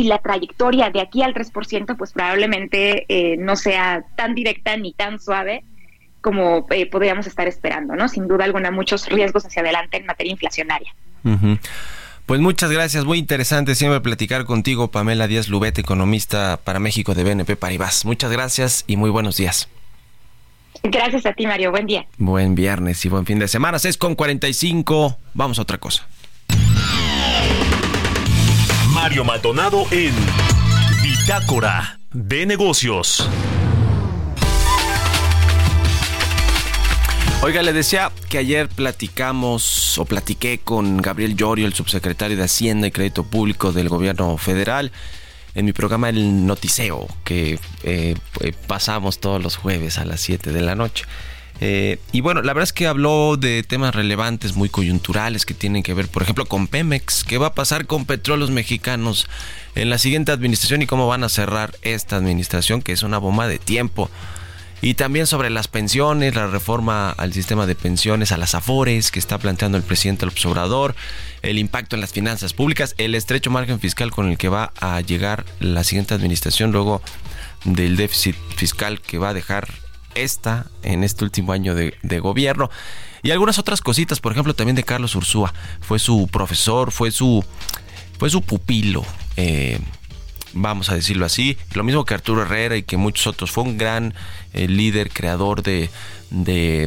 y 0.00 0.04
la 0.04 0.18
trayectoria 0.18 0.88
de 0.90 1.00
aquí 1.00 1.22
al 1.22 1.34
3% 1.34 1.96
pues 1.96 2.12
probablemente 2.12 3.04
eh, 3.08 3.36
no 3.36 3.54
sea 3.54 4.02
tan 4.16 4.34
directa 4.34 4.76
ni 4.78 4.94
tan 4.94 5.20
suave 5.20 5.62
como 6.22 6.66
eh, 6.70 6.86
podríamos 6.86 7.26
estar 7.26 7.46
esperando, 7.46 7.94
¿no? 7.96 8.08
Sin 8.08 8.26
duda 8.26 8.44
alguna, 8.44 8.70
muchos 8.70 9.06
riesgos 9.08 9.44
hacia 9.44 9.60
adelante 9.60 9.98
en 9.98 10.06
materia 10.06 10.32
inflacionaria. 10.32 10.94
Pues 12.24 12.40
muchas 12.40 12.70
gracias, 12.70 13.04
muy 13.04 13.18
interesante 13.18 13.74
siempre 13.74 14.00
platicar 14.00 14.44
contigo, 14.46 14.88
Pamela 14.88 15.26
Díaz 15.26 15.48
Lubet, 15.48 15.78
economista 15.78 16.58
para 16.62 16.78
México 16.78 17.14
de 17.14 17.24
BNP 17.24 17.56
Paribas. 17.56 18.04
Muchas 18.06 18.30
gracias 18.30 18.84
y 18.86 18.96
muy 18.96 19.10
buenos 19.10 19.36
días. 19.36 19.68
Gracias 20.82 21.26
a 21.26 21.34
ti, 21.34 21.46
Mario. 21.46 21.72
Buen 21.72 21.86
día. 21.86 22.06
Buen 22.16 22.54
viernes 22.54 23.04
y 23.04 23.10
buen 23.10 23.26
fin 23.26 23.38
de 23.38 23.48
semana. 23.48 23.76
Es 23.76 23.98
con 23.98 24.14
45. 24.14 25.18
Vamos 25.34 25.58
a 25.58 25.62
otra 25.62 25.76
cosa. 25.76 26.06
Mario 29.02 29.24
Maldonado 29.24 29.86
en 29.92 30.14
Bitácora 31.02 31.98
de 32.12 32.44
Negocios. 32.44 33.26
Oiga, 37.42 37.62
le 37.62 37.72
decía 37.72 38.12
que 38.28 38.36
ayer 38.36 38.68
platicamos 38.68 39.96
o 39.96 40.04
platiqué 40.04 40.58
con 40.58 40.98
Gabriel 40.98 41.34
Llorio, 41.34 41.66
el 41.66 41.72
subsecretario 41.72 42.36
de 42.36 42.42
Hacienda 42.42 42.88
y 42.88 42.90
Crédito 42.90 43.24
Público 43.24 43.72
del 43.72 43.88
Gobierno 43.88 44.36
Federal, 44.36 44.92
en 45.54 45.64
mi 45.64 45.72
programa 45.72 46.10
El 46.10 46.44
Noticeo, 46.44 47.08
que 47.24 47.58
eh, 47.82 48.14
eh, 48.40 48.52
pasamos 48.66 49.18
todos 49.18 49.42
los 49.42 49.56
jueves 49.56 49.96
a 49.96 50.04
las 50.04 50.20
7 50.20 50.52
de 50.52 50.60
la 50.60 50.74
noche. 50.74 51.06
Eh, 51.60 51.98
y 52.10 52.22
bueno, 52.22 52.40
la 52.40 52.54
verdad 52.54 52.64
es 52.64 52.72
que 52.72 52.86
habló 52.86 53.36
de 53.36 53.62
temas 53.62 53.94
relevantes, 53.94 54.56
muy 54.56 54.70
coyunturales, 54.70 55.44
que 55.44 55.52
tienen 55.52 55.82
que 55.82 55.92
ver, 55.92 56.08
por 56.08 56.22
ejemplo, 56.22 56.46
con 56.46 56.66
Pemex. 56.66 57.22
¿Qué 57.24 57.36
va 57.36 57.48
a 57.48 57.54
pasar 57.54 57.86
con 57.86 58.06
petróleos 58.06 58.50
mexicanos 58.50 59.28
en 59.74 59.90
la 59.90 59.98
siguiente 59.98 60.32
administración 60.32 60.80
y 60.80 60.86
cómo 60.86 61.06
van 61.06 61.22
a 61.22 61.28
cerrar 61.28 61.76
esta 61.82 62.16
administración, 62.16 62.80
que 62.80 62.92
es 62.92 63.02
una 63.02 63.18
bomba 63.18 63.46
de 63.46 63.58
tiempo? 63.58 64.10
Y 64.82 64.94
también 64.94 65.26
sobre 65.26 65.50
las 65.50 65.68
pensiones, 65.68 66.34
la 66.34 66.46
reforma 66.46 67.10
al 67.10 67.34
sistema 67.34 67.66
de 67.66 67.74
pensiones, 67.74 68.32
a 68.32 68.38
las 68.38 68.54
AFORES 68.54 69.10
que 69.10 69.18
está 69.18 69.36
planteando 69.36 69.76
el 69.76 69.84
presidente 69.84 70.24
López 70.24 70.46
Obrador, 70.46 70.94
el 71.42 71.58
impacto 71.58 71.96
en 71.96 72.00
las 72.00 72.12
finanzas 72.12 72.54
públicas, 72.54 72.94
el 72.96 73.14
estrecho 73.14 73.50
margen 73.50 73.78
fiscal 73.78 74.10
con 74.10 74.30
el 74.30 74.38
que 74.38 74.48
va 74.48 74.72
a 74.80 74.98
llegar 75.02 75.44
la 75.58 75.84
siguiente 75.84 76.14
administración 76.14 76.72
luego 76.72 77.02
del 77.64 77.96
déficit 77.96 78.36
fiscal 78.56 79.02
que 79.02 79.18
va 79.18 79.28
a 79.28 79.34
dejar 79.34 79.68
esta 80.14 80.66
en 80.82 81.04
este 81.04 81.24
último 81.24 81.52
año 81.52 81.74
de, 81.74 82.20
gobierno. 82.20 82.70
Y 83.22 83.30
algunas 83.30 83.58
otras 83.58 83.80
cositas, 83.80 84.20
por 84.20 84.32
ejemplo, 84.32 84.54
también 84.54 84.76
de 84.76 84.82
Carlos 84.82 85.14
Ursúa. 85.14 85.52
Fue 85.80 85.98
su 85.98 86.28
profesor, 86.28 86.90
fue 86.90 87.10
su, 87.10 87.44
fue 88.18 88.30
su 88.30 88.42
pupilo. 88.42 89.04
Eh, 89.36 89.78
vamos 90.52 90.90
a 90.90 90.94
decirlo 90.94 91.26
así. 91.26 91.56
Lo 91.74 91.84
mismo 91.84 92.04
que 92.04 92.14
Arturo 92.14 92.42
Herrera 92.42 92.76
y 92.76 92.82
que 92.82 92.96
muchos 92.96 93.26
otros. 93.26 93.50
Fue 93.50 93.64
un 93.64 93.76
gran 93.76 94.14
eh, 94.52 94.68
líder, 94.68 95.10
creador 95.10 95.62
de, 95.62 95.90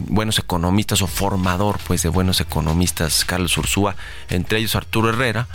buenos 0.08 0.40
economistas 0.40 1.02
o 1.02 1.08
formador 1.08 1.80
pues 1.86 2.02
de 2.02 2.10
buenos 2.10 2.42
economistas, 2.42 3.26
Carlos 3.26 3.58
Ursúa. 3.58 3.96
Entre 4.30 4.60
ellos 4.60 4.76
Arturo 4.76 5.10
Herrera, 5.10 5.48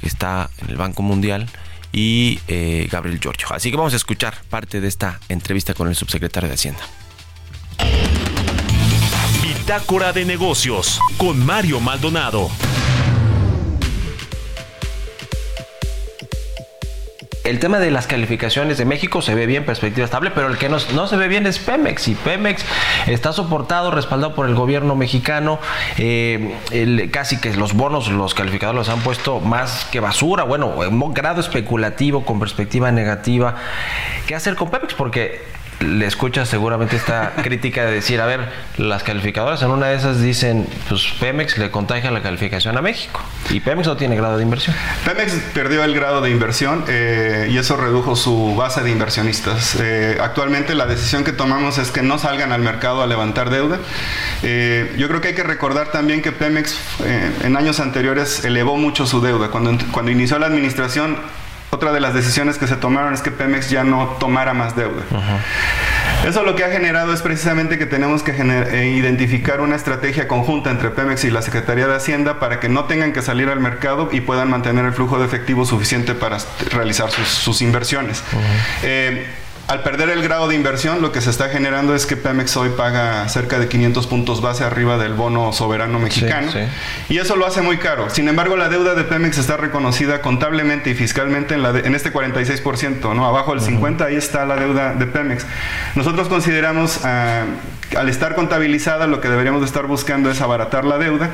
que 0.00 0.06
está 0.06 0.50
en 0.58 0.70
el 0.70 0.76
Banco 0.76 1.02
Mundial, 1.02 1.48
y 1.92 2.40
eh, 2.48 2.88
Gabriel 2.90 3.18
Giorgio. 3.20 3.48
Así 3.50 3.70
que 3.70 3.76
vamos 3.76 3.92
a 3.92 3.96
escuchar 3.96 4.34
parte 4.48 4.80
de 4.80 4.88
esta 4.88 5.20
entrevista 5.28 5.74
con 5.74 5.88
el 5.88 5.96
subsecretario 5.96 6.48
de 6.48 6.54
Hacienda. 6.54 6.82
Bitácora 9.42 10.12
de 10.12 10.24
negocios 10.24 10.98
con 11.18 11.44
Mario 11.44 11.80
Maldonado. 11.80 12.50
el 17.50 17.58
tema 17.58 17.80
de 17.80 17.90
las 17.90 18.06
calificaciones 18.06 18.78
de 18.78 18.84
México 18.84 19.22
se 19.22 19.34
ve 19.34 19.44
bien, 19.44 19.64
perspectiva 19.64 20.04
estable, 20.04 20.30
pero 20.30 20.46
el 20.46 20.56
que 20.56 20.68
no, 20.68 20.78
se 20.78 21.16
ve 21.16 21.26
bien 21.26 21.46
es 21.46 21.58
Pemex. 21.58 22.06
Y 22.06 22.14
Pemex 22.14 22.64
está 23.08 23.32
soportado, 23.32 23.90
respaldado 23.90 24.36
por 24.36 24.46
el 24.46 24.54
gobierno 24.54 24.94
mexicano. 24.94 25.58
Eh, 25.98 27.08
casi 27.10 27.40
que 27.40 27.52
los 27.54 27.74
bonos, 27.74 28.08
los 28.08 28.34
calificadores 28.34 28.86
los 28.86 28.88
han 28.88 29.02
puesto 29.02 29.40
más 29.40 29.86
que 29.90 29.98
basura. 29.98 30.44
Bueno, 30.44 30.68
un 30.68 31.12
grado 31.12 31.40
especulativo 31.40 32.24
con 32.24 32.38
perspectiva 32.38 32.92
negativa. 32.92 33.56
¿Qué 34.28 34.36
hacer 34.36 34.54
con 34.54 34.70
Pemex? 34.70 34.94
Porque 34.94 35.40
le 35.80 36.06
escuchas 36.06 36.48
seguramente 36.48 36.96
esta 36.96 37.32
crítica 37.42 37.84
de 37.84 37.92
decir, 37.92 38.20
a 38.20 38.26
ver, 38.26 38.48
las 38.76 39.02
calificadoras 39.02 39.62
en 39.62 39.70
una 39.70 39.86
de 39.86 39.96
esas 39.96 40.20
dicen, 40.20 40.66
pues 40.88 41.06
Pemex 41.18 41.58
le 41.58 41.70
contagia 41.70 42.10
la 42.10 42.22
calificación 42.22 42.76
a 42.76 42.82
México 42.82 43.20
y 43.50 43.60
Pemex 43.60 43.86
no 43.88 43.96
tiene 43.96 44.16
grado 44.16 44.36
de 44.36 44.42
inversión. 44.42 44.76
Pemex 45.04 45.32
perdió 45.54 45.82
el 45.82 45.94
grado 45.94 46.20
de 46.20 46.30
inversión 46.30 46.84
eh, 46.88 47.48
y 47.50 47.56
eso 47.56 47.76
redujo 47.76 48.14
su 48.14 48.54
base 48.56 48.82
de 48.82 48.90
inversionistas. 48.90 49.76
Eh, 49.80 50.18
actualmente 50.20 50.74
la 50.74 50.86
decisión 50.86 51.24
que 51.24 51.32
tomamos 51.32 51.78
es 51.78 51.90
que 51.90 52.02
no 52.02 52.18
salgan 52.18 52.52
al 52.52 52.60
mercado 52.60 53.02
a 53.02 53.06
levantar 53.06 53.50
deuda. 53.50 53.78
Eh, 54.42 54.94
yo 54.98 55.08
creo 55.08 55.20
que 55.20 55.28
hay 55.28 55.34
que 55.34 55.42
recordar 55.42 55.90
también 55.90 56.22
que 56.22 56.32
Pemex 56.32 56.78
en 57.42 57.56
años 57.56 57.80
anteriores 57.80 58.44
elevó 58.44 58.76
mucho 58.76 59.06
su 59.06 59.20
deuda. 59.20 59.48
Cuando, 59.48 59.76
cuando 59.90 60.10
inició 60.10 60.38
la 60.38 60.46
administración 60.46 61.16
otra 61.70 61.92
de 61.92 62.00
las 62.00 62.14
decisiones 62.14 62.58
que 62.58 62.66
se 62.66 62.76
tomaron 62.76 63.14
es 63.14 63.22
que 63.22 63.30
Pemex 63.30 63.70
ya 63.70 63.84
no 63.84 64.16
tomara 64.18 64.54
más 64.54 64.74
deuda. 64.76 65.02
Eso 66.26 66.42
lo 66.42 66.54
que 66.54 66.64
ha 66.64 66.70
generado 66.70 67.12
es 67.12 67.22
precisamente 67.22 67.78
que 67.78 67.86
tenemos 67.86 68.22
que 68.22 68.32
eh, 68.32 68.88
identificar 68.88 69.60
una 69.60 69.76
estrategia 69.76 70.28
conjunta 70.28 70.70
entre 70.70 70.90
Pemex 70.90 71.24
y 71.24 71.30
la 71.30 71.42
Secretaría 71.42 71.86
de 71.86 71.94
Hacienda 71.94 72.38
para 72.38 72.60
que 72.60 72.68
no 72.68 72.84
tengan 72.84 73.12
que 73.12 73.22
salir 73.22 73.48
al 73.48 73.60
mercado 73.60 74.08
y 74.12 74.20
puedan 74.20 74.50
mantener 74.50 74.84
el 74.84 74.92
flujo 74.92 75.18
de 75.18 75.26
efectivo 75.26 75.64
suficiente 75.64 76.14
para 76.14 76.38
realizar 76.72 77.10
sus, 77.10 77.62
inversiones. 77.62 78.22
Al 79.70 79.84
perder 79.84 80.10
el 80.10 80.20
grado 80.20 80.48
de 80.48 80.56
inversión, 80.56 81.00
lo 81.00 81.12
que 81.12 81.20
se 81.20 81.30
está 81.30 81.48
generando 81.48 81.94
es 81.94 82.04
que 82.04 82.16
Pemex 82.16 82.56
hoy 82.56 82.70
paga 82.70 83.28
cerca 83.28 83.60
de 83.60 83.68
500 83.68 84.04
puntos 84.08 84.40
base 84.40 84.64
arriba 84.64 84.98
del 84.98 85.14
bono 85.14 85.52
soberano 85.52 86.00
mexicano. 86.00 86.50
Y 87.08 87.18
eso 87.18 87.36
lo 87.36 87.46
hace 87.46 87.62
muy 87.62 87.78
caro. 87.78 88.10
Sin 88.10 88.26
embargo, 88.26 88.56
la 88.56 88.68
deuda 88.68 88.96
de 88.96 89.04
Pemex 89.04 89.38
está 89.38 89.56
reconocida 89.56 90.22
contablemente 90.22 90.90
y 90.90 90.94
fiscalmente 90.94 91.54
en, 91.54 91.62
la 91.62 91.70
en 91.70 91.94
este 91.94 92.12
46%, 92.12 93.14
¿no? 93.14 93.24
Abajo 93.24 93.54
del 93.54 93.60
50%, 93.60 94.06
ahí 94.06 94.16
está 94.16 94.44
la 94.44 94.56
deuda 94.56 94.94
de 94.94 95.06
Pemex. 95.06 95.46
Nosotros 95.94 96.26
consideramos, 96.26 97.04
ah, 97.04 97.44
al 97.96 98.08
estar 98.08 98.34
contabilizada, 98.34 99.06
lo 99.06 99.20
que 99.20 99.28
deberíamos 99.28 99.64
estar 99.64 99.86
buscando 99.86 100.32
es 100.32 100.40
abaratar 100.40 100.84
la 100.84 100.98
deuda 100.98 101.30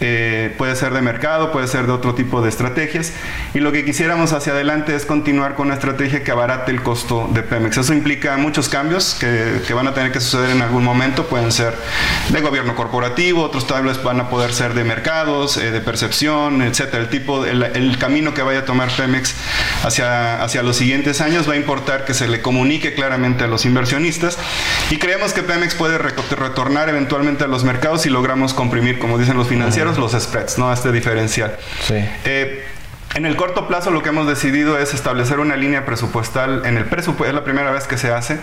eh, 0.00 0.52
puede 0.58 0.74
ser 0.76 0.92
de 0.92 1.00
mercado, 1.00 1.52
puede 1.52 1.68
ser 1.68 1.86
de 1.86 1.92
otro 1.92 2.14
tipo 2.14 2.42
de 2.42 2.48
estrategias. 2.48 3.12
Y 3.54 3.60
lo 3.60 3.72
que 3.72 3.84
quisiéramos 3.84 4.32
hacia 4.32 4.52
adelante 4.52 4.94
es 4.94 5.06
continuar 5.06 5.54
con 5.54 5.66
una 5.66 5.74
estrategia 5.74 6.24
que 6.24 6.30
abarate 6.30 6.72
el 6.72 6.82
costo 6.82 7.28
de 7.32 7.42
Pemex. 7.42 7.78
Eso 7.78 7.92
implica 7.92 8.36
muchos 8.36 8.68
cambios 8.68 9.16
que, 9.18 9.74
van 9.74 9.88
a 9.88 9.94
tener 9.94 10.12
que 10.12 10.20
suceder 10.20 10.50
en 10.50 10.62
algún 10.62 10.84
momento. 10.84 11.26
Pueden 11.26 11.52
ser 11.52 11.74
de 12.28 12.40
gobierno 12.40 12.74
corporativo, 12.74 13.42
otros 13.42 13.66
tal 13.66 13.84
vez 13.84 14.02
van 14.02 14.20
a 14.20 14.28
poder 14.28 14.52
ser 14.52 14.74
de 14.74 14.84
mercados, 14.84 15.56
eh, 15.56 15.70
de 15.70 15.80
percepción, 15.80 16.62
etcétera. 16.62 17.02
El 17.02 17.08
tipo, 17.08 17.44
el, 17.44 17.98
camino 17.98 18.34
que 18.34 18.42
vaya 18.42 18.60
a 18.60 18.64
tomar 18.64 18.90
Pemex 18.90 19.34
hacia, 19.84 20.42
hacia 20.42 20.62
los 20.62 20.76
siguientes 20.76 21.20
años 21.20 21.48
va 21.48 21.54
a 21.54 21.56
importar 21.56 22.04
que 22.04 22.12
se 22.12 22.28
le 22.28 22.42
comunique 22.42 22.94
claramente 22.94 23.44
a 23.44 23.46
los 23.46 23.64
inversionistas. 23.64 24.38
Y 24.90 24.98
creemos 24.98 25.32
que 25.32 25.42
Pemex 25.42 25.74
puede 25.74 25.98
retornar 25.98 26.88
eventualmente 26.88 27.44
a 27.44 27.46
los 27.46 27.64
mercados 27.64 28.02
si 28.02 28.10
logramos 28.10 28.54
comprimir, 28.54 28.98
como 28.98 29.18
dicen 29.18 29.36
los 29.36 29.48
financieros, 29.48 29.93
los 29.98 30.12
spreads, 30.12 30.58
¿no? 30.58 30.72
Este 30.72 30.92
diferencial. 30.92 31.56
Sí. 31.86 31.94
Eh, 32.24 32.64
En 33.14 33.26
el 33.26 33.36
corto 33.36 33.68
plazo 33.68 33.92
lo 33.92 34.02
que 34.02 34.08
hemos 34.08 34.26
decidido 34.26 34.76
es 34.76 34.92
establecer 34.92 35.38
una 35.38 35.54
línea 35.54 35.84
presupuestal 35.86 36.62
en 36.66 36.76
el 36.76 36.84
presupuesto, 36.86 37.26
es 37.28 37.34
la 37.34 37.44
primera 37.44 37.70
vez 37.70 37.86
que 37.86 37.96
se 37.96 38.10
hace. 38.12 38.40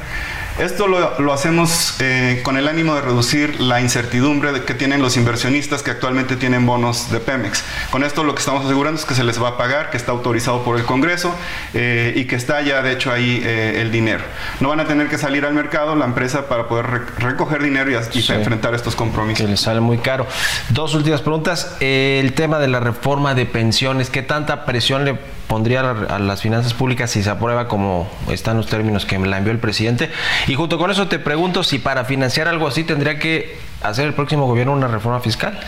Esto 0.60 0.88
lo, 0.88 1.20
lo 1.20 1.34
hacemos 1.34 1.96
eh, 2.00 2.40
con 2.44 2.56
el 2.56 2.70
ánimo 2.70 2.96
de 2.96 3.02
reducir 3.02 3.60
la 3.60 3.82
incertidumbre 3.82 4.54
de 4.54 4.64
que 4.64 4.74
tienen 4.74 5.02
los 5.02 5.18
inversionistas 5.18 5.84
que 5.84 5.92
actualmente 5.92 6.38
tienen 6.38 6.66
bonos 6.66 7.12
de 7.12 7.20
Pemex. 7.20 7.64
Con 7.92 8.06
esto 8.06 8.24
lo 8.24 8.34
que 8.34 8.40
estamos 8.40 8.64
asegurando 8.64 8.98
es 8.98 9.06
que 9.06 9.14
se 9.14 9.26
les 9.26 9.44
va 9.44 9.50
a 9.50 9.58
pagar, 9.58 9.90
que 9.90 9.98
está 9.98 10.14
autorizado 10.14 10.64
por 10.64 10.78
el 10.80 10.86
Congreso 10.86 11.36
eh, 11.74 12.14
y 12.16 12.24
que 12.24 12.38
está 12.38 12.62
ya 12.62 12.82
de 12.82 12.94
hecho 12.94 13.12
ahí 13.12 13.42
eh, 13.44 13.82
el 13.82 13.92
dinero. 13.92 14.24
No 14.62 14.70
van 14.70 14.80
a 14.80 14.86
tener 14.86 15.10
que 15.10 15.18
salir 15.18 15.46
al 15.46 15.54
mercado 15.54 15.98
la 15.98 16.06
empresa 16.06 16.48
para 16.48 16.70
poder 16.70 16.86
re 16.88 17.02
recoger 17.18 17.62
dinero 17.62 17.92
y, 17.92 17.96
y 18.18 18.22
Sí. 18.22 18.32
enfrentar 18.32 18.74
estos 18.74 18.96
compromisos. 18.96 19.44
Que 19.46 19.52
le 19.52 19.58
sale 19.58 19.82
muy 19.82 19.98
caro. 19.98 20.26
Dos 20.70 20.96
últimas 20.96 21.20
preguntas. 21.22 21.76
El 21.82 22.32
tema 22.34 22.60
de 22.60 22.70
la 22.70 22.80
reforma 22.80 23.34
de 23.36 23.46
pensiones, 23.46 24.10
¿qué 24.10 24.22
tanta 24.22 24.61
presión 24.66 25.06
le 25.06 25.16
pondría 25.48 25.82
a, 25.82 25.94
la- 25.94 26.16
a 26.16 26.20
las 26.20 26.42
finanzas 26.42 26.74
públicas 26.74 27.10
si 27.12 27.22
se 27.24 27.30
aprueba 27.30 27.68
como 27.68 28.10
están 28.30 28.58
los 28.58 28.68
términos 28.68 29.06
que 29.06 29.20
me 29.20 29.28
la 29.28 29.38
envió 29.38 29.52
el 29.52 29.60
presidente? 29.60 30.10
Y 30.48 30.56
junto 30.56 30.78
con 30.78 30.92
eso 30.92 31.08
te 31.08 31.20
pregunto 31.20 31.64
si 31.64 31.80
para 31.80 32.06
financiar 32.06 32.48
algo 32.48 32.68
así 32.68 32.84
tendría 32.84 33.20
que 33.20 33.58
hacer 33.82 34.06
el 34.06 34.14
próximo 34.14 34.46
gobierno 34.46 34.74
una 34.74 34.88
reforma 34.88 35.20
fiscal. 35.22 35.60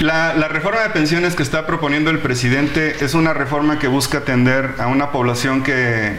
La, 0.00 0.34
la 0.34 0.48
reforma 0.48 0.80
de 0.82 0.90
pensiones 0.90 1.34
que 1.34 1.42
está 1.42 1.66
proponiendo 1.66 2.10
el 2.10 2.18
presidente 2.18 2.96
es 3.04 3.14
una 3.14 3.32
reforma 3.32 3.78
que 3.78 3.88
busca 3.88 4.18
atender 4.18 4.74
a 4.78 4.86
una 4.88 5.10
población 5.10 5.62
que, 5.62 6.12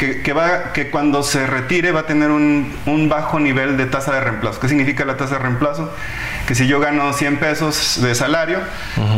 que, 0.00 0.22
que 0.22 0.32
va, 0.32 0.72
que 0.72 0.88
cuando 0.88 1.22
se 1.22 1.46
retire 1.46 1.92
va 1.92 2.00
a 2.00 2.06
tener 2.06 2.30
un, 2.30 2.74
un 2.86 3.10
bajo 3.10 3.38
nivel 3.38 3.76
de 3.76 3.84
tasa 3.84 4.12
de 4.14 4.20
reemplazo. 4.20 4.58
¿Qué 4.58 4.66
significa 4.66 5.04
la 5.04 5.18
tasa 5.18 5.34
de 5.34 5.40
reemplazo? 5.40 5.92
Que 6.46 6.54
si 6.54 6.66
yo 6.66 6.80
gano 6.80 7.12
100 7.12 7.36
pesos 7.36 8.00
de 8.00 8.14
salario, 8.14 8.60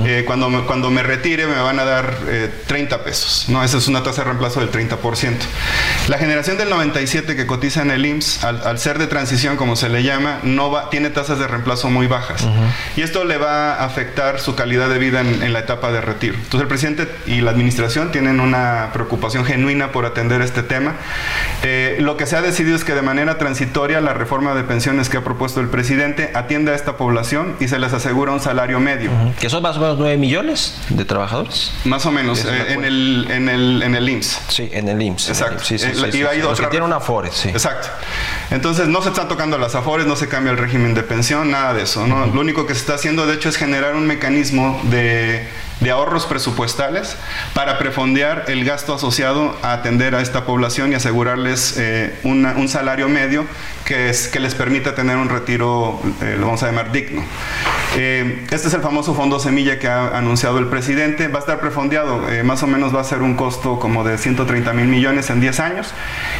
eh, 0.05 0.25
cuando, 0.27 0.51
me, 0.51 0.63
cuando 0.63 0.91
me 0.91 1.05
retire 1.05 1.47
me 1.47 1.55
van 1.55 1.79
a 1.79 1.85
dar 1.85 2.19
eh, 2.27 2.51
30 2.67 3.05
pesos. 3.05 3.45
¿no? 3.49 3.63
Esa 3.63 3.79
es 3.79 3.87
una 3.87 4.03
tasa 4.03 4.23
de 4.23 4.31
reemplazo 4.31 4.59
del 4.59 4.73
30%. 4.73 4.99
La 6.09 6.19
generación 6.19 6.59
del 6.59 6.69
97 6.69 7.37
que 7.37 7.47
cotiza 7.47 7.83
en 7.83 7.93
el 7.93 8.05
IMSS, 8.05 8.43
al, 8.43 8.67
al 8.67 8.81
ser 8.81 8.99
de 8.99 9.07
transición, 9.07 9.57
como 9.57 9.77
se 9.77 9.89
le 9.89 10.03
llama, 10.03 10.41
no 10.43 10.73
va, 10.73 10.91
tiene 10.91 11.11
tasas 11.11 11.39
de 11.39 11.47
reemplazo 11.47 11.91
muy 11.91 12.09
bajas. 12.09 12.45
Y 12.97 13.03
esto 13.03 13.25
le 13.25 13.39
va 13.39 13.75
a 13.75 13.85
afectar 13.85 14.41
su 14.41 14.57
calidad 14.57 14.89
de 14.89 14.99
vida 14.99 15.21
en, 15.21 15.45
en 15.45 15.53
la 15.53 15.61
etapa 15.61 15.93
de 15.93 16.01
retiro. 16.01 16.35
Entonces 16.35 16.63
el 16.63 16.67
presidente 16.69 17.09
y 17.29 17.41
la 17.41 17.53
administración 17.53 18.11
tienen 18.11 18.41
una 18.41 18.91
preocupación 18.93 19.45
genuina 19.45 19.93
por 19.93 20.07
atender 20.07 20.43
este 20.43 20.65
tema. 20.65 20.72
Eh, 21.63 21.99
lo 22.01 22.17
que 22.17 22.27
se 22.27 22.37
ha 22.37 22.43
decidido 22.43 22.77
es 22.77 22.85
que 22.85 22.95
de 22.95 23.03
manera 23.03 23.39
transitoria 23.39 24.01
la 24.01 24.15
reforma 24.15 24.55
de 24.55 24.63
pensiones 24.65 25.09
que 25.09 25.17
ha 25.19 25.25
propuesto 25.25 25.61
el 25.61 25.69
presidente 25.69 26.31
atienda 26.35 26.73
a 26.73 26.75
esta 26.75 26.97
población 26.97 27.57
y 27.61 27.69
se 27.69 27.79
les 27.79 27.93
asegura 27.93 28.33
un 28.33 28.41
salario 28.41 28.81
medio. 28.81 29.11
Que 29.41 29.49
son 29.51 29.63
más 29.63 29.77
o 29.77 29.81
menos 29.81 29.99
9 29.99 30.17
millones 30.17 30.77
de 30.89 31.05
trabajadores. 31.05 31.73
Más 31.85 32.05
o 32.07 32.11
menos, 32.13 32.45
eh, 32.45 32.73
en, 32.73 32.85
el, 32.85 33.27
en, 33.31 33.49
el, 33.49 33.83
en 33.83 33.95
el 33.95 34.09
IMSS. 34.09 34.41
Sí, 34.49 34.71
en 34.73 34.89
el 34.89 35.01
IMSS. 35.01 35.29
Exacto. 35.29 35.65
Sí, 35.65 35.79
sí, 35.79 35.87
Eh, 35.87 36.11
sí, 36.11 36.19
y 36.19 36.23
hay 36.25 36.41
otra- 36.43 36.65
que 36.67 36.71
tienen 36.71 36.87
una 36.87 36.97
Afores, 36.97 37.35
sí. 37.35 37.49
Exacto. 37.49 37.89
Entonces 38.51 38.87
no 38.89 39.03
se 39.03 39.09
están 39.09 39.29
tocando 39.29 39.59
las 39.59 39.75
afores, 39.75 40.07
no 40.07 40.15
se 40.17 40.29
cambia 40.29 40.53
el 40.53 40.59
régimen 40.59 40.95
de 40.95 41.03
pensión, 41.03 41.51
nada 41.51 41.75
de 41.75 41.83
eso. 41.83 42.07
¿no? 42.07 42.27
Lo 42.27 42.41
único 42.41 42.67
que 42.67 42.75
se 42.75 42.81
está 42.81 42.95
haciendo, 42.95 43.27
de 43.27 43.35
hecho, 43.35 43.49
es 43.49 43.57
generar 43.57 43.95
un 43.95 44.07
mecanismo 44.07 44.81
de, 44.85 45.49
de 45.83 45.91
ahorros 45.91 46.27
presupuestales 46.27 47.17
para 47.55 47.79
prefondear 47.79 48.45
el 48.49 48.65
gasto 48.65 48.95
asociado 48.95 49.57
a 49.63 49.73
atender 49.73 50.15
a 50.15 50.21
esta 50.23 50.45
población 50.45 50.93
y 50.93 50.95
asegurarles 50.95 51.77
eh, 51.79 52.19
una- 52.23 52.53
un 52.53 52.69
salario 52.69 53.09
medio 53.09 53.45
que, 53.85 54.09
es, 54.09 54.29
que 54.29 54.39
les 54.39 54.55
permita 54.55 54.95
tener 54.95 55.17
un 55.17 55.29
retiro, 55.29 56.01
eh, 56.23 56.37
lo 56.39 56.47
vamos 56.47 56.63
a 56.63 56.67
llamar 56.67 56.93
digno. 56.93 57.23
Eh, 57.97 58.47
este 58.51 58.69
es 58.69 58.75
el 58.75 58.81
famoso 58.81 59.15
fondo 59.15 59.41
semilla 59.41 59.79
que 59.81 59.89
ha 59.89 60.17
anunciado 60.17 60.59
el 60.59 60.69
presidente. 60.69 61.27
Va 61.29 61.39
a 61.39 61.41
estar 61.41 61.59
prefondeado, 61.61 62.29
eh, 62.31 62.43
más 62.45 62.63
o 62.63 62.67
menos 62.69 62.95
va 62.95 63.01
a 63.01 63.05
ser 63.05 63.21
un 63.23 63.35
costo 63.35 63.79
como 63.81 64.05
de 64.05 64.19
130 64.19 64.73
mil 64.73 64.87
millones 64.87 65.31
en 65.31 65.41
10 65.41 65.59
años 65.61 65.93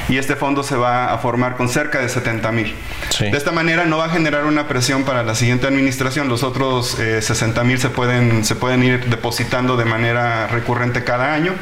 y 0.09 0.19
este 0.19 0.37
fondo 0.37 0.63
se 0.63 0.77
va 0.77 1.13
a 1.13 1.19
formar 1.19 1.57
con 1.57 1.69
cerca 1.69 1.99
de 1.99 2.09
70 2.09 2.53
mil. 2.53 2.75
Sí. 3.11 3.29
De 3.31 3.37
esta 3.37 3.51
manera 3.51 3.85
no 3.87 3.99
va 3.99 4.05
a 4.07 4.09
generar 4.11 4.45
una 4.45 4.69
presión 4.69 5.03
para 5.03 5.25
la 5.25 5.35
siguiente 5.35 5.67
administración. 5.67 6.29
Los 6.29 6.45
otros 6.45 6.91
60 6.97 7.65
mil 7.65 7.79
se 7.81 7.91
pueden, 7.91 8.45
se 8.45 8.55
pueden 8.55 8.85
ir 8.85 9.07
depositando 9.07 9.32
de 9.77 9.85
manera 9.85 10.47
recurrente 10.49 11.05
cada 11.05 11.33
año. 11.35 11.53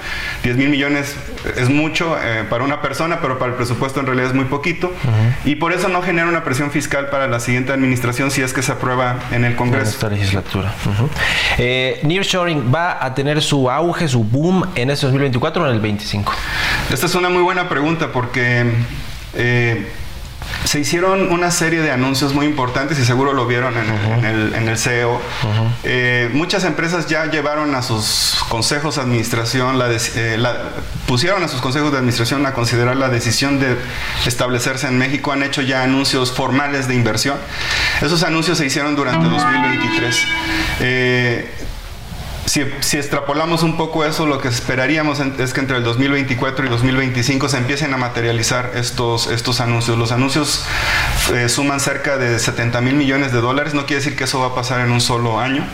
10 0.42 0.56
mil 0.56 0.68
millones 0.68 1.14
es 1.56 1.68
mucho 1.68 2.16
eh, 2.22 2.44
para 2.48 2.64
una 2.64 2.82
persona, 2.82 3.20
pero 3.20 3.38
para 3.38 3.52
el 3.52 3.56
presupuesto 3.56 4.00
en 4.00 4.06
realidad 4.06 4.28
es 4.28 4.34
muy 4.34 4.44
poquito. 4.46 4.92
Y 5.44 5.56
por 5.56 5.72
eso 5.72 5.88
no 5.88 6.02
genera 6.02 6.28
una 6.28 6.44
presión 6.44 6.70
fiscal 6.70 7.08
para 7.10 7.26
la 7.28 7.40
siguiente 7.40 7.72
administración 7.72 8.30
si 8.30 8.42
es 8.42 8.52
que 8.52 8.62
se 8.62 8.72
aprueba 8.72 9.16
en 9.30 9.44
el 9.44 9.52
En 9.52 9.56
Congreso. 9.56 9.90
esta 9.90 10.08
legislatura. 10.08 10.74
Ujú. 10.86 11.08
Eh, 11.58 12.00
Nearshoring 12.02 12.72
va 12.74 13.04
a 13.04 13.14
tener 13.14 13.42
su 13.42 13.70
auge, 13.70 14.08
su 14.08 14.24
boom 14.24 14.64
en 14.74 14.90
este 14.90 15.06
2024 15.06 15.62
o 15.62 15.66
en 15.66 15.72
el 15.74 15.80
25. 15.80 16.32
Esta 16.92 17.06
es 17.06 17.14
una 17.14 17.28
muy 17.28 17.42
buena 17.42 17.68
pregunta 17.68 18.08
porque 18.12 18.64
eh, 19.34 19.88
se 20.64 20.78
hicieron 20.78 21.32
una 21.32 21.50
serie 21.50 21.80
de 21.80 21.90
anuncios 21.90 22.34
muy 22.34 22.46
importantes 22.46 22.98
y 22.98 23.04
seguro 23.04 23.32
lo 23.32 23.46
vieron 23.46 23.74
en, 23.76 23.84
el- 23.88 24.18
en 24.18 24.24
el, 24.24 24.54
en 24.54 24.68
el 24.68 24.78
CEO. 24.78 25.20
Eh, 25.84 26.30
muchas 26.32 26.64
empresas 26.64 27.06
ya 27.08 27.26
llevaron 27.26 27.74
a 27.74 27.82
sus 27.82 28.36
consejos 28.48 28.96
de 28.96 29.02
administración, 29.02 29.78
la 29.78 29.88
dec- 29.90 30.12
eh, 30.16 30.36
la- 30.38 30.56
pusieron 31.06 31.42
a 31.42 31.48
sus 31.48 31.60
consejos 31.60 31.90
de 31.92 31.98
administración 31.98 32.44
a 32.46 32.52
considerar 32.52 32.96
la 32.96 33.08
decisión 33.08 33.58
de 33.58 33.76
establecerse 34.26 34.86
en 34.86 34.98
México, 34.98 35.32
han 35.32 35.42
hecho 35.42 35.62
ya 35.62 35.82
anuncios 35.82 36.32
formales 36.32 36.86
de 36.88 36.94
inversión. 36.94 37.36
Esos 38.02 38.22
anuncios 38.22 38.58
se 38.58 38.66
hicieron 38.66 38.94
durante 38.96 39.28
2023. 39.28 40.16
Eh, 40.80 41.50
si, 42.50 42.64
si 42.80 42.96
extrapolamos 42.96 43.62
un 43.62 43.76
poco 43.76 44.04
eso, 44.04 44.26
lo 44.26 44.40
que 44.40 44.48
esperaríamos 44.48 45.20
es 45.20 45.52
que 45.52 45.60
entre 45.60 45.76
el 45.76 45.84
2024 45.84 46.66
y 46.66 46.68
2025 46.68 47.48
se 47.48 47.56
empiecen 47.58 47.94
a 47.94 47.96
materializar 47.96 48.72
estos, 48.74 49.28
estos 49.28 49.60
anuncios. 49.60 49.96
Los 49.96 50.10
anuncios 50.10 50.64
eh, 51.32 51.48
suman 51.48 51.78
cerca 51.78 52.16
de 52.16 52.40
70 52.40 52.80
mil 52.80 52.94
millones 52.94 53.32
de 53.32 53.40
dólares. 53.40 53.72
No 53.72 53.86
quiere 53.86 54.02
decir 54.02 54.16
que 54.16 54.24
eso 54.24 54.40
va 54.40 54.48
a 54.48 54.54
pasar 54.56 54.80
en 54.80 54.90
un 54.90 55.00
solo 55.00 55.38
año, 55.38 55.64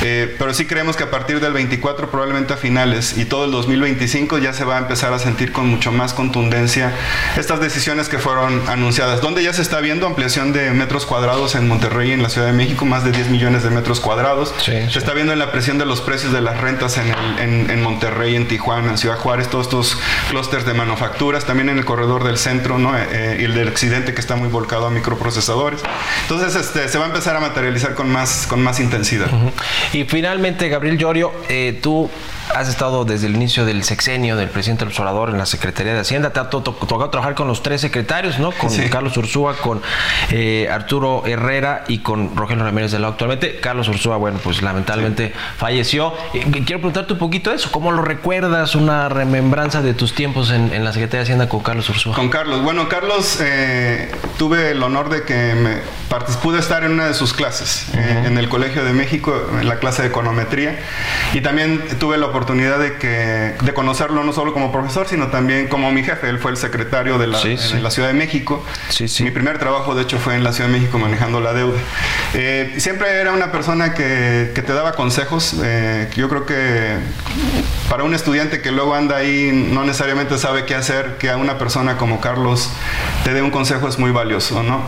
eh, 0.00 0.34
pero 0.38 0.54
sí 0.54 0.64
creemos 0.64 0.96
que 0.96 1.02
a 1.02 1.10
partir 1.10 1.38
del 1.38 1.52
24, 1.52 2.10
probablemente 2.10 2.54
a 2.54 2.56
finales, 2.56 3.18
y 3.18 3.26
todo 3.26 3.44
el 3.44 3.50
2025 3.50 4.38
ya 4.38 4.54
se 4.54 4.64
va 4.64 4.76
a 4.76 4.78
empezar 4.78 5.12
a 5.12 5.18
sentir 5.18 5.52
con 5.52 5.68
mucho 5.68 5.92
más 5.92 6.14
contundencia 6.14 6.94
estas 7.36 7.60
decisiones 7.60 8.08
que 8.08 8.18
fueron 8.18 8.62
anunciadas. 8.70 9.20
Donde 9.20 9.42
ya 9.42 9.52
se 9.52 9.60
está 9.60 9.80
viendo 9.80 10.06
ampliación 10.06 10.54
de 10.54 10.70
metros 10.70 11.04
cuadrados 11.04 11.56
en 11.56 11.68
Monterrey 11.68 12.12
en 12.12 12.22
la 12.22 12.30
Ciudad 12.30 12.46
de 12.46 12.54
México, 12.54 12.86
más 12.86 13.04
de 13.04 13.12
10 13.12 13.28
millones 13.28 13.64
de 13.64 13.68
metros 13.68 14.00
cuadrados. 14.00 14.54
Sí, 14.64 14.72
se 14.90 14.98
está 14.98 15.12
viendo 15.12 15.34
en 15.34 15.38
la 15.38 15.52
presión 15.52 15.76
de 15.76 15.84
los 15.84 16.00
precios 16.00 16.21
de 16.30 16.40
las 16.40 16.60
rentas 16.60 16.98
en, 16.98 17.08
el- 17.08 17.70
en- 17.70 17.82
Monterrey, 17.82 18.36
en 18.36 18.46
Tijuana, 18.46 18.90
en 18.90 18.98
Ciudad 18.98 19.16
Juárez, 19.18 19.48
todos 19.48 19.66
estos 19.66 19.98
clústeres 20.30 20.64
de 20.66 20.74
manufacturas, 20.74 21.44
también 21.44 21.68
en 21.68 21.78
el 21.78 21.84
corredor 21.84 22.22
del 22.24 22.38
centro 22.38 22.78
¿no? 22.78 22.96
Eh, 22.96 23.06
eh, 23.10 23.36
y 23.40 23.44
el 23.44 23.54
del 23.54 23.68
occidente 23.68 24.14
que 24.14 24.20
está 24.20 24.36
muy 24.36 24.48
volcado 24.48 24.86
a 24.86 24.90
microprocesadores. 24.90 25.80
Entonces 26.22 26.54
este, 26.54 26.88
se 26.88 26.98
va 26.98 27.04
a 27.04 27.08
empezar 27.08 27.34
a 27.36 27.40
materializar 27.40 27.94
con 27.94 28.10
más, 28.10 28.46
con 28.46 28.62
más 28.62 28.78
intensidad. 28.80 29.28
Y 29.92 30.04
finalmente, 30.04 30.68
Gabriel 30.68 30.98
Llorio, 30.98 31.32
eh, 31.48 31.78
tú 31.82 32.08
has 32.54 32.68
estado 32.68 33.04
desde 33.04 33.26
el 33.26 33.34
inicio 33.34 33.64
del 33.64 33.84
sexenio 33.84 34.36
del 34.36 34.48
presidente 34.48 34.84
López 34.84 34.98
Obrador 35.00 35.30
en 35.30 35.38
la 35.38 35.46
Secretaría 35.46 35.94
de 35.94 36.00
Hacienda. 36.00 36.30
Te 36.32 36.40
ha 36.40 36.50
to- 36.50 36.62
to- 36.62 36.72
tocado 36.72 37.10
trabajar 37.10 37.34
con 37.34 37.48
los 37.48 37.62
tres 37.62 37.80
secretarios, 37.80 38.38
¿no? 38.38 38.52
Con 38.52 38.70
Sí. 38.70 38.88
Carlos 38.90 39.16
Ursúa, 39.16 39.56
con 39.56 39.80
eh, 40.30 40.68
Arturo 40.70 41.22
Herrera 41.26 41.84
y 41.88 41.98
con 41.98 42.36
Rogelio 42.36 42.64
Ramírez 42.64 42.92
de 42.92 42.98
la 42.98 43.08
actualmente. 43.08 43.58
Carlos 43.60 43.88
Ursúa, 43.88 44.16
bueno, 44.16 44.38
pues 44.42 44.62
lamentablemente 44.62 45.32
falleció. 45.56 46.12
Eh, 46.34 46.44
quiero 46.52 46.78
preguntarte 46.80 47.14
un 47.14 47.18
poquito 47.18 47.52
eso. 47.52 47.70
¿Cómo 47.72 47.90
lo 47.92 48.02
recuerdas? 48.02 48.74
Una 48.74 49.08
remembranza 49.08 49.80
de 49.82 49.94
tus 49.94 50.14
tiempos 50.14 50.50
en, 50.50 50.72
en 50.74 50.84
la 50.84 50.92
Secretaría 50.92 51.20
de 51.20 51.24
Hacienda 51.24 51.48
con 51.48 51.60
Carlos 51.60 51.88
Ursúa. 51.88 52.14
Con 52.14 52.28
Carlos. 52.28 52.62
Bueno, 52.62 52.88
Carlos, 52.88 53.38
eh, 53.40 54.10
tuve 54.38 54.70
el 54.72 54.82
honor 54.82 55.08
de 55.08 55.22
que 55.24 55.54
me 55.54 56.02
pude 56.42 56.58
estar 56.58 56.84
en 56.84 56.92
una 56.92 57.06
de 57.06 57.14
sus 57.14 57.32
clases 57.32 57.86
eh, 57.94 58.24
en 58.26 58.36
el 58.36 58.50
Colegio 58.50 58.84
de 58.84 58.92
México, 58.92 59.34
en 59.58 59.66
la 59.66 59.76
clase 59.78 60.02
de 60.02 60.08
econometría, 60.08 60.78
y 61.32 61.40
también 61.40 61.82
tuve 61.98 62.18
la 62.18 62.26
oportunidad 62.26 62.41
de, 62.44 62.96
que, 62.98 63.54
de 63.62 63.74
conocerlo 63.74 64.22
no 64.24 64.32
solo 64.32 64.52
como 64.52 64.70
profesor, 64.72 65.06
sino 65.08 65.28
también 65.28 65.68
como 65.68 65.90
mi 65.92 66.02
jefe. 66.04 66.28
Él 66.28 66.38
fue 66.38 66.50
el 66.50 66.56
secretario 66.56 67.18
de 67.18 67.26
la, 67.26 67.38
Sí, 67.38 67.56
sí. 67.56 67.78
la 67.80 67.90
Ciudad 67.90 68.08
de 68.08 68.14
México. 68.14 68.64
Sí. 68.88 69.06
Mi 69.24 69.30
primer 69.30 69.58
trabajo, 69.58 69.94
de 69.94 70.02
hecho, 70.02 70.18
fue 70.18 70.34
en 70.34 70.44
la 70.44 70.52
Ciudad 70.52 70.68
de 70.70 70.78
México 70.78 70.98
manejando 70.98 71.40
la 71.40 71.52
deuda. 71.52 71.78
Eh, 72.34 72.74
siempre 72.78 73.10
era 73.20 73.32
una 73.32 73.52
persona 73.52 73.94
que, 73.94 74.52
que 74.54 74.62
te 74.62 74.72
daba 74.72 74.92
consejos. 74.92 75.56
eh, 75.62 76.08
yo 76.16 76.28
creo 76.28 76.46
que 76.46 76.96
para 77.88 78.04
un 78.04 78.14
estudiante 78.14 78.60
que 78.62 78.70
luego 78.70 78.94
anda 78.94 79.16
ahí, 79.16 79.68
no 79.72 79.84
necesariamente 79.84 80.38
sabe 80.38 80.64
qué 80.64 80.74
hacer, 80.74 81.16
que 81.18 81.30
a 81.30 81.36
una 81.36 81.58
persona 81.58 81.96
como 81.96 82.20
Carlos 82.20 82.70
te 83.24 83.34
dé 83.34 83.42
un 83.42 83.50
consejo 83.50 83.88
es 83.88 83.98
muy 83.98 84.10
valioso, 84.10 84.62
¿no? 84.62 84.82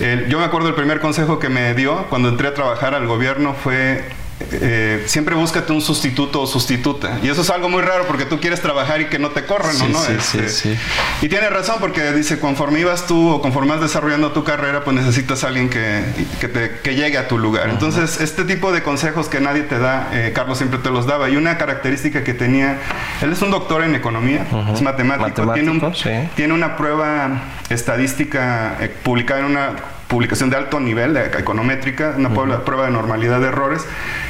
Eh, 0.00 0.26
yo 0.28 0.38
me 0.38 0.44
acuerdo 0.44 0.68
el 0.68 0.74
primer 0.74 1.00
consejo 1.00 1.38
que 1.38 1.48
me 1.48 1.74
dio 1.74 2.06
cuando 2.08 2.28
entré 2.28 2.48
a 2.48 2.54
trabajar 2.54 2.94
al 2.94 3.06
gobierno 3.06 3.54
fue 3.54 4.04
eh, 4.52 5.02
siempre 5.06 5.34
búscate 5.34 5.72
un 5.72 5.80
sustituto 5.80 6.42
o 6.42 6.46
sustituta. 6.46 7.18
Y 7.22 7.28
eso 7.28 7.40
es 7.40 7.50
algo 7.50 7.68
muy 7.68 7.82
raro 7.82 8.06
porque 8.06 8.24
tú 8.26 8.38
quieres 8.38 8.60
trabajar 8.60 9.00
y 9.00 9.06
que 9.06 9.18
no 9.18 9.30
te 9.30 9.44
corran, 9.44 9.76
¿no? 9.90 9.98
Sí, 10.02 10.12
Este, 10.18 10.48
sí, 10.48 10.74
sí. 10.74 10.78
Y 11.22 11.28
tiene 11.28 11.48
razón 11.48 11.76
porque 11.80 12.12
dice, 12.12 12.38
conforme 12.38 12.80
ibas 12.80 13.06
tú 13.06 13.30
o 13.30 13.40
conforme 13.40 13.72
vas 13.72 13.80
desarrollando 13.80 14.32
tu 14.32 14.44
carrera, 14.44 14.84
pues 14.84 14.94
necesitas 14.96 15.42
a 15.44 15.48
alguien 15.48 15.70
que, 15.70 16.02
que, 16.40 16.48
te- 16.48 16.80
que 16.82 16.94
llegue 16.94 17.16
a 17.18 17.28
tu 17.28 17.38
lugar. 17.38 17.70
Entonces, 17.70 18.20
este 18.20 18.44
tipo 18.44 18.72
de 18.72 18.82
consejos 18.82 19.28
que 19.28 19.40
nadie 19.40 19.62
te 19.62 19.78
da, 19.78 20.10
eh, 20.12 20.32
Carlos 20.34 20.58
siempre 20.58 20.78
te 20.80 20.90
los 20.90 21.06
daba. 21.06 21.28
Y 21.30 21.36
una 21.36 21.56
característica 21.56 22.22
que 22.22 22.34
tenía, 22.34 22.78
él 23.22 23.32
es 23.32 23.40
un 23.42 23.50
doctor 23.50 23.82
en 23.84 23.94
economía, 23.94 24.46
es 24.74 24.82
matemático, 24.82 25.52
tiene, 25.54 25.70
un- 25.70 25.76
Matemático, 25.78 26.02
tiene 26.36 26.52
una 26.52 26.76
prueba 26.76 27.42
estadística 27.70 28.76
eh, 28.80 28.88
publicada 29.02 29.40
en 29.40 29.46
una 29.46 29.70
publicación 30.08 30.50
de 30.50 30.56
alto 30.56 30.78
nivel, 30.80 31.14
de 31.14 31.26
econométrica, 31.26 32.14
una 32.16 32.30
prueba, 32.32 32.64
prueba 32.64 32.86
de 32.86 32.92
normalidad 32.92 33.40
de 33.40 33.48
errores, 33.48 33.82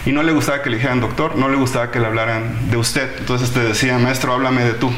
y 0.07 0.13
no 0.13 0.23
le 0.23 0.33
gustaba 0.33 0.63
que 0.63 0.71
le 0.71 0.77
dijeran 0.77 1.01
doctor, 1.01 1.37
no 1.37 1.49
le 1.49 1.57
gustaba 1.57 1.91
que 1.91 1.99
le 2.01 2.07
hablaran 2.07 2.71
de 2.71 2.77
usted. 2.77 3.11
Entonces 3.19 3.51
te 3.53 3.61
decía, 3.61 3.99
maestro, 3.99 4.33
háblame 4.33 4.65
de 4.65 4.73
tú. 4.73 4.93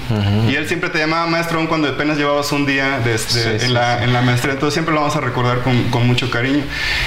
Y 0.48 0.54
él 0.54 0.68
siempre 0.68 0.90
te 0.90 0.98
llamaba 0.98 1.26
maestro, 1.26 1.58
aun 1.58 1.66
cuando 1.66 1.88
apenas 1.88 2.16
llevabas 2.18 2.52
un 2.52 2.66
día 2.66 3.00
de 3.00 3.14
este- 3.14 3.28
Sí, 3.42 3.48
en, 3.48 3.60
sí, 3.60 3.68
la, 3.68 4.02
en 4.04 4.12
la 4.12 4.22
maestría. 4.22 4.54
Entonces 4.54 4.74
siempre 4.74 4.94
lo 4.94 5.00
vamos 5.00 5.16
a 5.16 5.20
recordar 5.20 5.62
con, 5.62 5.84
con 5.90 6.06
mucho 6.06 6.30
cariño. 6.30 6.62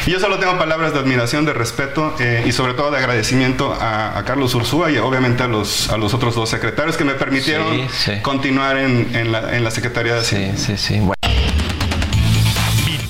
Y 0.06 0.12
yo 0.12 0.20
solo 0.20 0.38
tengo 0.40 0.58
palabras 0.58 0.94
de 0.94 1.00
admiración, 1.00 1.46
de 1.46 1.54
respeto 1.54 2.16
eh, 2.20 2.44
y 2.46 2.52
sobre 2.52 2.74
todo 2.74 2.92
de 2.92 2.98
agradecimiento 2.98 3.74
a, 3.74 4.18
a 4.18 4.26
Carlos 4.26 4.54
Ursúa 4.56 4.92
y 4.92 4.98
obviamente 4.98 5.44
a 5.44 5.48
los, 5.48 5.90
a 5.90 5.98
los 5.98 6.14
otros 6.14 6.36
dos 6.36 6.50
secretarios 6.50 6.98
que 6.98 7.04
me 7.06 7.14
permitieron 7.14 7.88
Sí, 7.90 8.12
sí. 8.16 8.22
continuar 8.22 8.78
en, 8.78 9.16
en 9.16 9.32
la, 9.32 9.56
en 9.56 9.64
la 9.64 9.72
Secretaría 9.72 10.14
de 10.16 10.20
Hacienda. 10.22 10.58
Sí, 10.58 10.76
sí, 10.76 10.78
sí. 10.78 11.00
Bueno. 11.00 11.14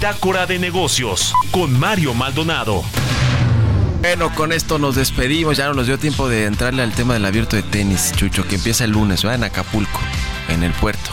Bitácora 0.01 0.47
de 0.47 0.57
negocios 0.57 1.31
con 1.51 1.79
Mario 1.79 2.15
Maldonado. 2.15 2.83
Bueno, 3.99 4.33
con 4.33 4.51
esto 4.51 4.79
nos 4.79 4.95
despedimos. 4.95 5.57
Ya 5.57 5.67
no 5.67 5.75
nos 5.75 5.85
dio 5.85 5.99
tiempo 5.99 6.27
de 6.27 6.45
entrarle 6.45 6.81
al 6.81 6.91
tema 6.91 7.13
del 7.13 7.23
abierto 7.23 7.55
de 7.55 7.61
tenis, 7.61 8.11
Chucho, 8.15 8.47
que 8.47 8.55
empieza 8.55 8.83
el 8.85 8.93
lunes, 8.93 9.21
¿verdad? 9.21 9.35
En 9.35 9.43
Acapulco, 9.43 9.99
en 10.49 10.63
el 10.63 10.71
puerto. 10.71 11.11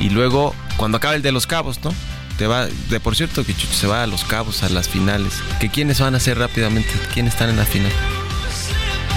Y 0.00 0.10
luego, 0.10 0.56
cuando 0.76 0.96
acabe 0.96 1.14
el 1.14 1.22
de 1.22 1.30
los 1.30 1.46
cabos, 1.46 1.78
¿no? 1.84 1.94
Te 2.36 2.48
va, 2.48 2.66
de 2.66 2.98
por 2.98 3.14
cierto 3.14 3.44
que 3.46 3.54
Chucho 3.54 3.72
se 3.74 3.86
va 3.86 4.02
a 4.02 4.08
los 4.08 4.24
cabos, 4.24 4.64
a 4.64 4.68
las 4.70 4.88
finales. 4.88 5.34
¿Que 5.60 5.68
quiénes 5.68 6.00
van 6.00 6.16
a 6.16 6.18
ser 6.20 6.36
rápidamente? 6.36 6.90
¿Quiénes 7.14 7.34
están 7.34 7.48
en 7.48 7.58
la 7.58 7.64
final? 7.64 7.92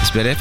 Zverev 0.06 0.38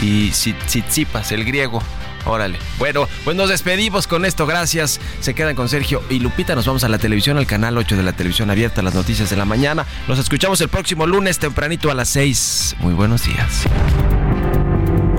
y 0.00 0.30
Tsi- 0.30 0.56
Tsitsipas, 0.64 1.30
el 1.32 1.44
griego. 1.44 1.82
Órale. 2.28 2.58
Bueno, 2.78 3.08
pues 3.24 3.36
nos 3.36 3.48
despedimos 3.48 4.06
con 4.06 4.24
esto. 4.24 4.46
Gracias. 4.46 5.00
Se 5.20 5.34
quedan 5.34 5.56
con 5.56 5.68
Sergio 5.68 6.02
y 6.10 6.20
Lupita. 6.20 6.54
Nos 6.54 6.66
vamos 6.66 6.84
a 6.84 6.88
la 6.88 6.98
televisión, 6.98 7.38
al 7.38 7.46
canal 7.46 7.76
8 7.78 7.96
de 7.96 8.02
la 8.02 8.12
televisión 8.12 8.50
abierta, 8.50 8.82
las 8.82 8.94
noticias 8.94 9.30
de 9.30 9.36
la 9.36 9.46
mañana. 9.46 9.86
Nos 10.06 10.18
escuchamos 10.18 10.60
el 10.60 10.68
próximo 10.68 11.06
lunes 11.06 11.38
tempranito 11.38 11.90
a 11.90 11.94
las 11.94 12.10
6. 12.10 12.76
Muy 12.80 12.92
buenos 12.92 13.24
días. 13.24 13.64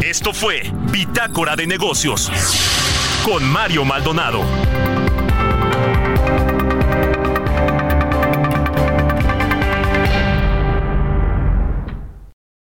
Esto 0.01 0.33
fue 0.33 0.71
Bitácora 0.91 1.55
de 1.55 1.67
negocios 1.67 2.31
con 3.25 3.43
Mario 3.51 3.85
Maldonado. 3.85 4.43